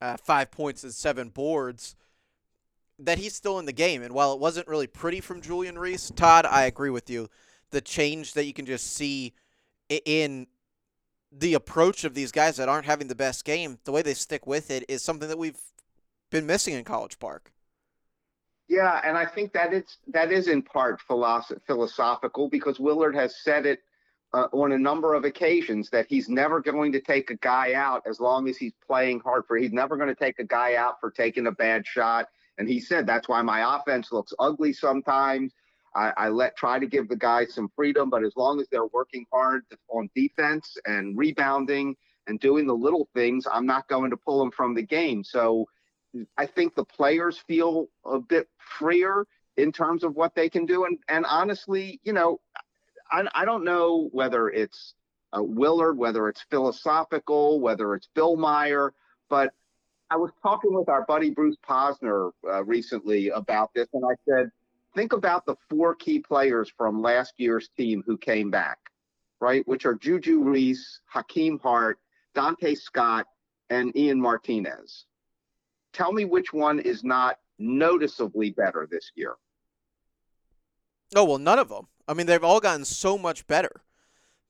uh, 0.00 0.16
five 0.16 0.50
points, 0.50 0.84
and 0.84 0.92
seven 0.92 1.28
boards, 1.28 1.96
that 2.98 3.18
he's 3.18 3.34
still 3.34 3.58
in 3.58 3.66
the 3.66 3.72
game. 3.72 4.02
And 4.02 4.14
while 4.14 4.32
it 4.32 4.38
wasn't 4.40 4.68
really 4.68 4.86
pretty 4.86 5.20
from 5.20 5.40
Julian 5.40 5.78
Reese, 5.78 6.10
Todd, 6.10 6.46
I 6.46 6.64
agree 6.64 6.90
with 6.90 7.10
you. 7.10 7.28
The 7.70 7.80
change 7.80 8.34
that 8.34 8.44
you 8.44 8.52
can 8.52 8.66
just 8.66 8.92
see 8.92 9.34
in 9.88 10.46
the 11.32 11.54
approach 11.54 12.04
of 12.04 12.14
these 12.14 12.32
guys 12.32 12.56
that 12.56 12.68
aren't 12.68 12.86
having 12.86 13.08
the 13.08 13.14
best 13.14 13.44
game, 13.44 13.78
the 13.84 13.92
way 13.92 14.02
they 14.02 14.14
stick 14.14 14.46
with 14.46 14.70
it 14.70 14.84
is 14.88 15.02
something 15.02 15.28
that 15.28 15.38
we've 15.38 15.60
been 16.30 16.46
missing 16.46 16.74
in 16.74 16.84
College 16.84 17.18
Park. 17.18 17.52
Yeah, 18.68 19.00
and 19.04 19.16
I 19.16 19.26
think 19.26 19.52
that 19.52 19.72
it's 19.72 19.98
that 20.08 20.30
is 20.30 20.46
in 20.46 20.62
part 20.62 21.00
philosoph- 21.00 21.60
philosophical 21.66 22.48
because 22.48 22.78
Willard 22.78 23.16
has 23.16 23.34
said 23.42 23.66
it 23.66 23.80
uh, 24.32 24.46
on 24.52 24.72
a 24.72 24.78
number 24.78 25.14
of 25.14 25.24
occasions 25.24 25.90
that 25.90 26.06
he's 26.08 26.28
never 26.28 26.60
going 26.60 26.92
to 26.92 27.00
take 27.00 27.30
a 27.30 27.36
guy 27.36 27.74
out 27.74 28.02
as 28.06 28.20
long 28.20 28.48
as 28.48 28.56
he's 28.56 28.72
playing 28.86 29.20
hard 29.20 29.44
for. 29.46 29.56
He's 29.56 29.72
never 29.72 29.96
going 29.96 30.08
to 30.08 30.14
take 30.14 30.38
a 30.38 30.44
guy 30.44 30.76
out 30.76 31.00
for 31.00 31.10
taking 31.10 31.46
a 31.46 31.52
bad 31.52 31.86
shot. 31.86 32.28
And 32.58 32.68
he 32.68 32.80
said 32.80 33.06
that's 33.06 33.28
why 33.28 33.42
my 33.42 33.76
offense 33.76 34.12
looks 34.12 34.32
ugly 34.38 34.72
sometimes. 34.72 35.52
I, 35.94 36.12
I 36.16 36.28
let 36.28 36.56
try 36.56 36.78
to 36.78 36.86
give 36.86 37.08
the 37.08 37.16
guys 37.16 37.54
some 37.54 37.70
freedom, 37.74 38.10
but 38.10 38.22
as 38.22 38.36
long 38.36 38.60
as 38.60 38.68
they're 38.70 38.86
working 38.86 39.26
hard 39.32 39.62
on 39.88 40.08
defense 40.14 40.76
and 40.84 41.18
rebounding 41.18 41.96
and 42.28 42.38
doing 42.38 42.66
the 42.66 42.74
little 42.74 43.08
things, 43.14 43.46
I'm 43.50 43.66
not 43.66 43.88
going 43.88 44.10
to 44.10 44.16
pull 44.16 44.38
them 44.38 44.52
from 44.52 44.74
the 44.74 44.82
game. 44.82 45.24
So 45.24 45.66
I 46.36 46.46
think 46.46 46.74
the 46.74 46.84
players 46.84 47.38
feel 47.38 47.88
a 48.04 48.20
bit 48.20 48.48
freer 48.58 49.26
in 49.56 49.72
terms 49.72 50.04
of 50.04 50.14
what 50.14 50.34
they 50.34 50.48
can 50.48 50.66
do. 50.66 50.84
And 50.84 50.98
and 51.08 51.26
honestly, 51.26 52.00
you 52.04 52.12
know, 52.12 52.40
I, 53.10 53.26
I 53.34 53.44
don't 53.44 53.64
know 53.64 54.08
whether 54.12 54.48
it's 54.48 54.94
uh, 55.36 55.42
Willard, 55.42 55.96
whether 55.96 56.28
it's 56.28 56.44
philosophical, 56.50 57.60
whether 57.60 57.94
it's 57.94 58.08
Bill 58.14 58.36
Meyer, 58.36 58.92
but 59.28 59.52
I 60.10 60.16
was 60.16 60.30
talking 60.42 60.74
with 60.74 60.88
our 60.88 61.04
buddy 61.04 61.30
Bruce 61.30 61.56
Posner 61.66 62.32
uh, 62.44 62.64
recently 62.64 63.28
about 63.28 63.72
this, 63.74 63.86
and 63.92 64.04
I 64.04 64.14
said, 64.28 64.50
think 64.94 65.12
about 65.12 65.46
the 65.46 65.54
four 65.68 65.94
key 65.94 66.18
players 66.18 66.72
from 66.76 67.00
last 67.00 67.34
year's 67.36 67.70
team 67.76 68.02
who 68.04 68.18
came 68.18 68.50
back, 68.50 68.78
right? 69.40 69.66
Which 69.68 69.86
are 69.86 69.94
Juju 69.94 70.42
Reese, 70.42 71.00
Hakim 71.06 71.60
Hart, 71.60 72.00
Donta 72.34 72.76
Scott, 72.76 73.26
and 73.70 73.96
Ian 73.96 74.20
Martinez. 74.20 75.06
Tell 75.92 76.12
me 76.12 76.24
which 76.24 76.52
one 76.52 76.80
is 76.80 77.04
not 77.04 77.38
noticeably 77.60 78.50
better 78.50 78.88
this 78.90 79.12
year. 79.14 79.34
Oh 81.14 81.24
well, 81.24 81.38
none 81.38 81.58
of 81.58 81.68
them. 81.68 81.86
I 82.10 82.14
mean, 82.14 82.26
they've 82.26 82.42
all 82.42 82.58
gotten 82.58 82.84
so 82.84 83.16
much 83.16 83.46
better 83.46 83.70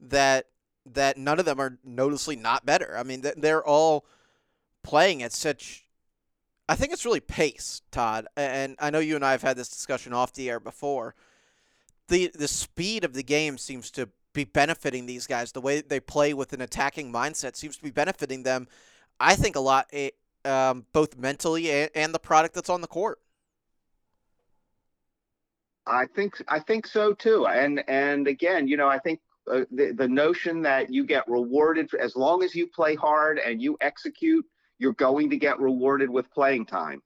that 0.01 0.46
that 0.87 1.18
none 1.18 1.38
of 1.38 1.44
them 1.44 1.61
are 1.61 1.79
noticeably 1.85 2.37
not 2.37 2.64
better. 2.64 2.96
I 2.96 3.03
mean, 3.03 3.23
they're 3.37 3.64
all 3.64 4.07
playing 4.83 5.23
at 5.23 5.33
such. 5.33 5.85
I 6.70 6.75
think 6.75 6.90
it's 6.90 7.05
really 7.05 7.20
pace, 7.20 7.83
Todd. 7.90 8.27
And 8.35 8.77
I 8.79 8.88
know 8.88 8.99
you 8.99 9.14
and 9.14 9.25
I 9.25 9.33
have 9.33 9.42
had 9.42 9.59
this 9.59 9.68
discussion 9.68 10.14
off 10.14 10.33
the 10.33 10.49
air 10.49 10.59
before. 10.59 11.14
The 12.09 12.31
the 12.35 12.49
speed 12.49 13.05
of 13.05 13.12
the 13.12 13.23
game 13.23 13.59
seems 13.59 13.90
to 13.90 14.09
be 14.33 14.44
benefiting 14.44 15.05
these 15.05 15.27
guys. 15.27 15.53
The 15.53 15.61
way 15.61 15.83
they 15.83 16.01
play 16.01 16.33
with 16.33 16.55
an 16.55 16.62
attacking 16.62 17.12
mindset 17.12 17.57
seems 17.57 17.77
to 17.77 17.83
be 17.83 17.90
benefiting 17.90 18.42
them. 18.42 18.68
I 19.20 19.37
think 19.37 19.55
a 19.55 19.61
lot, 19.61 19.87
eh, 19.92 20.11
um, 20.46 20.87
both 20.94 21.18
mentally 21.18 21.70
and, 21.70 21.90
and 21.94 22.14
the 22.14 22.18
product 22.18 22.55
that's 22.55 22.70
on 22.70 22.81
the 22.81 22.87
court. 22.87 23.20
I 25.87 26.07
think 26.07 26.43
I 26.49 26.61
think 26.61 26.87
so 26.87 27.12
too. 27.12 27.47
And 27.47 27.83
and 27.88 28.29
again, 28.29 28.69
you 28.69 28.77
know, 28.77 28.88
I 28.88 28.99
think 28.99 29.21
uh, 29.51 29.64
the 29.71 29.93
the 29.93 30.09
notion 30.09 30.62
that 30.62 30.93
you 30.93 31.05
get 31.05 31.29
rewarded 31.29 31.90
for, 31.90 31.99
as 32.01 32.16
long 32.16 32.43
as 32.43 32.55
you 32.55 32.66
play 32.66 32.95
hard 32.95 33.38
and 33.38 33.61
you 33.61 33.77
execute, 33.81 34.45
you're 34.79 34.93
going 34.93 35.31
to 35.31 35.37
get 35.37 35.59
rewarded 35.59 36.11
with 36.11 36.31
playing 36.31 36.66
time. 36.66 37.03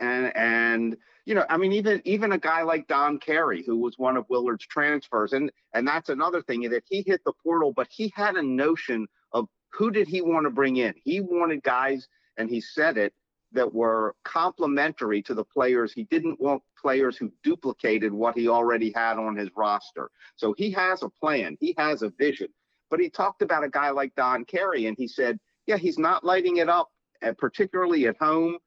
And 0.00 0.36
and 0.36 0.96
you 1.24 1.34
know, 1.34 1.44
I 1.48 1.56
mean, 1.56 1.72
even 1.72 2.02
even 2.04 2.32
a 2.32 2.38
guy 2.38 2.62
like 2.62 2.88
Don 2.88 3.18
Carey, 3.18 3.62
who 3.64 3.78
was 3.78 3.98
one 3.98 4.16
of 4.16 4.28
Willard's 4.28 4.66
transfers, 4.66 5.32
and 5.32 5.50
and 5.72 5.86
that's 5.86 6.08
another 6.08 6.42
thing 6.42 6.62
that 6.70 6.84
he 6.88 7.02
hit 7.06 7.22
the 7.24 7.32
portal, 7.42 7.72
but 7.72 7.88
he 7.90 8.12
had 8.14 8.36
a 8.36 8.42
notion 8.42 9.06
of 9.32 9.46
who 9.72 9.90
did 9.90 10.08
he 10.08 10.20
want 10.20 10.44
to 10.44 10.50
bring 10.50 10.76
in. 10.76 10.94
He 11.04 11.20
wanted 11.20 11.62
guys, 11.62 12.08
and 12.36 12.50
he 12.50 12.60
said 12.60 12.98
it 12.98 13.14
that 13.52 13.72
were 13.72 14.14
complementary 14.24 15.22
to 15.22 15.34
the 15.34 15.44
players. 15.44 15.92
He 15.92 16.04
didn't 16.04 16.40
want 16.40 16.62
players 16.80 17.16
who 17.16 17.32
duplicated 17.42 18.12
what 18.12 18.36
he 18.36 18.48
already 18.48 18.92
had 18.94 19.18
on 19.18 19.36
his 19.36 19.48
roster. 19.56 20.10
So 20.36 20.54
he 20.56 20.70
has 20.72 21.02
a 21.02 21.08
plan, 21.08 21.56
he 21.60 21.74
has 21.78 22.02
a 22.02 22.10
vision. 22.10 22.48
But 22.90 23.00
he 23.00 23.08
talked 23.08 23.42
about 23.42 23.64
a 23.64 23.68
guy 23.70 23.90
like 23.90 24.14
Don 24.16 24.44
Carey, 24.44 24.86
and 24.86 24.96
he 24.98 25.08
said, 25.08 25.38
yeah, 25.66 25.76
he's 25.76 25.98
not 25.98 26.24
lighting 26.24 26.58
it 26.58 26.68
up, 26.68 26.90
uh, 27.22 27.32
particularly 27.38 28.06
at 28.06 28.16
home, 28.18 28.58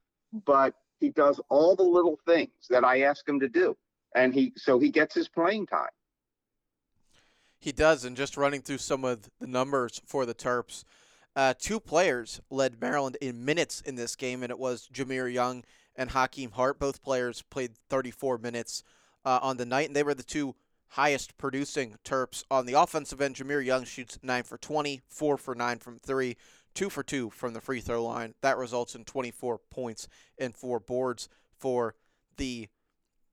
but 0.46 0.74
he 1.00 1.10
does 1.10 1.40
all 1.50 1.76
the 1.76 1.84
little 1.84 2.18
things 2.26 2.50
that 2.70 2.84
I 2.84 3.02
ask 3.02 3.28
him 3.28 3.40
to 3.40 3.50
do. 3.50 3.76
And 4.16 4.34
he 4.34 4.54
so 4.56 4.80
he 4.80 4.90
gets 4.90 5.14
his 5.14 5.28
playing 5.28 5.68
time. 5.68 5.90
He 7.60 7.72
does, 7.72 8.06
and 8.06 8.16
just 8.16 8.38
running 8.38 8.62
through 8.62 8.78
some 8.78 9.04
of 9.04 9.30
the 9.40 9.48
numbers 9.48 10.02
for 10.06 10.26
the 10.26 10.34
Terps. 10.34 10.86
Uh, 11.36 11.54
two 11.58 11.80
players 11.80 12.40
led 12.50 12.80
Maryland 12.80 13.18
in 13.20 13.44
minutes 13.44 13.82
in 13.82 13.96
this 13.96 14.16
game, 14.16 14.42
and 14.42 14.52
it 14.52 14.60
was 14.60 14.90
Jahmir 14.94 15.32
Young 15.32 15.64
and 15.96 16.12
Hakim 16.12 16.52
Hart. 16.52 16.80
Both 16.80 17.04
players 17.04 17.42
played 17.42 17.72
34 17.90 18.38
minutes 18.38 18.84
uh, 19.26 19.40
on 19.42 19.58
the 19.58 19.66
night, 19.66 19.88
and 19.88 19.96
they 19.96 20.04
were 20.04 20.14
the 20.14 20.24
two 20.24 20.56
highest 20.90 21.38
producing 21.38 21.96
Terps 22.06 22.44
on 22.50 22.66
the 22.66 22.74
offensive 22.74 23.20
end. 23.20 23.36
Jahmir 23.36 23.64
Young 23.64 23.84
shoots 23.84 24.18
9 24.24 24.44
for 24.44 24.58
20, 24.58 25.02
4 25.10 25.38
for 25.38 25.56
9 25.56 25.80
from 25.80 26.00
3, 26.00 26.38
2 26.74 26.90
for 26.90 27.04
2 27.04 27.30
from 27.32 27.54
the 27.54 27.62
free 27.62 27.82
throw 27.82 28.04
line. 28.04 28.34
That 28.42 28.58
results 28.58 28.96
in 28.96 29.04
24 29.04 29.60
points 29.70 30.08
and 30.38 30.56
4 30.56 30.80
boards 30.80 31.28
for 31.58 31.96
the, 32.38 32.70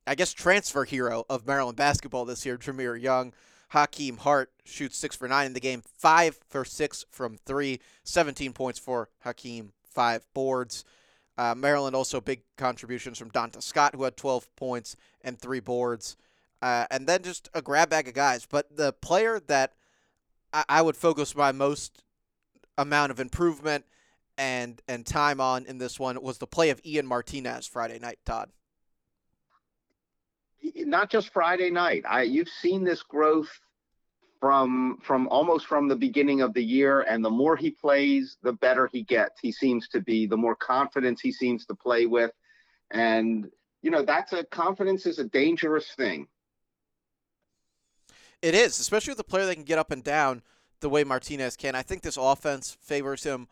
I 0.06 0.16
guess, 0.16 0.32
transfer 0.32 0.84
hero 0.84 1.24
of 1.30 1.46
Maryland 1.46 1.76
basketball 1.76 2.24
this 2.24 2.44
year, 2.44 2.58
Jahmir 2.58 3.00
Young. 3.00 3.32
Hakim 3.72 4.18
Hart 4.18 4.52
shoots 4.66 4.98
six 4.98 5.16
for 5.16 5.26
nine 5.26 5.46
in 5.46 5.54
the 5.54 5.60
game, 5.60 5.82
five 5.98 6.38
for 6.50 6.62
six 6.62 7.06
from 7.10 7.38
three, 7.46 7.80
17 8.04 8.52
points 8.52 8.78
for 8.78 9.08
Hakim, 9.20 9.72
five 9.82 10.26
boards. 10.34 10.84
Uh, 11.38 11.54
Maryland 11.54 11.96
also 11.96 12.20
big 12.20 12.42
contributions 12.58 13.16
from 13.16 13.30
Donta 13.30 13.62
Scott, 13.62 13.94
who 13.94 14.02
had 14.02 14.14
12 14.14 14.54
points 14.56 14.94
and 15.22 15.38
three 15.38 15.60
boards. 15.60 16.18
Uh, 16.60 16.84
and 16.90 17.06
then 17.06 17.22
just 17.22 17.48
a 17.54 17.62
grab 17.62 17.88
bag 17.88 18.08
of 18.08 18.12
guys. 18.12 18.44
But 18.44 18.76
the 18.76 18.92
player 18.92 19.40
that 19.46 19.72
I, 20.52 20.64
I 20.68 20.82
would 20.82 20.96
focus 20.96 21.34
my 21.34 21.50
most 21.50 22.04
amount 22.76 23.10
of 23.10 23.20
improvement 23.20 23.86
and 24.36 24.82
and 24.86 25.06
time 25.06 25.40
on 25.40 25.64
in 25.64 25.78
this 25.78 25.98
one 25.98 26.22
was 26.22 26.36
the 26.38 26.46
play 26.46 26.68
of 26.68 26.80
Ian 26.84 27.06
Martinez 27.06 27.66
Friday 27.66 27.98
night, 27.98 28.18
Todd 28.26 28.50
not 30.62 31.10
just 31.10 31.32
Friday 31.32 31.70
night. 31.70 32.04
I 32.08 32.22
you've 32.22 32.48
seen 32.48 32.84
this 32.84 33.02
growth 33.02 33.50
from 34.40 34.98
from 35.02 35.28
almost 35.28 35.66
from 35.66 35.88
the 35.88 35.96
beginning 35.96 36.40
of 36.40 36.54
the 36.54 36.64
year 36.64 37.02
and 37.02 37.24
the 37.24 37.30
more 37.30 37.56
he 37.56 37.70
plays 37.70 38.36
the 38.42 38.52
better 38.54 38.88
he 38.90 39.02
gets. 39.02 39.40
He 39.40 39.52
seems 39.52 39.88
to 39.88 40.00
be 40.00 40.26
the 40.26 40.36
more 40.36 40.56
confidence 40.56 41.20
he 41.20 41.32
seems 41.32 41.64
to 41.66 41.74
play 41.74 42.06
with. 42.06 42.32
And 42.90 43.48
you 43.82 43.90
know 43.90 44.02
that's 44.02 44.32
a 44.32 44.44
confidence 44.44 45.06
is 45.06 45.18
a 45.18 45.24
dangerous 45.24 45.92
thing. 45.96 46.26
It 48.40 48.54
is 48.54 48.80
especially 48.80 49.12
with 49.12 49.20
a 49.20 49.24
player 49.24 49.46
that 49.46 49.54
can 49.54 49.64
get 49.64 49.78
up 49.78 49.90
and 49.90 50.02
down 50.02 50.42
the 50.80 50.88
way 50.88 51.04
martinez 51.04 51.56
can. 51.56 51.74
I 51.74 51.82
think 51.82 52.02
this 52.02 52.18
offense 52.20 52.76
favors 52.80 53.22
him 53.22 53.48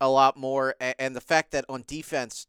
a 0.00 0.08
lot 0.08 0.36
more 0.36 0.74
and 0.80 1.16
the 1.16 1.20
fact 1.20 1.52
that 1.52 1.64
on 1.68 1.84
defense 1.86 2.46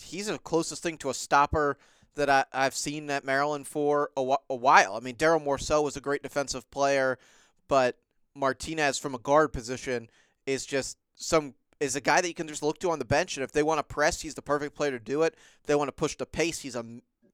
he's 0.00 0.26
the 0.26 0.38
closest 0.38 0.82
thing 0.82 0.98
to 0.98 1.10
a 1.10 1.14
stopper 1.14 1.78
that 2.18 2.28
I, 2.28 2.44
have 2.52 2.74
seen 2.74 3.08
at 3.10 3.24
Maryland 3.24 3.66
for 3.66 4.10
a, 4.16 4.36
a 4.50 4.54
while. 4.54 4.94
I 4.94 5.00
mean, 5.00 5.16
Darryl 5.16 5.44
Morsell 5.44 5.82
was 5.82 5.96
a 5.96 6.00
great 6.00 6.22
defensive 6.22 6.70
player, 6.70 7.18
but 7.66 7.96
Martinez 8.34 8.98
from 8.98 9.14
a 9.14 9.18
guard 9.18 9.52
position 9.52 10.10
is 10.46 10.66
just 10.66 10.98
some 11.14 11.54
is 11.80 11.94
a 11.94 12.00
guy 12.00 12.20
that 12.20 12.28
you 12.28 12.34
can 12.34 12.48
just 12.48 12.62
look 12.62 12.80
to 12.80 12.90
on 12.90 12.98
the 12.98 13.04
bench, 13.04 13.36
and 13.36 13.44
if 13.44 13.52
they 13.52 13.62
want 13.62 13.78
to 13.78 13.94
press, 13.94 14.20
he's 14.20 14.34
the 14.34 14.42
perfect 14.42 14.74
player 14.74 14.90
to 14.90 14.98
do 14.98 15.22
it. 15.22 15.34
If 15.60 15.66
they 15.66 15.76
want 15.76 15.88
to 15.88 15.92
push 15.92 16.16
the 16.16 16.26
pace, 16.26 16.58
he's 16.58 16.76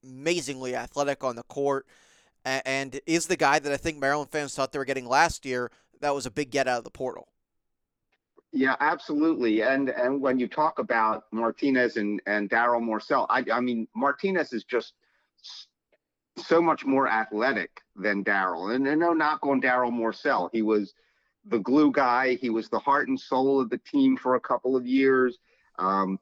amazingly 0.04 0.76
athletic 0.76 1.24
on 1.24 1.36
the 1.36 1.42
court, 1.44 1.86
and 2.44 3.00
is 3.06 3.26
the 3.26 3.36
guy 3.36 3.58
that 3.58 3.72
I 3.72 3.78
think 3.78 3.98
Maryland 3.98 4.30
fans 4.30 4.54
thought 4.54 4.72
they 4.72 4.78
were 4.78 4.84
getting 4.84 5.08
last 5.08 5.46
year. 5.46 5.70
That 6.00 6.14
was 6.14 6.26
a 6.26 6.30
big 6.30 6.50
get 6.50 6.68
out 6.68 6.78
of 6.78 6.84
the 6.84 6.90
portal. 6.90 7.28
Yeah, 8.56 8.76
absolutely. 8.78 9.62
And 9.62 9.90
and 9.90 10.20
when 10.20 10.38
you 10.38 10.46
talk 10.46 10.78
about 10.78 11.24
Martinez 11.32 11.96
and 11.96 12.22
and 12.26 12.48
Darryl 12.48 12.80
Morsell, 12.80 13.26
I 13.28 13.44
I 13.52 13.60
mean 13.60 13.88
Martinez 13.96 14.52
is 14.52 14.62
just 14.62 14.94
so 16.36 16.62
much 16.62 16.84
more 16.84 17.08
athletic 17.08 17.80
than 17.96 18.22
Darryl. 18.22 18.72
And, 18.74 18.86
and 18.86 19.00
no 19.00 19.12
knock 19.12 19.44
on 19.44 19.60
Darryl 19.60 19.92
Morsell, 19.92 20.50
He 20.52 20.62
was 20.62 20.94
the 21.44 21.58
glue 21.58 21.90
guy. 21.90 22.34
He 22.36 22.48
was 22.48 22.68
the 22.68 22.78
heart 22.78 23.08
and 23.08 23.18
soul 23.18 23.60
of 23.60 23.70
the 23.70 23.78
team 23.78 24.16
for 24.16 24.36
a 24.36 24.40
couple 24.40 24.76
of 24.76 24.86
years. 24.86 25.38
Um, 25.80 26.20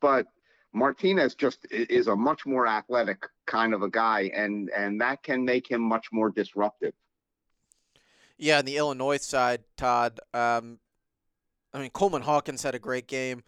but 0.00 0.26
Martinez 0.72 1.36
just 1.36 1.66
is 1.70 2.08
a 2.08 2.16
much 2.16 2.46
more 2.46 2.66
athletic 2.66 3.24
kind 3.46 3.74
of 3.74 3.82
a 3.82 3.90
guy, 3.90 4.30
and 4.34 4.70
and 4.70 5.00
that 5.00 5.22
can 5.22 5.44
make 5.44 5.70
him 5.70 5.82
much 5.82 6.08
more 6.10 6.30
disruptive. 6.30 6.94
Yeah, 8.38 8.58
on 8.58 8.64
the 8.64 8.76
Illinois 8.76 9.18
side, 9.18 9.62
Todd, 9.76 10.18
um, 10.34 10.78
I 11.72 11.78
mean, 11.78 11.90
Coleman 11.90 12.22
Hawkins 12.22 12.62
had 12.62 12.74
a 12.74 12.78
great 12.78 13.06
game. 13.06 13.42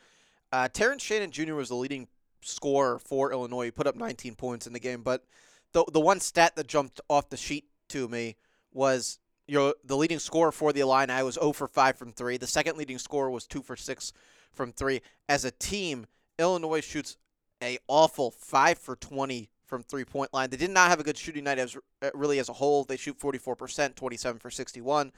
Uh, 0.52 0.68
Terrence 0.68 1.02
Shannon 1.02 1.30
Jr. 1.30 1.54
was 1.54 1.68
the 1.68 1.74
leading 1.74 2.08
scorer 2.42 2.98
for 2.98 3.32
Illinois. 3.32 3.66
He 3.66 3.70
put 3.70 3.86
up 3.86 3.96
19 3.96 4.34
points 4.34 4.66
in 4.66 4.72
the 4.72 4.80
game. 4.80 5.02
But 5.02 5.24
the 5.72 5.84
the 5.92 6.00
one 6.00 6.20
stat 6.20 6.56
that 6.56 6.66
jumped 6.66 7.00
off 7.08 7.30
the 7.30 7.36
sheet 7.36 7.66
to 7.88 8.08
me 8.08 8.36
was 8.72 9.18
you 9.46 9.58
know, 9.58 9.74
the 9.84 9.96
leading 9.96 10.18
scorer 10.18 10.52
for 10.52 10.72
the 10.72 10.80
Illini 10.80 11.22
was 11.22 11.34
0 11.34 11.52
for 11.52 11.66
5 11.66 11.96
from 11.98 12.12
3. 12.12 12.36
The 12.36 12.46
second 12.46 12.78
leading 12.78 12.98
scorer 12.98 13.30
was 13.30 13.46
2 13.46 13.62
for 13.62 13.76
6 13.76 14.12
from 14.52 14.72
3. 14.72 15.02
As 15.28 15.44
a 15.44 15.50
team, 15.50 16.06
Illinois 16.38 16.80
shoots 16.80 17.16
a 17.62 17.78
awful 17.88 18.30
5 18.30 18.78
for 18.78 18.96
20 18.96 19.50
from 19.66 19.82
three 19.82 20.04
point 20.04 20.32
line. 20.34 20.50
They 20.50 20.58
did 20.58 20.70
not 20.70 20.90
have 20.90 21.00
a 21.00 21.02
good 21.02 21.16
shooting 21.16 21.44
night 21.44 21.58
as 21.58 21.76
really 22.12 22.38
as 22.38 22.50
a 22.50 22.52
whole. 22.52 22.84
They 22.84 22.98
shoot 22.98 23.18
44%, 23.18 23.94
27 23.94 24.38
for 24.38 24.50
61. 24.50 25.12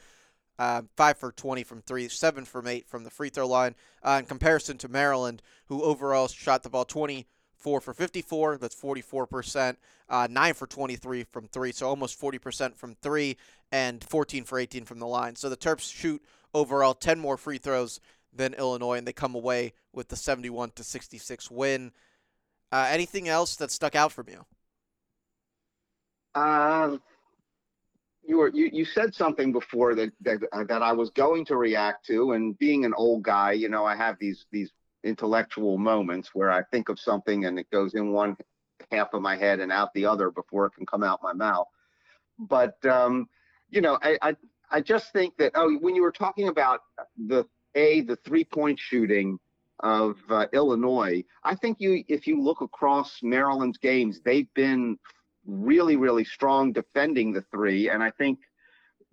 Uh, 0.59 0.83
five 0.97 1.19
for 1.19 1.33
20 1.33 1.65
from 1.65 1.83
three, 1.83 2.09
seven 2.09 2.45
from 2.45 2.69
eight 2.69 2.87
from 2.87 3.05
the 3.05 3.11
free 3.11 3.29
throw 3.29 3.47
line. 3.47 3.75
Uh, 4.03 4.19
in 4.21 4.27
comparison 4.27 4.79
to 4.79 4.89
Maryland, 4.89 5.43
who 5.67 5.83
overall 5.83 6.29
shot 6.29 6.63
the 6.63 6.71
ball 6.71 6.85
24 6.85 7.81
for 7.81 7.93
54, 7.93 8.59
that's 8.59 8.77
44%, 8.77 9.77
uh, 10.09 10.29
nine 10.31 10.55
for 10.55 10.67
23 10.67 11.25
from 11.25 11.49
three, 11.49 11.73
so 11.73 11.89
almost 11.89 12.21
40% 12.21 12.77
from 12.77 12.95
three, 13.03 13.37
and 13.73 14.05
14 14.05 14.45
for 14.45 14.59
18 14.59 14.85
from 14.85 15.01
the 15.01 15.07
line. 15.07 15.35
So 15.35 15.49
the 15.49 15.57
Terps 15.57 15.93
shoot 15.93 16.23
overall 16.53 16.95
10 16.95 17.19
more 17.19 17.37
free 17.37 17.59
throws 17.59 17.99
than 18.33 18.55
Illinois, 18.55 18.99
and 18.99 19.07
they 19.07 19.13
come 19.13 19.35
away 19.35 19.73
with 19.93 20.09
the 20.09 20.17
71 20.17 20.71
to 20.77 20.85
66 20.85 21.51
win. 21.51 21.93
Uh, 22.71 22.89
anything 22.91 23.29
else 23.29 23.57
that 23.57 23.71
stuck 23.71 23.95
out 23.95 24.13
from 24.13 24.29
you? 24.29 24.45
Uh, 26.35 26.99
you 28.27 28.39
were 28.39 28.51
you, 28.53 28.71
you 28.73 28.85
said 28.85 29.15
something 29.15 29.53
before 29.53 29.95
that 29.95 30.13
that 30.23 30.41
uh, 30.53 30.65
that 30.65 30.83
I 30.83 30.93
was 30.93 31.11
going 31.11 31.45
to 31.47 31.57
react 31.57 32.07
to, 32.07 32.33
and 32.33 32.59
being 32.59 32.85
an 32.85 32.95
old 32.97 33.23
guy, 33.23 33.53
you 33.53 33.69
know, 33.69 33.85
I 33.85 33.97
have 33.97 34.17
these 34.19 34.47
these 34.51 34.71
intellectual 35.03 35.77
moments 35.79 36.31
where 36.33 36.51
I 36.51 36.63
think 36.65 36.89
of 36.89 36.99
something 36.99 37.45
and 37.45 37.59
it 37.59 37.71
goes 37.71 37.95
in 37.95 38.13
one 38.13 38.37
half 38.91 39.13
of 39.13 39.23
my 39.23 39.37
head 39.37 39.61
and 39.61 39.71
out 39.71 39.93
the 39.95 40.07
other 40.07 40.31
before 40.31 40.67
it 40.67 40.73
can 40.73 40.87
come 40.87 41.03
out 41.03 41.21
my 41.23 41.33
mouth. 41.33 41.67
But 42.39 42.85
um, 42.87 43.29
you 43.71 43.81
know, 43.81 43.99
I, 44.03 44.19
I 44.23 44.37
I 44.71 44.81
just 44.81 45.13
think 45.13 45.37
that 45.39 45.53
oh, 45.55 45.77
when 45.81 45.95
you 45.95 46.03
were 46.03 46.13
talking 46.13 46.49
about 46.49 46.81
the 47.27 47.47
a 47.75 48.03
the 48.03 48.17
three 48.17 48.45
point 48.45 48.79
shooting 48.79 49.39
of 49.81 50.17
uh, 50.31 50.47
Illinois, 50.53 51.25
I 51.43 51.55
think 51.55 51.79
you 51.81 52.05
if 52.09 52.27
you 52.27 52.43
look 52.43 52.61
across 52.61 53.19
Maryland's 53.23 53.79
games, 53.79 54.21
they've 54.25 54.53
been 54.55 54.99
really, 55.47 55.97
really 55.97 56.25
strong 56.25 56.73
defending 56.73 57.33
the 57.33 57.43
three. 57.51 57.91
And 57.91 58.03
I 58.03 58.11
think 58.11 58.39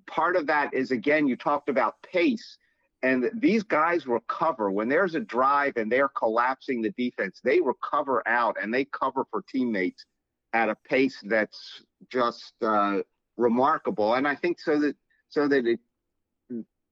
part 0.07 0.35
of 0.35 0.47
that 0.47 0.73
is, 0.73 0.91
again, 0.91 1.27
you 1.27 1.35
talked 1.35 1.69
about 1.69 2.01
pace. 2.01 2.57
And 3.03 3.31
these 3.33 3.63
guys 3.63 4.05
recover 4.05 4.69
when 4.69 4.87
there's 4.87 5.15
a 5.15 5.19
drive 5.19 5.77
and 5.77 5.91
they're 5.91 6.09
collapsing 6.09 6.81
the 6.81 6.91
defense. 6.91 7.41
They 7.43 7.59
recover 7.59 8.27
out 8.27 8.57
and 8.61 8.73
they 8.73 8.85
cover 8.85 9.25
for 9.31 9.43
teammates 9.49 10.05
at 10.53 10.69
a 10.69 10.75
pace 10.87 11.19
that's 11.23 11.83
just 12.09 12.53
uh, 12.61 12.99
remarkable. 13.37 14.13
And 14.15 14.27
I 14.27 14.35
think 14.35 14.59
so 14.59 14.79
that 14.79 14.95
so 15.29 15.47
that 15.47 15.65
it, 15.65 15.79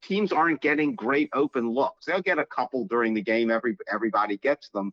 teams 0.01 0.31
aren't 0.31 0.61
getting 0.61 0.95
great 0.95 1.29
open 1.33 1.69
looks. 1.69 2.05
They'll 2.05 2.21
get 2.21 2.39
a 2.39 2.45
couple 2.45 2.85
during 2.85 3.13
the 3.13 3.21
game. 3.21 3.51
Every 3.51 3.77
everybody 3.91 4.37
gets 4.37 4.69
them, 4.69 4.91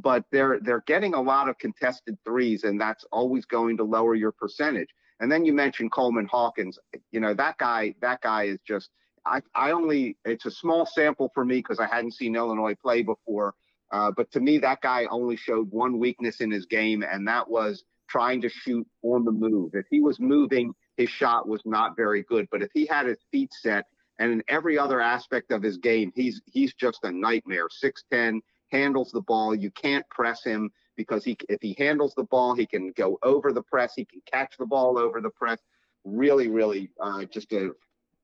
but 0.00 0.24
they're 0.30 0.58
they're 0.62 0.84
getting 0.86 1.14
a 1.14 1.20
lot 1.20 1.48
of 1.48 1.58
contested 1.58 2.16
threes, 2.24 2.64
and 2.64 2.80
that's 2.80 3.04
always 3.12 3.44
going 3.44 3.76
to 3.76 3.84
lower 3.84 4.14
your 4.14 4.32
percentage. 4.32 4.88
And 5.20 5.30
then 5.30 5.44
you 5.44 5.52
mentioned 5.52 5.92
Coleman 5.92 6.26
Hawkins. 6.30 6.78
You 7.10 7.20
know 7.20 7.34
that 7.34 7.58
guy. 7.58 7.94
That 8.00 8.20
guy 8.20 8.44
is 8.44 8.58
just. 8.66 8.90
I 9.26 9.42
I 9.54 9.72
only. 9.72 10.16
It's 10.24 10.46
a 10.46 10.50
small 10.50 10.86
sample 10.86 11.30
for 11.34 11.44
me 11.44 11.56
because 11.56 11.80
I 11.80 11.86
hadn't 11.86 12.14
seen 12.14 12.36
Illinois 12.36 12.74
play 12.74 13.02
before. 13.02 13.54
Uh, 13.90 14.10
but 14.16 14.30
to 14.32 14.40
me, 14.40 14.58
that 14.58 14.80
guy 14.82 15.06
only 15.10 15.36
showed 15.36 15.70
one 15.70 15.98
weakness 15.98 16.40
in 16.40 16.50
his 16.50 16.66
game, 16.66 17.02
and 17.02 17.26
that 17.26 17.48
was 17.48 17.84
trying 18.08 18.40
to 18.42 18.48
shoot 18.48 18.86
on 19.02 19.24
the 19.24 19.32
move. 19.32 19.70
If 19.74 19.86
he 19.90 20.00
was 20.00 20.20
moving, 20.20 20.72
his 20.96 21.08
shot 21.08 21.48
was 21.48 21.62
not 21.64 21.96
very 21.96 22.22
good. 22.22 22.46
But 22.50 22.62
if 22.62 22.70
he 22.74 22.86
had 22.86 23.06
his 23.06 23.18
feet 23.32 23.50
set, 23.52 23.86
and 24.18 24.32
in 24.32 24.42
every 24.48 24.78
other 24.78 25.00
aspect 25.00 25.50
of 25.50 25.62
his 25.62 25.78
game, 25.78 26.12
he's 26.14 26.40
he's 26.46 26.74
just 26.74 27.00
a 27.04 27.10
nightmare. 27.10 27.68
Six 27.70 28.04
ten, 28.10 28.40
handles 28.70 29.10
the 29.12 29.22
ball. 29.22 29.54
You 29.54 29.70
can't 29.70 30.08
press 30.10 30.44
him 30.44 30.70
because 30.96 31.24
he 31.24 31.36
if 31.48 31.60
he 31.62 31.74
handles 31.78 32.14
the 32.14 32.24
ball, 32.24 32.54
he 32.54 32.66
can 32.66 32.92
go 32.92 33.18
over 33.22 33.52
the 33.52 33.62
press. 33.62 33.94
He 33.94 34.04
can 34.04 34.20
catch 34.30 34.56
the 34.58 34.66
ball 34.66 34.98
over 34.98 35.20
the 35.20 35.30
press. 35.30 35.58
Really, 36.04 36.48
really, 36.48 36.90
uh, 37.00 37.24
just 37.24 37.52
a 37.52 37.70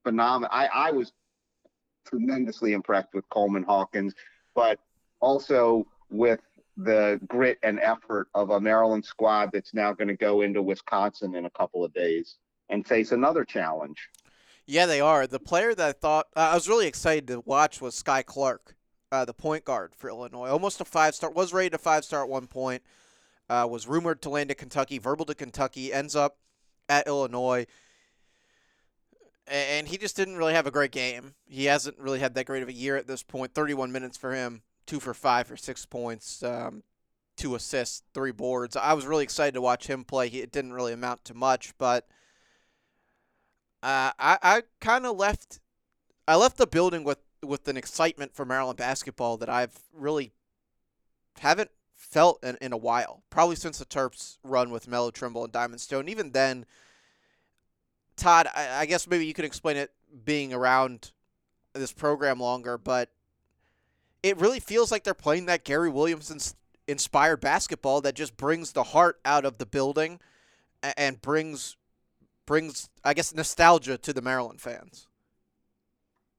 phenomenal. 0.04 0.50
I, 0.52 0.66
I 0.66 0.90
was 0.90 1.12
tremendously 2.06 2.72
impressed 2.72 3.08
with 3.14 3.28
Coleman 3.30 3.64
Hawkins, 3.64 4.14
but 4.54 4.78
also 5.20 5.86
with 6.10 6.40
the 6.76 7.20
grit 7.28 7.58
and 7.62 7.80
effort 7.80 8.28
of 8.34 8.50
a 8.50 8.60
Maryland 8.60 9.04
squad 9.04 9.50
that's 9.52 9.74
now 9.74 9.92
going 9.92 10.08
to 10.08 10.16
go 10.16 10.40
into 10.40 10.62
Wisconsin 10.62 11.34
in 11.34 11.46
a 11.46 11.50
couple 11.50 11.84
of 11.84 11.92
days 11.94 12.36
and 12.68 12.86
face 12.86 13.12
another 13.12 13.44
challenge. 13.44 14.08
Yeah, 14.66 14.86
they 14.86 15.00
are. 15.00 15.26
The 15.26 15.40
player 15.40 15.74
that 15.74 15.88
I 15.88 15.92
thought 15.92 16.26
uh, 16.34 16.50
I 16.52 16.54
was 16.54 16.68
really 16.68 16.86
excited 16.86 17.26
to 17.28 17.40
watch 17.44 17.80
was 17.80 18.02
Skyy 18.02 18.24
Clark, 18.24 18.74
uh, 19.12 19.24
the 19.24 19.34
point 19.34 19.64
guard 19.64 19.94
for 19.94 20.08
Illinois. 20.08 20.48
Almost 20.48 20.80
a 20.80 20.84
five 20.84 21.14
star, 21.14 21.30
was 21.30 21.52
rated 21.52 21.74
a 21.74 21.78
five 21.78 22.04
star 22.04 22.22
at 22.22 22.28
one 22.28 22.46
point. 22.46 22.82
Uh, 23.48 23.66
was 23.70 23.86
rumored 23.86 24.22
to 24.22 24.30
land 24.30 24.50
at 24.50 24.58
Kentucky, 24.58 24.98
verbal 24.98 25.26
to 25.26 25.34
Kentucky, 25.34 25.92
ends 25.92 26.16
up 26.16 26.38
at 26.88 27.06
Illinois. 27.06 27.66
And 29.46 29.88
he 29.88 29.98
just 29.98 30.16
didn't 30.16 30.36
really 30.36 30.54
have 30.54 30.66
a 30.66 30.70
great 30.70 30.90
game. 30.92 31.34
He 31.46 31.66
hasn't 31.66 31.98
really 31.98 32.20
had 32.20 32.34
that 32.34 32.46
great 32.46 32.62
of 32.62 32.70
a 32.70 32.72
year 32.72 32.96
at 32.96 33.06
this 33.06 33.22
point. 33.22 33.52
31 33.52 33.92
minutes 33.92 34.16
for 34.16 34.34
him, 34.34 34.62
two 34.86 35.00
for 35.00 35.12
five 35.12 35.46
for 35.46 35.56
six 35.58 35.84
points, 35.84 36.42
um, 36.42 36.82
two 37.36 37.54
assists, 37.54 38.02
three 38.14 38.32
boards. 38.32 38.74
I 38.76 38.94
was 38.94 39.06
really 39.06 39.24
excited 39.24 39.52
to 39.54 39.60
watch 39.60 39.86
him 39.86 40.04
play. 40.04 40.30
He, 40.30 40.40
It 40.40 40.50
didn't 40.50 40.72
really 40.72 40.94
amount 40.94 41.26
to 41.26 41.34
much, 41.34 41.76
but 41.76 42.08
uh, 43.82 44.12
I 44.18 44.38
I 44.42 44.62
kind 44.80 45.04
of 45.04 45.16
left 45.16 45.60
I 46.26 46.36
left 46.36 46.56
the 46.56 46.66
building 46.66 47.04
with 47.04 47.18
with 47.44 47.68
an 47.68 47.76
excitement 47.76 48.34
for 48.34 48.44
Maryland 48.44 48.78
basketball 48.78 49.36
that 49.38 49.48
I've 49.48 49.78
really 49.92 50.32
haven't 51.38 51.70
felt 51.94 52.42
in, 52.44 52.56
in 52.60 52.72
a 52.72 52.76
while. 52.76 53.22
Probably 53.30 53.56
since 53.56 53.78
the 53.78 53.84
Terps 53.84 54.38
run 54.42 54.70
with 54.70 54.88
Melo 54.88 55.10
Trimble 55.10 55.44
and 55.44 55.52
Diamond 55.52 55.80
Stone. 55.80 56.08
Even 56.08 56.32
then, 56.32 56.66
Todd, 58.16 58.48
I, 58.54 58.80
I 58.80 58.86
guess 58.86 59.08
maybe 59.08 59.26
you 59.26 59.34
can 59.34 59.44
explain 59.44 59.76
it 59.76 59.92
being 60.24 60.52
around 60.52 61.12
this 61.72 61.92
program 61.92 62.38
longer, 62.38 62.78
but 62.78 63.10
it 64.22 64.38
really 64.38 64.60
feels 64.60 64.90
like 64.90 65.04
they're 65.04 65.14
playing 65.14 65.46
that 65.46 65.64
Gary 65.64 65.90
Williams 65.90 66.54
inspired 66.86 67.40
basketball 67.40 68.00
that 68.02 68.14
just 68.14 68.36
brings 68.36 68.72
the 68.72 68.82
heart 68.82 69.18
out 69.24 69.44
of 69.44 69.58
the 69.58 69.66
building 69.66 70.20
and 70.96 71.20
brings 71.20 71.76
brings 72.46 72.90
I 73.02 73.14
guess 73.14 73.34
nostalgia 73.34 73.96
to 73.96 74.12
the 74.12 74.20
Maryland 74.20 74.60
fans 74.60 75.08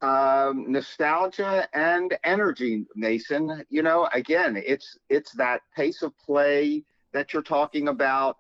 um, 0.05 0.71
nostalgia 0.71 1.67
and 1.73 2.15
energy, 2.23 2.85
Mason. 2.95 3.65
You 3.69 3.81
know, 3.81 4.07
again, 4.13 4.61
it's 4.63 4.97
it's 5.09 5.31
that 5.33 5.61
pace 5.75 6.03
of 6.03 6.15
play 6.17 6.83
that 7.13 7.33
you're 7.33 7.41
talking 7.41 7.87
about, 7.87 8.37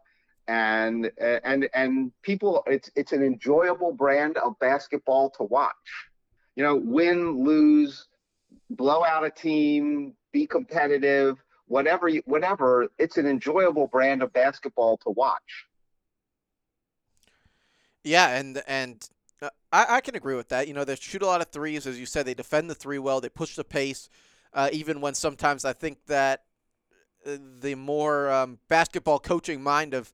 and 0.47 1.11
and 1.17 1.67
and 1.73 2.11
people, 2.21 2.63
it's 2.67 2.91
it's 2.95 3.13
an 3.13 3.23
enjoyable 3.23 3.93
brand 3.93 4.37
of 4.37 4.59
basketball 4.59 5.31
to 5.31 5.43
watch. 5.43 5.73
You 6.55 6.63
know, 6.63 6.75
win, 6.75 7.43
lose, 7.43 8.07
blow 8.69 9.03
out 9.03 9.25
a 9.25 9.31
team, 9.31 10.13
be 10.31 10.45
competitive, 10.45 11.37
whatever, 11.67 12.07
you, 12.07 12.21
whatever. 12.25 12.87
It's 12.99 13.17
an 13.17 13.25
enjoyable 13.25 13.87
brand 13.87 14.21
of 14.21 14.31
basketball 14.33 14.97
to 14.97 15.09
watch. 15.09 15.65
Yeah, 18.03 18.37
and 18.37 18.61
and 18.67 19.09
uh, 19.41 19.49
I, 19.71 19.97
I 19.97 20.01
can 20.01 20.15
agree 20.15 20.35
with 20.35 20.49
that. 20.49 20.67
You 20.67 20.73
know, 20.73 20.83
they 20.83 20.95
shoot 20.95 21.21
a 21.21 21.25
lot 21.25 21.41
of 21.41 21.49
threes, 21.49 21.85
as 21.85 21.99
you 21.99 22.05
said. 22.05 22.25
They 22.25 22.33
defend 22.33 22.69
the 22.69 22.75
three 22.75 22.99
well. 22.99 23.21
They 23.21 23.29
push 23.29 23.55
the 23.55 23.63
pace, 23.63 24.09
uh, 24.53 24.69
even 24.71 25.01
when 25.01 25.13
sometimes 25.13 25.65
I 25.65 25.73
think 25.73 25.97
that 26.07 26.43
uh, 27.25 27.37
the 27.59 27.75
more 27.75 28.31
um, 28.31 28.59
basketball 28.67 29.19
coaching 29.19 29.61
mind 29.61 29.93
of 29.93 30.13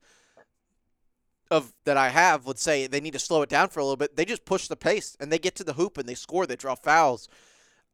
of 1.50 1.74
that 1.84 1.98
I 1.98 2.08
have 2.08 2.46
would 2.46 2.58
say 2.58 2.86
they 2.86 3.00
need 3.00 3.12
to 3.12 3.18
slow 3.18 3.42
it 3.42 3.50
down 3.50 3.68
for 3.68 3.80
a 3.80 3.84
little 3.84 3.96
bit. 3.98 4.16
They 4.16 4.24
just 4.24 4.46
push 4.46 4.68
the 4.68 4.76
pace 4.76 5.18
and 5.20 5.30
they 5.30 5.38
get 5.38 5.54
to 5.56 5.64
the 5.64 5.74
hoop 5.74 5.98
and 5.98 6.08
they 6.08 6.14
score. 6.14 6.46
They 6.46 6.56
draw 6.56 6.74
fouls. 6.74 7.28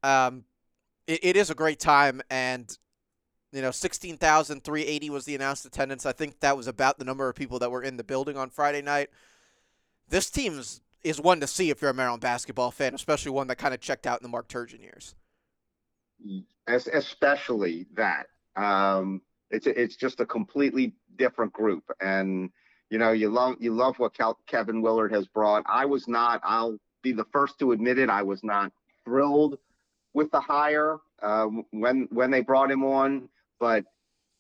Um, 0.05 0.45
it, 1.09 1.25
it 1.25 1.37
is 1.37 1.51
a 1.51 1.57
great 1.57 1.81
time, 1.81 2.23
and 2.31 2.79
you 3.53 3.61
know, 3.61 3.73
sixteen 3.73 4.17
thousand 4.17 4.63
three 4.63 4.85
eighty 4.85 5.11
was 5.11 5.25
the 5.25 5.35
announced 5.35 5.67
attendance. 5.67 6.07
I 6.07 6.13
think 6.13 6.41
that 6.41 6.57
was 6.57 6.69
about 6.69 6.99
the 6.99 7.05
number 7.05 7.29
of 7.29 7.35
people 7.35 7.59
that 7.59 7.71
were 7.71 7.83
in 7.83 7.97
the 7.97 8.05
building 8.05 8.37
on 8.37 8.49
Friday 8.49 8.83
night. 8.83 9.11
This 10.09 10.31
team's 10.31 10.81
is 11.03 11.21
one 11.21 11.41
to 11.41 11.47
see 11.47 11.71
if 11.71 11.81
you're 11.81 11.91
a 11.91 11.95
Maryland 11.95 12.21
basketball 12.21 12.71
fan, 12.71 12.95
especially 12.95 13.31
one 13.31 13.47
that 13.49 13.57
kind 13.57 13.75
of 13.75 13.81
checked 13.81 14.07
out 14.07 14.21
in 14.21 14.23
the 14.23 14.29
Mark 14.29 14.49
Turgeon 14.49 14.81
years. 14.81 15.15
As, 16.67 16.87
Especially 16.89 17.87
that. 17.95 18.27
Um, 18.57 19.23
it's 19.51 19.67
it's 19.67 19.97
just 19.97 20.21
a 20.21 20.27
completely 20.27 20.95
different 21.17 21.53
group, 21.53 21.85
and 22.01 22.51
you 22.91 22.99
know 22.99 23.13
you 23.13 23.31
love 23.31 23.57
you 23.61 23.73
love 23.73 23.99
what 23.99 24.15
Cal- 24.15 24.39
Kevin 24.47 24.83
Willard 24.83 25.13
has 25.13 25.27
brought. 25.27 25.65
I 25.67 25.87
was 25.87 26.09
not. 26.09 26.41
I'll 26.45 26.79
be 27.03 27.13
the 27.13 27.25
first 27.33 27.59
to 27.61 27.73
admit 27.73 27.99
it. 27.99 28.11
I 28.11 28.23
was 28.23 28.43
not 28.43 28.73
thrilled 29.05 29.59
with 30.13 30.31
the 30.33 30.41
hire 30.41 30.99
uh, 31.23 31.47
when 31.71 32.09
when 32.11 32.31
they 32.31 32.43
brought 32.43 32.71
him 32.71 32.85
on, 32.85 33.29
but 33.59 33.85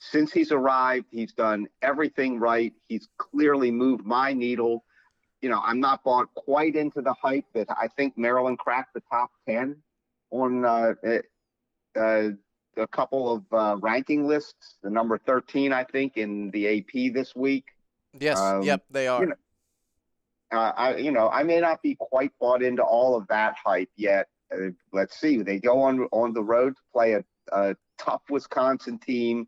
since 0.00 0.32
he's 0.32 0.52
arrived, 0.52 1.06
he's 1.10 1.32
done 1.32 1.68
everything 1.82 2.38
right. 2.38 2.72
He's 2.88 3.08
clearly 3.18 3.70
moved 3.70 4.04
my 4.04 4.32
needle 4.32 4.84
you 5.40 5.48
know, 5.48 5.60
I'm 5.64 5.80
not 5.80 6.02
bought 6.02 6.32
quite 6.34 6.74
into 6.74 7.00
the 7.00 7.14
hype 7.14 7.44
that 7.54 7.68
I 7.70 7.88
think 7.88 8.18
Maryland 8.18 8.58
cracked 8.58 8.94
the 8.94 9.02
top 9.10 9.30
10 9.48 9.76
on 10.30 10.64
uh, 10.64 10.94
uh, 11.96 12.28
a 12.76 12.86
couple 12.88 13.32
of 13.32 13.44
uh, 13.52 13.76
ranking 13.80 14.26
lists. 14.26 14.76
The 14.82 14.90
number 14.90 15.18
13, 15.18 15.72
I 15.72 15.84
think, 15.84 16.16
in 16.16 16.50
the 16.50 16.78
AP 16.78 17.12
this 17.14 17.34
week. 17.36 17.64
Yes, 18.18 18.38
um, 18.38 18.62
yep, 18.62 18.82
they 18.90 19.06
are. 19.06 19.20
You 19.20 19.28
know, 19.28 19.34
uh, 20.50 20.72
I, 20.76 20.96
you 20.96 21.12
know, 21.12 21.28
I 21.28 21.42
may 21.42 21.60
not 21.60 21.82
be 21.82 21.96
quite 21.98 22.32
bought 22.40 22.62
into 22.62 22.82
all 22.82 23.16
of 23.16 23.26
that 23.28 23.54
hype 23.62 23.90
yet. 23.96 24.28
Uh, 24.52 24.70
let's 24.92 25.20
see. 25.20 25.42
They 25.42 25.58
go 25.58 25.82
on 25.82 26.08
on 26.10 26.32
the 26.32 26.42
road 26.42 26.74
to 26.74 26.82
play 26.92 27.12
a, 27.12 27.24
a 27.52 27.76
tough 27.98 28.22
Wisconsin 28.30 28.98
team. 28.98 29.46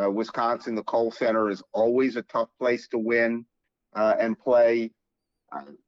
Uh, 0.00 0.10
Wisconsin, 0.10 0.74
the 0.74 0.82
Kohl 0.82 1.10
Center 1.10 1.50
is 1.50 1.62
always 1.72 2.16
a 2.16 2.22
tough 2.22 2.48
place 2.58 2.88
to 2.88 2.98
win 2.98 3.44
and 3.94 4.38
play 4.38 4.90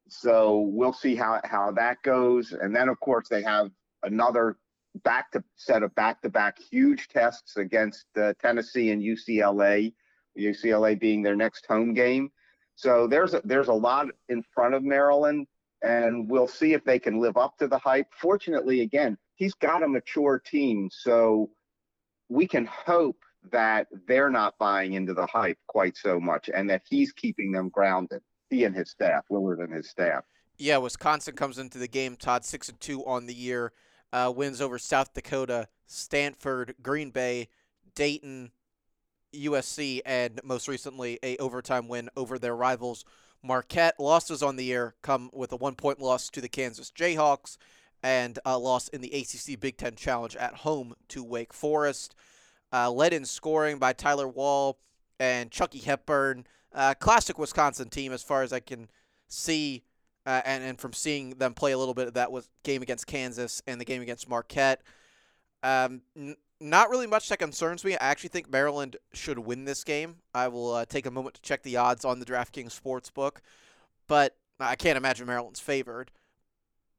so 0.09 0.69
we'll 0.71 0.93
see 0.93 1.15
how 1.15 1.39
how 1.43 1.71
that 1.71 2.01
goes. 2.03 2.51
And 2.53 2.75
then 2.75 2.89
of 2.89 2.99
course 2.99 3.27
they 3.29 3.43
have 3.43 3.71
another 4.03 4.57
back 5.03 5.31
to 5.31 5.43
set 5.55 5.83
of 5.83 5.93
back 5.95 6.21
to 6.21 6.29
back 6.29 6.57
huge 6.59 7.07
tests 7.07 7.57
against 7.57 8.05
uh, 8.17 8.33
Tennessee 8.41 8.91
and 8.91 9.01
UCLA. 9.01 9.93
UCLA 10.37 10.99
being 10.99 11.21
their 11.21 11.35
next 11.35 11.65
home 11.67 11.93
game. 11.93 12.31
So 12.75 13.07
there's 13.07 13.33
a, 13.33 13.41
there's 13.43 13.67
a 13.67 13.73
lot 13.73 14.07
in 14.29 14.43
front 14.53 14.73
of 14.73 14.83
Maryland, 14.83 15.45
and 15.83 16.29
we'll 16.29 16.47
see 16.47 16.73
if 16.73 16.83
they 16.83 16.97
can 16.97 17.19
live 17.19 17.37
up 17.37 17.57
to 17.59 17.67
the 17.67 17.77
hype. 17.77 18.07
Fortunately, 18.19 18.81
again, 18.81 19.17
he's 19.35 19.53
got 19.53 19.83
a 19.83 19.87
mature 19.87 20.41
team, 20.43 20.89
so 20.91 21.51
we 22.29 22.47
can 22.47 22.65
hope 22.65 23.17
that 23.51 23.87
they're 24.07 24.31
not 24.31 24.57
buying 24.57 24.93
into 24.93 25.13
the 25.13 25.27
hype 25.27 25.59
quite 25.67 25.95
so 25.95 26.19
much, 26.19 26.49
and 26.51 26.67
that 26.69 26.81
he's 26.89 27.11
keeping 27.11 27.51
them 27.51 27.69
grounded 27.69 28.23
he 28.53 28.63
and 28.63 28.75
his 28.75 28.89
staff, 28.89 29.25
Willard 29.29 29.59
and 29.59 29.73
his 29.73 29.89
staff. 29.89 30.23
Yeah, 30.57 30.77
Wisconsin 30.77 31.35
comes 31.35 31.57
into 31.57 31.79
the 31.79 31.87
game, 31.87 32.15
Todd, 32.15 32.45
six 32.45 32.69
and 32.69 32.79
two 32.79 33.03
on 33.05 33.25
the 33.25 33.33
year, 33.33 33.73
uh, 34.11 34.31
wins 34.35 34.61
over 34.61 34.77
South 34.77 35.13
Dakota, 35.13 35.67
Stanford, 35.87 36.75
Green 36.81 37.09
Bay, 37.09 37.49
Dayton, 37.95 38.51
USC, 39.33 40.01
and 40.05 40.39
most 40.43 40.67
recently 40.67 41.19
a 41.23 41.37
overtime 41.37 41.87
win 41.87 42.09
over 42.15 42.37
their 42.37 42.55
rivals 42.55 43.03
Marquette. 43.43 43.99
Losses 43.99 44.41
on 44.41 44.55
the 44.55 44.63
year 44.63 44.95
come 45.01 45.29
with 45.33 45.51
a 45.51 45.57
one 45.57 45.75
point 45.75 45.99
loss 45.99 46.29
to 46.29 46.41
the 46.41 46.49
Kansas 46.49 46.91
Jayhawks 46.91 47.57
and 48.01 48.39
a 48.45 48.57
loss 48.57 48.87
in 48.89 49.01
the 49.01 49.11
ACC 49.11 49.59
Big 49.59 49.77
Ten 49.77 49.95
Challenge 49.95 50.35
at 50.35 50.55
home 50.57 50.93
to 51.09 51.23
Wake 51.23 51.53
Forest. 51.53 52.15
Uh, 52.71 52.89
led 52.89 53.13
in 53.13 53.25
scoring 53.25 53.77
by 53.77 53.93
Tyler 53.93 54.27
Wahl 54.27 54.79
and 55.19 55.51
Chucky 55.51 55.79
Hepburn. 55.79 56.45
Uh, 56.73 56.93
classic 56.95 57.37
Wisconsin 57.37 57.89
team, 57.89 58.11
as 58.11 58.23
far 58.23 58.41
as 58.41 58.51
I 58.51 58.59
can 58.59 58.89
see, 59.27 59.83
uh, 60.25 60.41
and 60.45 60.63
and 60.63 60.79
from 60.79 60.93
seeing 60.93 61.31
them 61.31 61.53
play 61.53 61.71
a 61.71 61.77
little 61.77 61.93
bit 61.93 62.07
of 62.07 62.13
that 62.15 62.31
was 62.31 62.49
game 62.63 62.81
against 62.81 63.07
Kansas 63.07 63.61
and 63.67 63.79
the 63.79 63.85
game 63.85 64.01
against 64.01 64.29
Marquette. 64.29 64.81
Um, 65.61 66.01
n- 66.17 66.35
not 66.59 66.89
really 66.89 67.07
much 67.07 67.29
that 67.29 67.39
concerns 67.39 67.83
me. 67.83 67.93
I 67.93 68.05
actually 68.05 68.29
think 68.29 68.49
Maryland 68.49 68.95
should 69.13 69.37
win 69.37 69.65
this 69.65 69.83
game. 69.83 70.15
I 70.33 70.47
will 70.47 70.73
uh, 70.73 70.85
take 70.85 71.05
a 71.05 71.11
moment 71.11 71.35
to 71.35 71.41
check 71.41 71.61
the 71.61 71.77
odds 71.77 72.05
on 72.05 72.19
the 72.19 72.25
DraftKings 72.25 72.79
Sportsbook, 72.79 73.37
but 74.07 74.37
I 74.59 74.75
can't 74.75 74.97
imagine 74.97 75.27
Maryland's 75.27 75.59
favored. 75.59 76.11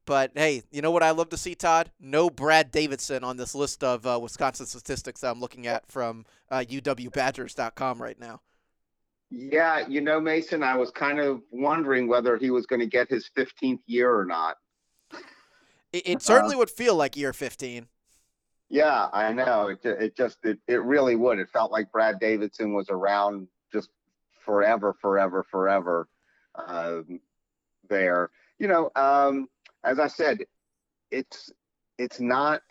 But 0.06 0.32
hey, 0.34 0.62
you 0.70 0.82
know 0.82 0.90
what 0.90 1.02
I 1.02 1.12
love 1.12 1.30
to 1.30 1.38
see, 1.38 1.54
Todd? 1.54 1.90
No 1.98 2.28
Brad 2.28 2.70
Davison 2.70 3.24
on 3.24 3.38
this 3.38 3.54
list 3.54 3.82
of 3.82 4.06
uh, 4.06 4.18
Wisconsin 4.20 4.66
statistics 4.66 5.22
that 5.22 5.30
I'm 5.30 5.40
looking 5.40 5.66
at 5.66 5.86
from 5.86 6.26
uh, 6.50 6.64
UWBadgers.com 6.68 8.02
right 8.02 8.20
now. 8.20 8.42
Yeah, 9.36 9.86
you 9.88 10.00
know, 10.00 10.20
Mason, 10.20 10.62
I 10.62 10.76
was 10.76 10.92
kind 10.92 11.18
of 11.18 11.42
wondering 11.50 12.06
whether 12.06 12.36
he 12.36 12.50
was 12.50 12.66
going 12.66 12.78
to 12.78 12.86
get 12.86 13.10
his 13.10 13.28
15th 13.36 13.80
year 13.86 14.16
or 14.16 14.24
not. 14.24 14.56
It, 15.92 16.02
it 16.06 16.22
certainly 16.22 16.54
uh, 16.54 16.58
would 16.58 16.70
feel 16.70 16.94
like 16.94 17.16
year 17.16 17.32
15. 17.32 17.88
Yeah, 18.70 19.08
I 19.12 19.32
know. 19.32 19.68
It, 19.68 19.80
it 19.84 20.16
just, 20.16 20.38
it, 20.44 20.58
it 20.68 20.82
really 20.84 21.16
would. 21.16 21.40
It 21.40 21.48
felt 21.50 21.72
like 21.72 21.90
Brad 21.90 22.20
Davison 22.20 22.74
was 22.74 22.90
around 22.90 23.48
just 23.72 23.88
forever, 24.44 24.94
forever, 25.00 25.44
forever 25.50 26.08
um, 26.68 27.18
there. 27.88 28.30
You 28.60 28.68
know, 28.68 28.90
um, 28.94 29.48
as 29.82 29.98
I 29.98 30.06
said, 30.06 30.38
it's 31.10 31.50
it's 31.98 32.20
not 32.20 32.62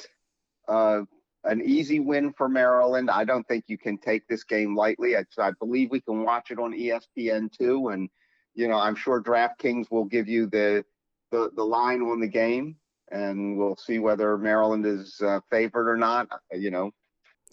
uh, 0.67 1.01
an 1.45 1.61
easy 1.61 1.99
win 1.99 2.33
for 2.33 2.47
Maryland. 2.47 3.09
I 3.09 3.23
don't 3.23 3.47
think 3.47 3.65
you 3.67 3.77
can 3.77 3.97
take 3.97 4.27
this 4.27 4.43
game 4.43 4.75
lightly. 4.75 5.17
I, 5.17 5.25
I 5.37 5.51
believe 5.59 5.91
we 5.91 6.01
can 6.01 6.23
watch 6.23 6.51
it 6.51 6.59
on 6.59 6.73
ESPN 6.73 7.51
too, 7.51 7.89
and 7.89 8.09
you 8.53 8.67
know 8.67 8.77
I'm 8.77 8.95
sure 8.95 9.21
DraftKings 9.21 9.91
will 9.91 10.05
give 10.05 10.27
you 10.27 10.47
the 10.47 10.85
the, 11.31 11.51
the 11.55 11.63
line 11.63 12.01
on 12.01 12.19
the 12.19 12.27
game, 12.27 12.77
and 13.11 13.57
we'll 13.57 13.75
see 13.75 13.99
whether 13.99 14.37
Maryland 14.37 14.85
is 14.85 15.19
uh, 15.21 15.39
favored 15.49 15.89
or 15.89 15.97
not. 15.97 16.27
You 16.51 16.71
know. 16.71 16.91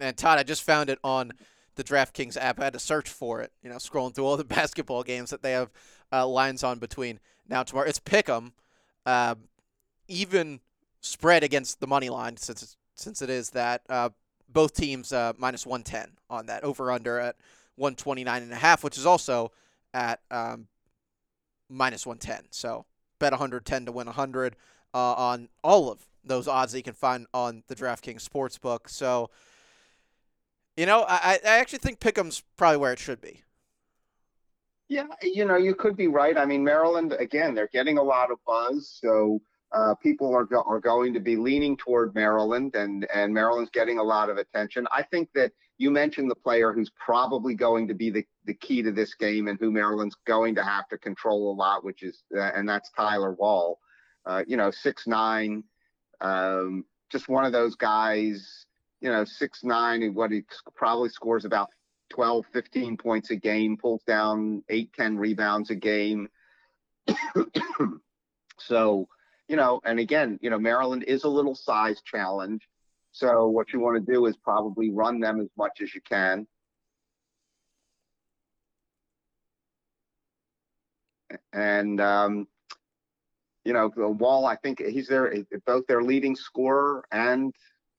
And 0.00 0.16
Todd, 0.16 0.38
I 0.38 0.44
just 0.44 0.62
found 0.62 0.88
it 0.88 0.98
on 1.04 1.32
the 1.74 1.84
DraftKings 1.84 2.36
app. 2.36 2.60
I 2.60 2.64
had 2.64 2.72
to 2.72 2.78
search 2.78 3.08
for 3.08 3.40
it. 3.40 3.52
You 3.62 3.70
know, 3.70 3.76
scrolling 3.76 4.14
through 4.14 4.26
all 4.26 4.36
the 4.36 4.44
basketball 4.60 5.02
games 5.02 5.30
that 5.30 5.42
they 5.42 5.52
have 5.52 5.70
uh, 6.12 6.26
lines 6.26 6.62
on 6.62 6.78
between 6.78 7.18
now 7.48 7.64
tomorrow. 7.64 7.88
It's 7.88 8.00
Pick'em, 8.00 8.52
uh, 9.04 9.34
even 10.06 10.60
spread 11.00 11.42
against 11.42 11.80
the 11.80 11.86
money 11.86 12.10
line 12.10 12.36
since 12.36 12.62
it's 12.62 12.76
since 13.00 13.22
it 13.22 13.30
is 13.30 13.50
that 13.50 13.82
uh, 13.88 14.10
both 14.48 14.74
teams 14.74 15.12
uh, 15.12 15.32
minus 15.38 15.66
110 15.66 16.16
on 16.28 16.46
that 16.46 16.64
over 16.64 16.90
under 16.90 17.18
at 17.18 17.36
129 17.76 18.42
and 18.42 18.52
a 18.52 18.56
half, 18.56 18.84
which 18.84 18.98
is 18.98 19.06
also 19.06 19.52
at 19.94 20.20
um, 20.30 20.66
minus 21.68 22.06
110. 22.06 22.48
So 22.50 22.84
bet 23.18 23.32
110 23.32 23.86
to 23.86 23.92
win 23.92 24.06
100 24.06 24.56
uh, 24.92 24.98
on 24.98 25.48
all 25.62 25.90
of 25.90 26.06
those 26.24 26.46
odds 26.46 26.72
that 26.72 26.78
you 26.78 26.82
can 26.82 26.94
find 26.94 27.26
on 27.32 27.62
the 27.68 27.74
DraftKings 27.74 28.26
Sportsbook. 28.26 28.88
So, 28.88 29.30
you 30.76 30.86
know, 30.86 31.04
I, 31.08 31.38
I 31.44 31.58
actually 31.58 31.78
think 31.78 32.00
Pick'em's 32.00 32.42
probably 32.56 32.76
where 32.76 32.92
it 32.92 32.98
should 32.98 33.20
be. 33.20 33.42
Yeah, 34.88 35.06
you 35.22 35.44
know, 35.44 35.56
you 35.56 35.74
could 35.74 35.96
be 35.96 36.08
right. 36.08 36.36
I 36.36 36.44
mean, 36.44 36.64
Maryland, 36.64 37.14
again, 37.18 37.54
they're 37.54 37.70
getting 37.72 37.96
a 37.96 38.02
lot 38.02 38.32
of 38.32 38.38
buzz. 38.44 38.98
So, 39.00 39.40
uh, 39.72 39.94
people 39.96 40.34
are 40.34 40.44
go- 40.44 40.64
are 40.66 40.80
going 40.80 41.14
to 41.14 41.20
be 41.20 41.36
leaning 41.36 41.76
toward 41.76 42.14
Maryland, 42.14 42.74
and 42.74 43.06
and 43.14 43.32
Maryland's 43.32 43.70
getting 43.70 43.98
a 43.98 44.02
lot 44.02 44.28
of 44.28 44.36
attention. 44.36 44.86
I 44.92 45.02
think 45.02 45.28
that 45.34 45.52
you 45.78 45.90
mentioned 45.90 46.30
the 46.30 46.36
player 46.36 46.72
who's 46.72 46.90
probably 46.90 47.54
going 47.54 47.86
to 47.88 47.94
be 47.94 48.10
the 48.10 48.24
the 48.46 48.54
key 48.54 48.82
to 48.82 48.90
this 48.90 49.14
game, 49.14 49.48
and 49.48 49.58
who 49.60 49.70
Maryland's 49.70 50.16
going 50.26 50.54
to 50.56 50.64
have 50.64 50.88
to 50.88 50.98
control 50.98 51.52
a 51.52 51.54
lot, 51.54 51.84
which 51.84 52.02
is 52.02 52.22
uh, 52.36 52.50
and 52.54 52.68
that's 52.68 52.90
Tyler 52.96 53.32
Wahl. 53.32 53.78
Uh, 54.26 54.42
you 54.46 54.56
know, 54.56 54.70
six 54.70 55.06
nine, 55.06 55.64
um, 56.20 56.84
just 57.10 57.28
one 57.28 57.44
of 57.44 57.52
those 57.52 57.76
guys. 57.76 58.66
You 59.00 59.10
know, 59.10 59.24
six 59.24 59.64
nine, 59.64 60.02
and 60.02 60.14
what 60.14 60.30
he 60.30 60.42
probably 60.74 61.08
scores 61.08 61.46
about 61.46 61.70
12, 62.10 62.44
15 62.52 62.96
points 62.96 63.30
a 63.30 63.36
game, 63.36 63.76
pulls 63.76 64.02
down 64.02 64.62
eight, 64.68 64.92
10 64.92 65.16
rebounds 65.16 65.70
a 65.70 65.74
game. 65.74 66.28
so 68.58 69.08
you 69.50 69.56
know, 69.56 69.80
and 69.84 69.98
again, 69.98 70.38
you 70.40 70.48
know, 70.48 70.60
Maryland 70.60 71.02
is 71.08 71.24
a 71.24 71.28
little 71.28 71.56
size 71.56 72.00
challenge. 72.02 72.68
So 73.10 73.48
what 73.48 73.72
you 73.72 73.80
want 73.80 73.96
to 73.96 74.12
do 74.12 74.26
is 74.26 74.36
probably 74.36 74.90
run 74.90 75.18
them 75.18 75.40
as 75.40 75.48
much 75.58 75.80
as 75.82 75.92
you 75.92 76.00
can. 76.02 76.46
And 81.52 82.00
um, 82.00 82.46
you 83.64 83.72
know, 83.72 83.90
the 83.94 84.08
Wahl, 84.08 84.46
I 84.46 84.54
think 84.54 84.80
he's 84.80 85.08
there 85.08 85.34
both 85.66 85.84
their 85.88 86.04
leading 86.04 86.36
scorer 86.36 87.04
and 87.10 87.52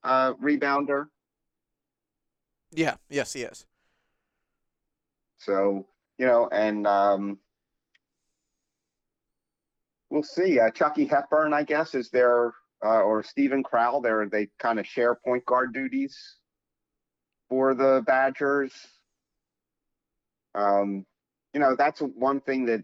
uh, 0.05 0.33
rebounder. 0.35 1.07
Yeah, 2.71 2.95
yes, 3.09 3.33
he 3.33 3.41
is. 3.41 3.65
So, 5.37 5.85
you 6.17 6.25
know, 6.25 6.47
and 6.49 6.87
um, 6.87 7.39
we'll 10.11 10.23
see. 10.23 10.59
Uh, 10.59 10.69
Chucky 10.69 11.05
Hepburn, 11.05 11.53
I 11.53 11.63
guess, 11.63 11.95
is 11.95 12.09
there, 12.09 12.53
uh, 12.85 13.01
or 13.01 13.23
Steven 13.23 13.63
Crowl. 13.63 14.01
There, 14.01 14.27
they 14.29 14.49
kind 14.59 14.79
of 14.79 14.85
share 14.85 15.15
point 15.15 15.45
guard 15.45 15.73
duties 15.73 16.35
for 17.49 17.73
the 17.73 18.03
Badgers. 18.05 18.73
Um, 20.53 21.05
you 21.53 21.59
know, 21.59 21.75
that's 21.75 22.01
one 22.01 22.41
thing 22.41 22.65
that 22.65 22.83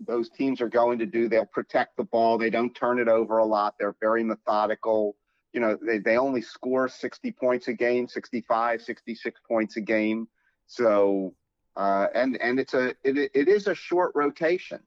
those 0.00 0.30
teams 0.30 0.60
are 0.60 0.68
going 0.68 0.98
to 0.98 1.06
do. 1.06 1.28
They'll 1.28 1.46
protect 1.46 1.96
the 1.96 2.04
ball. 2.04 2.38
They 2.38 2.50
don't 2.50 2.74
turn 2.74 2.98
it 2.98 3.08
over 3.08 3.38
a 3.38 3.44
lot. 3.44 3.74
They're 3.78 3.96
very 4.00 4.24
methodical. 4.24 5.16
You 5.52 5.60
know, 5.60 5.78
they, 5.80 5.98
they 5.98 6.16
only 6.16 6.42
score 6.42 6.88
60 6.88 7.30
points 7.32 7.68
a 7.68 7.74
game, 7.74 8.08
65, 8.08 8.82
66 8.82 9.40
points 9.46 9.76
a 9.76 9.80
game. 9.80 10.26
So, 10.66 11.34
uh, 11.76 12.06
and 12.14 12.36
and 12.40 12.58
it's 12.58 12.74
a 12.74 12.88
it, 13.04 13.30
it 13.34 13.48
is 13.48 13.66
a 13.66 13.74
short 13.74 14.12
rotation. 14.14 14.80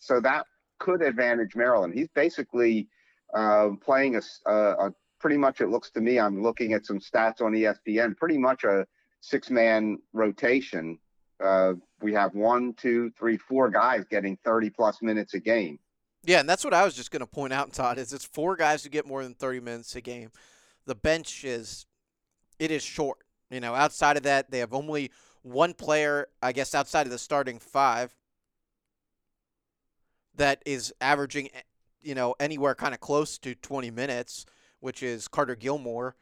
So 0.00 0.20
that 0.20 0.46
could 0.78 1.02
advantage 1.02 1.54
Maryland. 1.54 1.94
He's 1.94 2.08
basically 2.14 2.88
uh, 3.34 3.70
playing 3.84 4.16
a, 4.16 4.50
a, 4.50 4.86
a, 4.86 4.94
pretty 5.18 5.36
much. 5.36 5.60
It 5.60 5.68
looks 5.68 5.90
to 5.90 6.00
me. 6.00 6.18
I'm 6.18 6.42
looking 6.42 6.72
at 6.72 6.86
some 6.86 7.00
stats 7.00 7.40
on 7.40 7.52
ESPN. 7.52 8.16
Pretty 8.16 8.38
much 8.38 8.64
a 8.64 8.86
six-man 9.20 9.98
rotation. 10.12 10.98
Uh, 11.42 11.74
we 12.00 12.12
have 12.12 12.34
one, 12.34 12.74
two, 12.74 13.10
three, 13.18 13.36
four 13.36 13.70
guys 13.70 14.04
getting 14.10 14.38
30 14.44 14.70
plus 14.70 15.02
minutes 15.02 15.34
a 15.34 15.40
game. 15.40 15.78
Yeah, 16.24 16.40
and 16.40 16.48
that's 16.48 16.64
what 16.64 16.74
I 16.74 16.84
was 16.84 16.94
just 16.94 17.10
going 17.10 17.20
to 17.20 17.26
point 17.26 17.52
out, 17.52 17.72
Todd. 17.72 17.98
Is 17.98 18.12
it's 18.12 18.24
four 18.24 18.56
guys 18.56 18.82
who 18.82 18.90
get 18.90 19.06
more 19.06 19.22
than 19.22 19.34
30 19.34 19.60
minutes 19.60 19.94
a 19.96 20.00
game. 20.00 20.30
The 20.86 20.94
bench 20.94 21.44
is 21.44 21.86
it 22.58 22.70
is 22.70 22.82
short. 22.82 23.18
You 23.50 23.60
know, 23.60 23.74
outside 23.74 24.16
of 24.16 24.24
that, 24.24 24.50
they 24.50 24.58
have 24.58 24.74
only 24.74 25.12
one 25.42 25.72
player, 25.72 26.26
I 26.42 26.52
guess, 26.52 26.74
outside 26.74 27.06
of 27.06 27.12
the 27.12 27.18
starting 27.18 27.58
five 27.58 28.14
that 30.36 30.62
is 30.66 30.92
averaging, 31.00 31.48
eh, 31.54 31.60
you 32.02 32.14
know, 32.14 32.34
anywhere 32.38 32.74
kind 32.74 32.94
of 32.94 33.00
close 33.00 33.38
to 33.38 33.54
20 33.54 33.90
minutes, 33.90 34.46
which 34.80 35.02
is 35.02 35.28
Carter 35.28 35.56
Gilmore. 35.56 36.16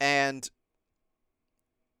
And 0.00 0.48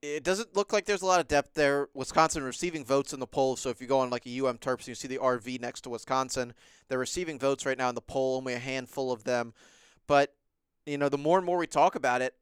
it 0.02 0.22
doesn't 0.22 0.54
look 0.54 0.72
like 0.72 0.84
there's 0.84 1.02
a 1.02 1.06
lot 1.06 1.20
of 1.20 1.28
depth 1.28 1.54
there. 1.54 1.88
Wisconsin 1.94 2.42
receiving 2.42 2.84
votes 2.84 3.12
in 3.12 3.20
the 3.20 3.26
poll. 3.26 3.56
So 3.56 3.70
if 3.70 3.80
you 3.80 3.86
go 3.86 4.00
on 4.00 4.10
like 4.10 4.26
a 4.26 4.40
UM 4.40 4.58
Terps 4.58 4.80
and 4.80 4.88
you 4.88 4.94
see 4.94 5.08
the 5.08 5.18
RV 5.18 5.60
next 5.60 5.82
to 5.82 5.90
Wisconsin, 5.90 6.52
they're 6.88 6.98
receiving 6.98 7.38
votes 7.38 7.64
right 7.64 7.78
now 7.78 7.88
in 7.88 7.94
the 7.94 8.02
poll, 8.02 8.36
only 8.36 8.52
a 8.52 8.58
handful 8.58 9.10
of 9.10 9.24
them. 9.24 9.54
But, 10.06 10.34
you 10.84 10.98
know, 10.98 11.08
the 11.08 11.18
more 11.18 11.38
and 11.38 11.46
more 11.46 11.56
we 11.56 11.66
talk 11.66 11.94
about 11.94 12.20
it, 12.20 12.34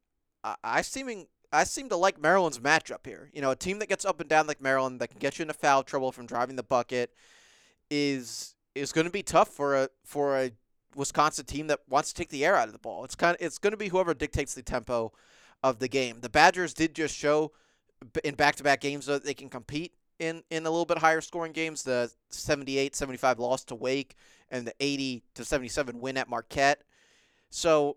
I, 0.43 0.57
I 0.65 0.83
seeming 0.83 1.29
I 1.53 1.65
seem 1.65 1.91
to 1.91 1.97
like 1.97 2.19
Maryland's 2.19 2.59
matchup 2.59 3.07
here. 3.07 3.31
You 3.33 3.43
know, 3.43 3.51
a 3.51 3.57
team 3.57 3.79
that 3.81 3.89
gets 3.89 4.05
up 4.05 4.21
and 4.21 4.29
down 4.29 4.47
like 4.47 4.61
Maryland 4.61 5.01
that 5.01 5.09
can 5.09 5.19
get 5.19 5.39
you 5.39 5.43
into 5.43 5.55
foul 5.55 5.83
trouble 5.83 6.11
from 6.11 6.27
driving 6.27 6.57
the 6.57 6.63
bucket 6.63 7.13
is 7.91 8.55
is 8.75 8.93
going 8.93 9.07
to 9.07 9.11
be 9.11 9.23
tough 9.23 9.49
for 9.49 9.77
a 9.77 9.89
for 10.05 10.39
a 10.39 10.53
Wisconsin 10.95 11.45
team 11.45 11.67
that 11.69 11.81
wants 11.89 12.13
to 12.13 12.15
take 12.15 12.31
the 12.31 12.45
air 12.45 12.57
out 12.57 12.69
of 12.69 12.73
the 12.73 12.79
ball. 12.79 13.05
It's 13.05 13.15
kind 13.15 13.37
of 13.37 13.45
it's 13.45 13.59
going 13.59 13.73
to 13.73 13.77
be 13.77 13.89
whoever 13.89 14.15
dictates 14.15 14.55
the 14.55 14.63
tempo 14.63 15.13
of 15.63 15.79
the 15.79 15.89
game. 15.89 16.21
The 16.21 16.29
Badgers 16.29 16.75
did 16.75 16.95
just 16.95 17.17
show 17.17 17.53
in 18.25 18.35
back-to-back 18.35 18.81
games 18.81 19.07
that 19.07 19.25
they 19.25 19.35
can 19.35 19.49
compete 19.49 19.95
in 20.19 20.43
in 20.51 20.67
a 20.67 20.71
little 20.71 20.85
bit 20.85 20.99
higher 20.99 21.21
scoring 21.21 21.53
games. 21.53 21.83
The 21.83 22.11
78-75 22.31 23.39
loss 23.39 23.65
to 23.65 23.75
Wake 23.75 24.17
and 24.51 24.67
the 24.67 24.75
80 24.81 25.23
to 25.35 25.45
77 25.45 26.01
win 26.01 26.17
at 26.17 26.29
Marquette. 26.29 26.83
So 27.51 27.97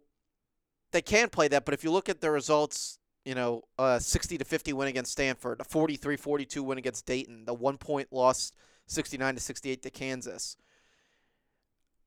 they 0.91 1.01
can 1.01 1.29
play 1.29 1.47
that, 1.49 1.65
but 1.65 1.73
if 1.73 1.83
you 1.83 1.91
look 1.91 2.07
at 2.07 2.21
the 2.21 2.31
results, 2.31 2.99
you 3.25 3.35
know, 3.35 3.63
a 3.77 3.99
60 3.99 4.37
to 4.37 4.45
50 4.45 4.73
win 4.73 4.87
against 4.87 5.11
Stanford, 5.11 5.59
a 5.59 5.63
43-42 5.65 6.61
win 6.61 6.77
against 6.77 7.05
Dayton, 7.05 7.45
the 7.45 7.53
one 7.53 7.77
point 7.77 8.11
loss 8.11 8.51
69 8.87 9.35
to 9.35 9.41
68 9.41 9.81
to 9.81 9.89
Kansas. 9.89 10.57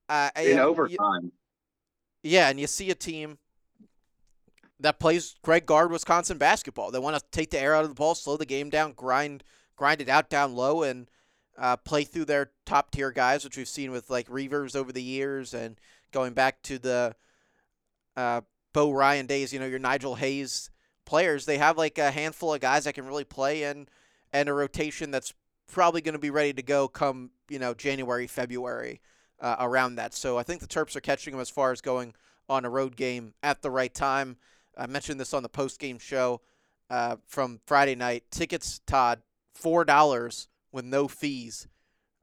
Uh, 0.09 0.31
in 0.37 0.59
overtime. 0.59 1.25
You, 1.25 1.33
yeah, 2.23 2.49
and 2.49 2.59
you 2.59 2.67
see 2.67 2.91
a 2.91 2.95
team 2.95 3.39
that 4.81 5.01
plays 5.01 5.37
Greg 5.43 5.67
Gard 5.67 5.91
Wisconsin 5.91 6.39
basketball. 6.39 6.91
They 6.91 6.99
want 6.99 7.17
to 7.17 7.25
take 7.31 7.51
the 7.51 7.61
air 7.61 7.75
out 7.75 7.85
of 7.85 7.91
the 7.91 7.95
ball, 7.95 8.15
slow 8.15 8.37
the 8.37 8.47
game 8.47 8.71
down, 8.71 8.93
grind 8.93 9.45
grind 9.77 10.01
it 10.01 10.09
out 10.09 10.29
down 10.29 10.55
low, 10.55 10.83
and 10.83 11.09
uh, 11.57 11.77
play 11.77 12.05
through 12.05 12.25
their 12.25 12.51
top 12.65 12.91
tier 12.91 13.11
guys, 13.11 13.45
which 13.45 13.57
we've 13.57 13.69
seen 13.69 13.91
with 13.91 14.11
like 14.11 14.29
Reuvers 14.29 14.75
over 14.75 14.93
the 14.93 15.03
years, 15.03 15.55
and 15.55 15.79
going 16.13 16.33
back 16.33 16.63
to 16.63 16.79
the 16.79 17.15
uh, 18.17 18.41
Bo 18.73 18.93
Ryan 18.93 19.27
days. 19.27 19.53
You 19.53 19.61
know, 19.61 19.67
your 19.67 19.79
Nigel 19.79 20.17
Hayes 20.17 20.71
players. 21.05 21.47
They 21.47 21.59
have 21.59 21.77
like 21.79 21.99
a 21.99 22.11
handful 22.11 22.55
of 22.55 22.61
guys 22.61 22.85
that 22.85 22.95
can 22.95 23.07
really 23.07 23.25
play 23.25 23.65
and 23.65 23.91
and 24.33 24.49
a 24.49 24.53
rotation 24.53 25.11
that's 25.11 25.33
probably 25.67 26.01
going 26.01 26.15
to 26.15 26.19
be 26.19 26.31
ready 26.31 26.53
to 26.53 26.63
go 26.63 26.87
come 26.89 27.31
you 27.49 27.59
know 27.59 27.75
January 27.75 28.27
February 28.27 29.01
uh, 29.41 29.57
around 29.61 29.97
that. 29.97 30.15
So 30.15 30.39
I 30.39 30.43
think 30.43 30.61
the 30.61 30.67
Terps 30.67 30.97
are 30.97 31.01
catching 31.01 31.33
them 31.33 31.41
as 31.41 31.51
far 31.51 31.73
as 31.73 31.81
going 31.81 32.15
on 32.49 32.65
a 32.65 32.71
road 32.71 32.97
game 32.97 33.35
at 33.43 33.63
the 33.63 33.71
right 33.71 33.93
time. 33.93 34.37
I 34.77 34.87
mentioned 34.87 35.21
this 35.21 35.35
on 35.35 35.43
the 35.43 35.49
post 35.49 35.79
game 35.79 35.99
show 35.99 36.41
uh, 36.91 37.17
from 37.27 37.61
Friday 37.67 37.95
night. 37.95 38.25
Tickets, 38.31 38.81
Todd, 38.87 39.21
four 39.55 39.85
dollars 39.85 40.49
with 40.73 40.85
no 40.85 41.09
fees 41.09 41.69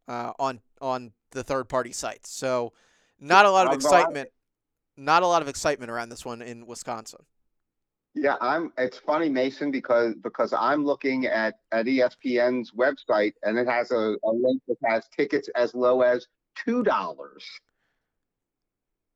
uh, 0.07 0.33
on 0.39 0.61
on 0.81 1.11
the 1.31 1.43
third 1.43 1.69
party 1.69 1.91
sites. 1.91 2.29
So 2.29 2.73
not 3.19 3.45
a 3.45 3.51
lot 3.51 3.67
of 3.67 3.73
excitement. 3.73 4.29
Not 4.97 5.23
a 5.23 5.27
lot 5.27 5.41
of 5.41 5.49
excitement 5.49 5.91
around 5.91 6.09
this 6.09 6.25
one 6.25 6.41
in 6.41 6.65
Wisconsin. 6.65 7.25
Yeah, 8.13 8.35
I'm. 8.39 8.71
It's 8.77 8.97
funny, 8.97 9.27
Mason, 9.27 9.71
because 9.71 10.15
because 10.23 10.53
I'm 10.53 10.85
looking 10.85 11.25
at 11.25 11.55
at 11.73 11.85
ESPN's 11.85 12.71
website 12.71 13.33
and 13.43 13.57
it 13.57 13.67
has 13.67 13.91
a, 13.91 14.15
a 14.23 14.31
link 14.31 14.61
that 14.69 14.77
has 14.85 15.09
tickets 15.09 15.49
as 15.55 15.75
low 15.75 16.01
as 16.01 16.25
two 16.63 16.83
dollars. 16.83 17.45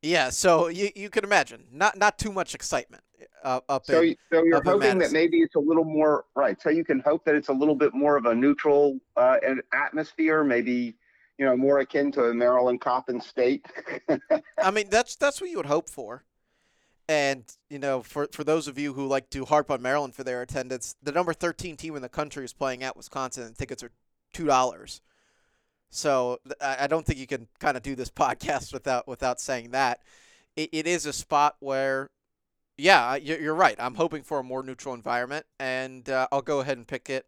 Yeah, 0.02 0.30
so 0.30 0.68
you 0.68 0.90
you 0.94 1.10
can 1.10 1.24
imagine 1.24 1.64
not 1.72 1.98
not 1.98 2.18
too 2.18 2.32
much 2.32 2.54
excitement 2.54 3.02
uh, 3.44 3.60
up 3.68 3.84
so, 3.84 4.02
in. 4.02 4.16
So 4.32 4.42
you're 4.44 4.62
hoping 4.62 4.98
that 4.98 5.12
maybe 5.12 5.40
it's 5.40 5.56
a 5.56 5.60
little 5.60 5.84
more 5.84 6.24
right. 6.34 6.60
So 6.60 6.70
you 6.70 6.84
can 6.84 7.00
hope 7.00 7.24
that 7.26 7.34
it's 7.34 7.48
a 7.48 7.52
little 7.52 7.74
bit 7.74 7.94
more 7.94 8.16
of 8.16 8.26
a 8.26 8.34
neutral 8.34 8.98
uh, 9.16 9.36
atmosphere, 9.72 10.42
maybe 10.42 10.94
you 11.38 11.46
know 11.46 11.56
more 11.56 11.80
akin 11.80 12.12
to 12.12 12.24
a 12.24 12.34
Maryland 12.34 12.80
Coppin 12.80 13.20
State. 13.20 13.66
I 14.62 14.70
mean, 14.70 14.88
that's 14.90 15.16
that's 15.16 15.40
what 15.40 15.50
you 15.50 15.56
would 15.56 15.66
hope 15.66 15.88
for. 15.88 16.24
And 17.08 17.44
you 17.68 17.78
know, 17.78 18.02
for 18.02 18.28
for 18.32 18.44
those 18.44 18.68
of 18.68 18.78
you 18.78 18.92
who 18.92 19.06
like 19.06 19.30
to 19.30 19.44
harp 19.46 19.70
on 19.70 19.82
Maryland 19.82 20.14
for 20.14 20.22
their 20.22 20.42
attendance, 20.42 20.94
the 21.02 21.12
number 21.12 21.32
thirteen 21.32 21.76
team 21.76 21.96
in 21.96 22.02
the 22.02 22.08
country 22.08 22.44
is 22.44 22.52
playing 22.52 22.82
at 22.82 22.96
Wisconsin, 22.96 23.44
and 23.44 23.56
tickets 23.56 23.82
are 23.82 23.90
two 24.32 24.46
dollars. 24.46 25.00
So 25.90 26.38
I 26.60 26.86
don't 26.86 27.04
think 27.04 27.18
you 27.18 27.26
can 27.26 27.48
kind 27.58 27.76
of 27.76 27.82
do 27.82 27.94
this 27.94 28.10
podcast 28.10 28.72
without 28.72 29.06
without 29.06 29.40
saying 29.40 29.72
that. 29.72 30.00
It, 30.56 30.70
it 30.72 30.86
is 30.86 31.06
a 31.06 31.12
spot 31.12 31.56
where, 31.60 32.10
yeah, 32.76 33.16
you're 33.16 33.54
right. 33.54 33.76
I'm 33.78 33.94
hoping 33.94 34.22
for 34.22 34.40
a 34.40 34.44
more 34.44 34.62
neutral 34.62 34.94
environment, 34.94 35.46
and 35.58 36.08
uh, 36.08 36.28
I'll 36.32 36.42
go 36.42 36.60
ahead 36.60 36.76
and 36.76 36.86
pick 36.86 37.10
it. 37.10 37.26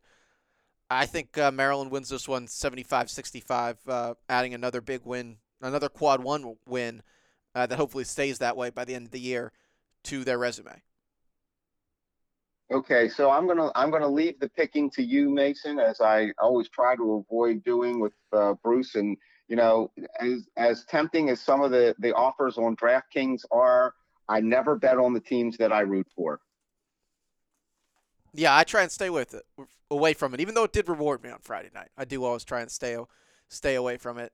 I 0.90 1.06
think 1.06 1.38
uh, 1.38 1.50
Maryland 1.50 1.90
wins 1.90 2.10
this 2.10 2.28
one 2.28 2.46
75 2.46 3.10
65, 3.10 3.78
uh, 3.88 4.14
adding 4.28 4.54
another 4.54 4.80
big 4.80 5.02
win, 5.04 5.36
another 5.60 5.88
quad 5.88 6.22
one 6.22 6.56
win 6.66 7.02
uh, 7.54 7.66
that 7.66 7.76
hopefully 7.76 8.04
stays 8.04 8.38
that 8.38 8.56
way 8.56 8.70
by 8.70 8.84
the 8.84 8.94
end 8.94 9.06
of 9.06 9.12
the 9.12 9.20
year 9.20 9.52
to 10.04 10.24
their 10.24 10.38
resume. 10.38 10.82
Okay, 12.72 13.10
so 13.10 13.30
I'm 13.30 13.46
gonna 13.46 13.70
I'm 13.74 13.90
gonna 13.90 14.08
leave 14.08 14.40
the 14.40 14.48
picking 14.48 14.88
to 14.92 15.02
you, 15.02 15.28
Mason, 15.28 15.78
as 15.78 16.00
I 16.00 16.32
always 16.40 16.70
try 16.70 16.96
to 16.96 17.14
avoid 17.14 17.62
doing 17.64 18.00
with 18.00 18.14
uh, 18.32 18.54
Bruce. 18.64 18.94
And 18.94 19.18
you 19.48 19.56
know, 19.56 19.90
as 20.18 20.48
as 20.56 20.84
tempting 20.86 21.28
as 21.28 21.38
some 21.38 21.60
of 21.60 21.70
the 21.70 21.94
the 21.98 22.14
offers 22.14 22.56
on 22.56 22.74
DraftKings 22.76 23.42
are, 23.50 23.92
I 24.26 24.40
never 24.40 24.74
bet 24.74 24.96
on 24.96 25.12
the 25.12 25.20
teams 25.20 25.58
that 25.58 25.70
I 25.70 25.80
root 25.80 26.06
for. 26.16 26.40
Yeah, 28.32 28.56
I 28.56 28.64
try 28.64 28.80
and 28.80 28.90
stay 28.90 29.10
with 29.10 29.34
it, 29.34 29.44
away 29.90 30.14
from 30.14 30.32
it, 30.32 30.40
even 30.40 30.54
though 30.54 30.64
it 30.64 30.72
did 30.72 30.88
reward 30.88 31.22
me 31.22 31.28
on 31.28 31.40
Friday 31.42 31.68
night. 31.74 31.90
I 31.98 32.06
do 32.06 32.24
always 32.24 32.44
try 32.44 32.62
and 32.62 32.70
stay 32.70 32.96
stay 33.50 33.74
away 33.74 33.98
from 33.98 34.16
it. 34.16 34.32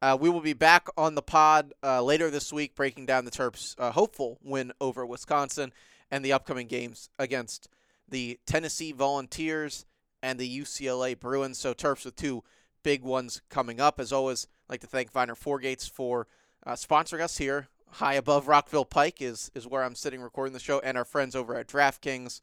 Uh, 0.00 0.16
we 0.20 0.30
will 0.30 0.40
be 0.40 0.52
back 0.52 0.86
on 0.96 1.16
the 1.16 1.22
pod 1.22 1.74
uh, 1.82 2.00
later 2.02 2.30
this 2.30 2.52
week, 2.52 2.76
breaking 2.76 3.06
down 3.06 3.24
the 3.24 3.32
Terps' 3.32 3.74
uh, 3.78 3.90
hopeful 3.90 4.38
win 4.44 4.70
over 4.80 5.04
Wisconsin 5.04 5.72
and 6.10 6.24
the 6.24 6.32
upcoming 6.32 6.66
games 6.66 7.10
against 7.18 7.68
the 8.08 8.38
Tennessee 8.46 8.92
Volunteers 8.92 9.86
and 10.22 10.38
the 10.38 10.60
UCLA 10.60 11.18
Bruins. 11.18 11.58
So 11.58 11.74
Terps 11.74 12.04
with 12.04 12.16
two 12.16 12.42
big 12.82 13.02
ones 13.02 13.42
coming 13.48 13.80
up. 13.80 13.98
As 13.98 14.12
always, 14.12 14.46
I'd 14.68 14.74
like 14.74 14.80
to 14.80 14.86
thank 14.86 15.10
Viner 15.10 15.34
Fourgates 15.34 15.88
for 15.88 16.26
uh, 16.64 16.72
sponsoring 16.72 17.20
us 17.20 17.38
here. 17.38 17.68
High 17.92 18.14
above 18.14 18.48
Rockville 18.48 18.84
Pike 18.84 19.22
is 19.22 19.50
is 19.54 19.66
where 19.66 19.82
I'm 19.82 19.94
sitting 19.94 20.20
recording 20.20 20.52
the 20.52 20.58
show, 20.60 20.80
and 20.80 20.98
our 20.98 21.04
friends 21.04 21.34
over 21.34 21.56
at 21.56 21.68
DraftKings, 21.68 22.40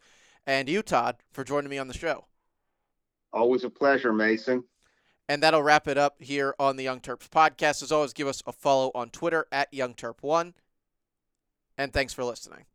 and 0.47 0.70
you, 0.70 0.82
Todd, 0.82 1.18
for 1.32 1.43
joining 1.43 1.70
me 1.70 1.78
on 1.78 1.88
the 1.88 1.93
show. 1.93 2.26
Always 3.34 3.64
a 3.64 3.70
pleasure, 3.70 4.14
Mason. 4.14 4.64
And 5.30 5.41
that'll 5.41 5.64
wrap 5.64 5.88
it 5.88 5.97
up 5.97 6.22
here 6.22 6.53
on 6.59 6.76
the 6.76 6.84
Young 6.84 6.99
Terps 6.99 7.30
podcast. 7.30 7.82
As 7.82 7.91
always, 7.91 8.14
give 8.14 8.28
us 8.28 8.43
a 8.45 8.51
follow 8.51 8.91
on 8.93 9.09
Twitter 9.09 9.47
at 9.51 9.74
Young 9.74 9.93
Terp 9.93 10.22
One. 10.22 10.53
And 11.78 11.93
thanks 11.93 12.14
for 12.14 12.24
listening. 12.24 12.66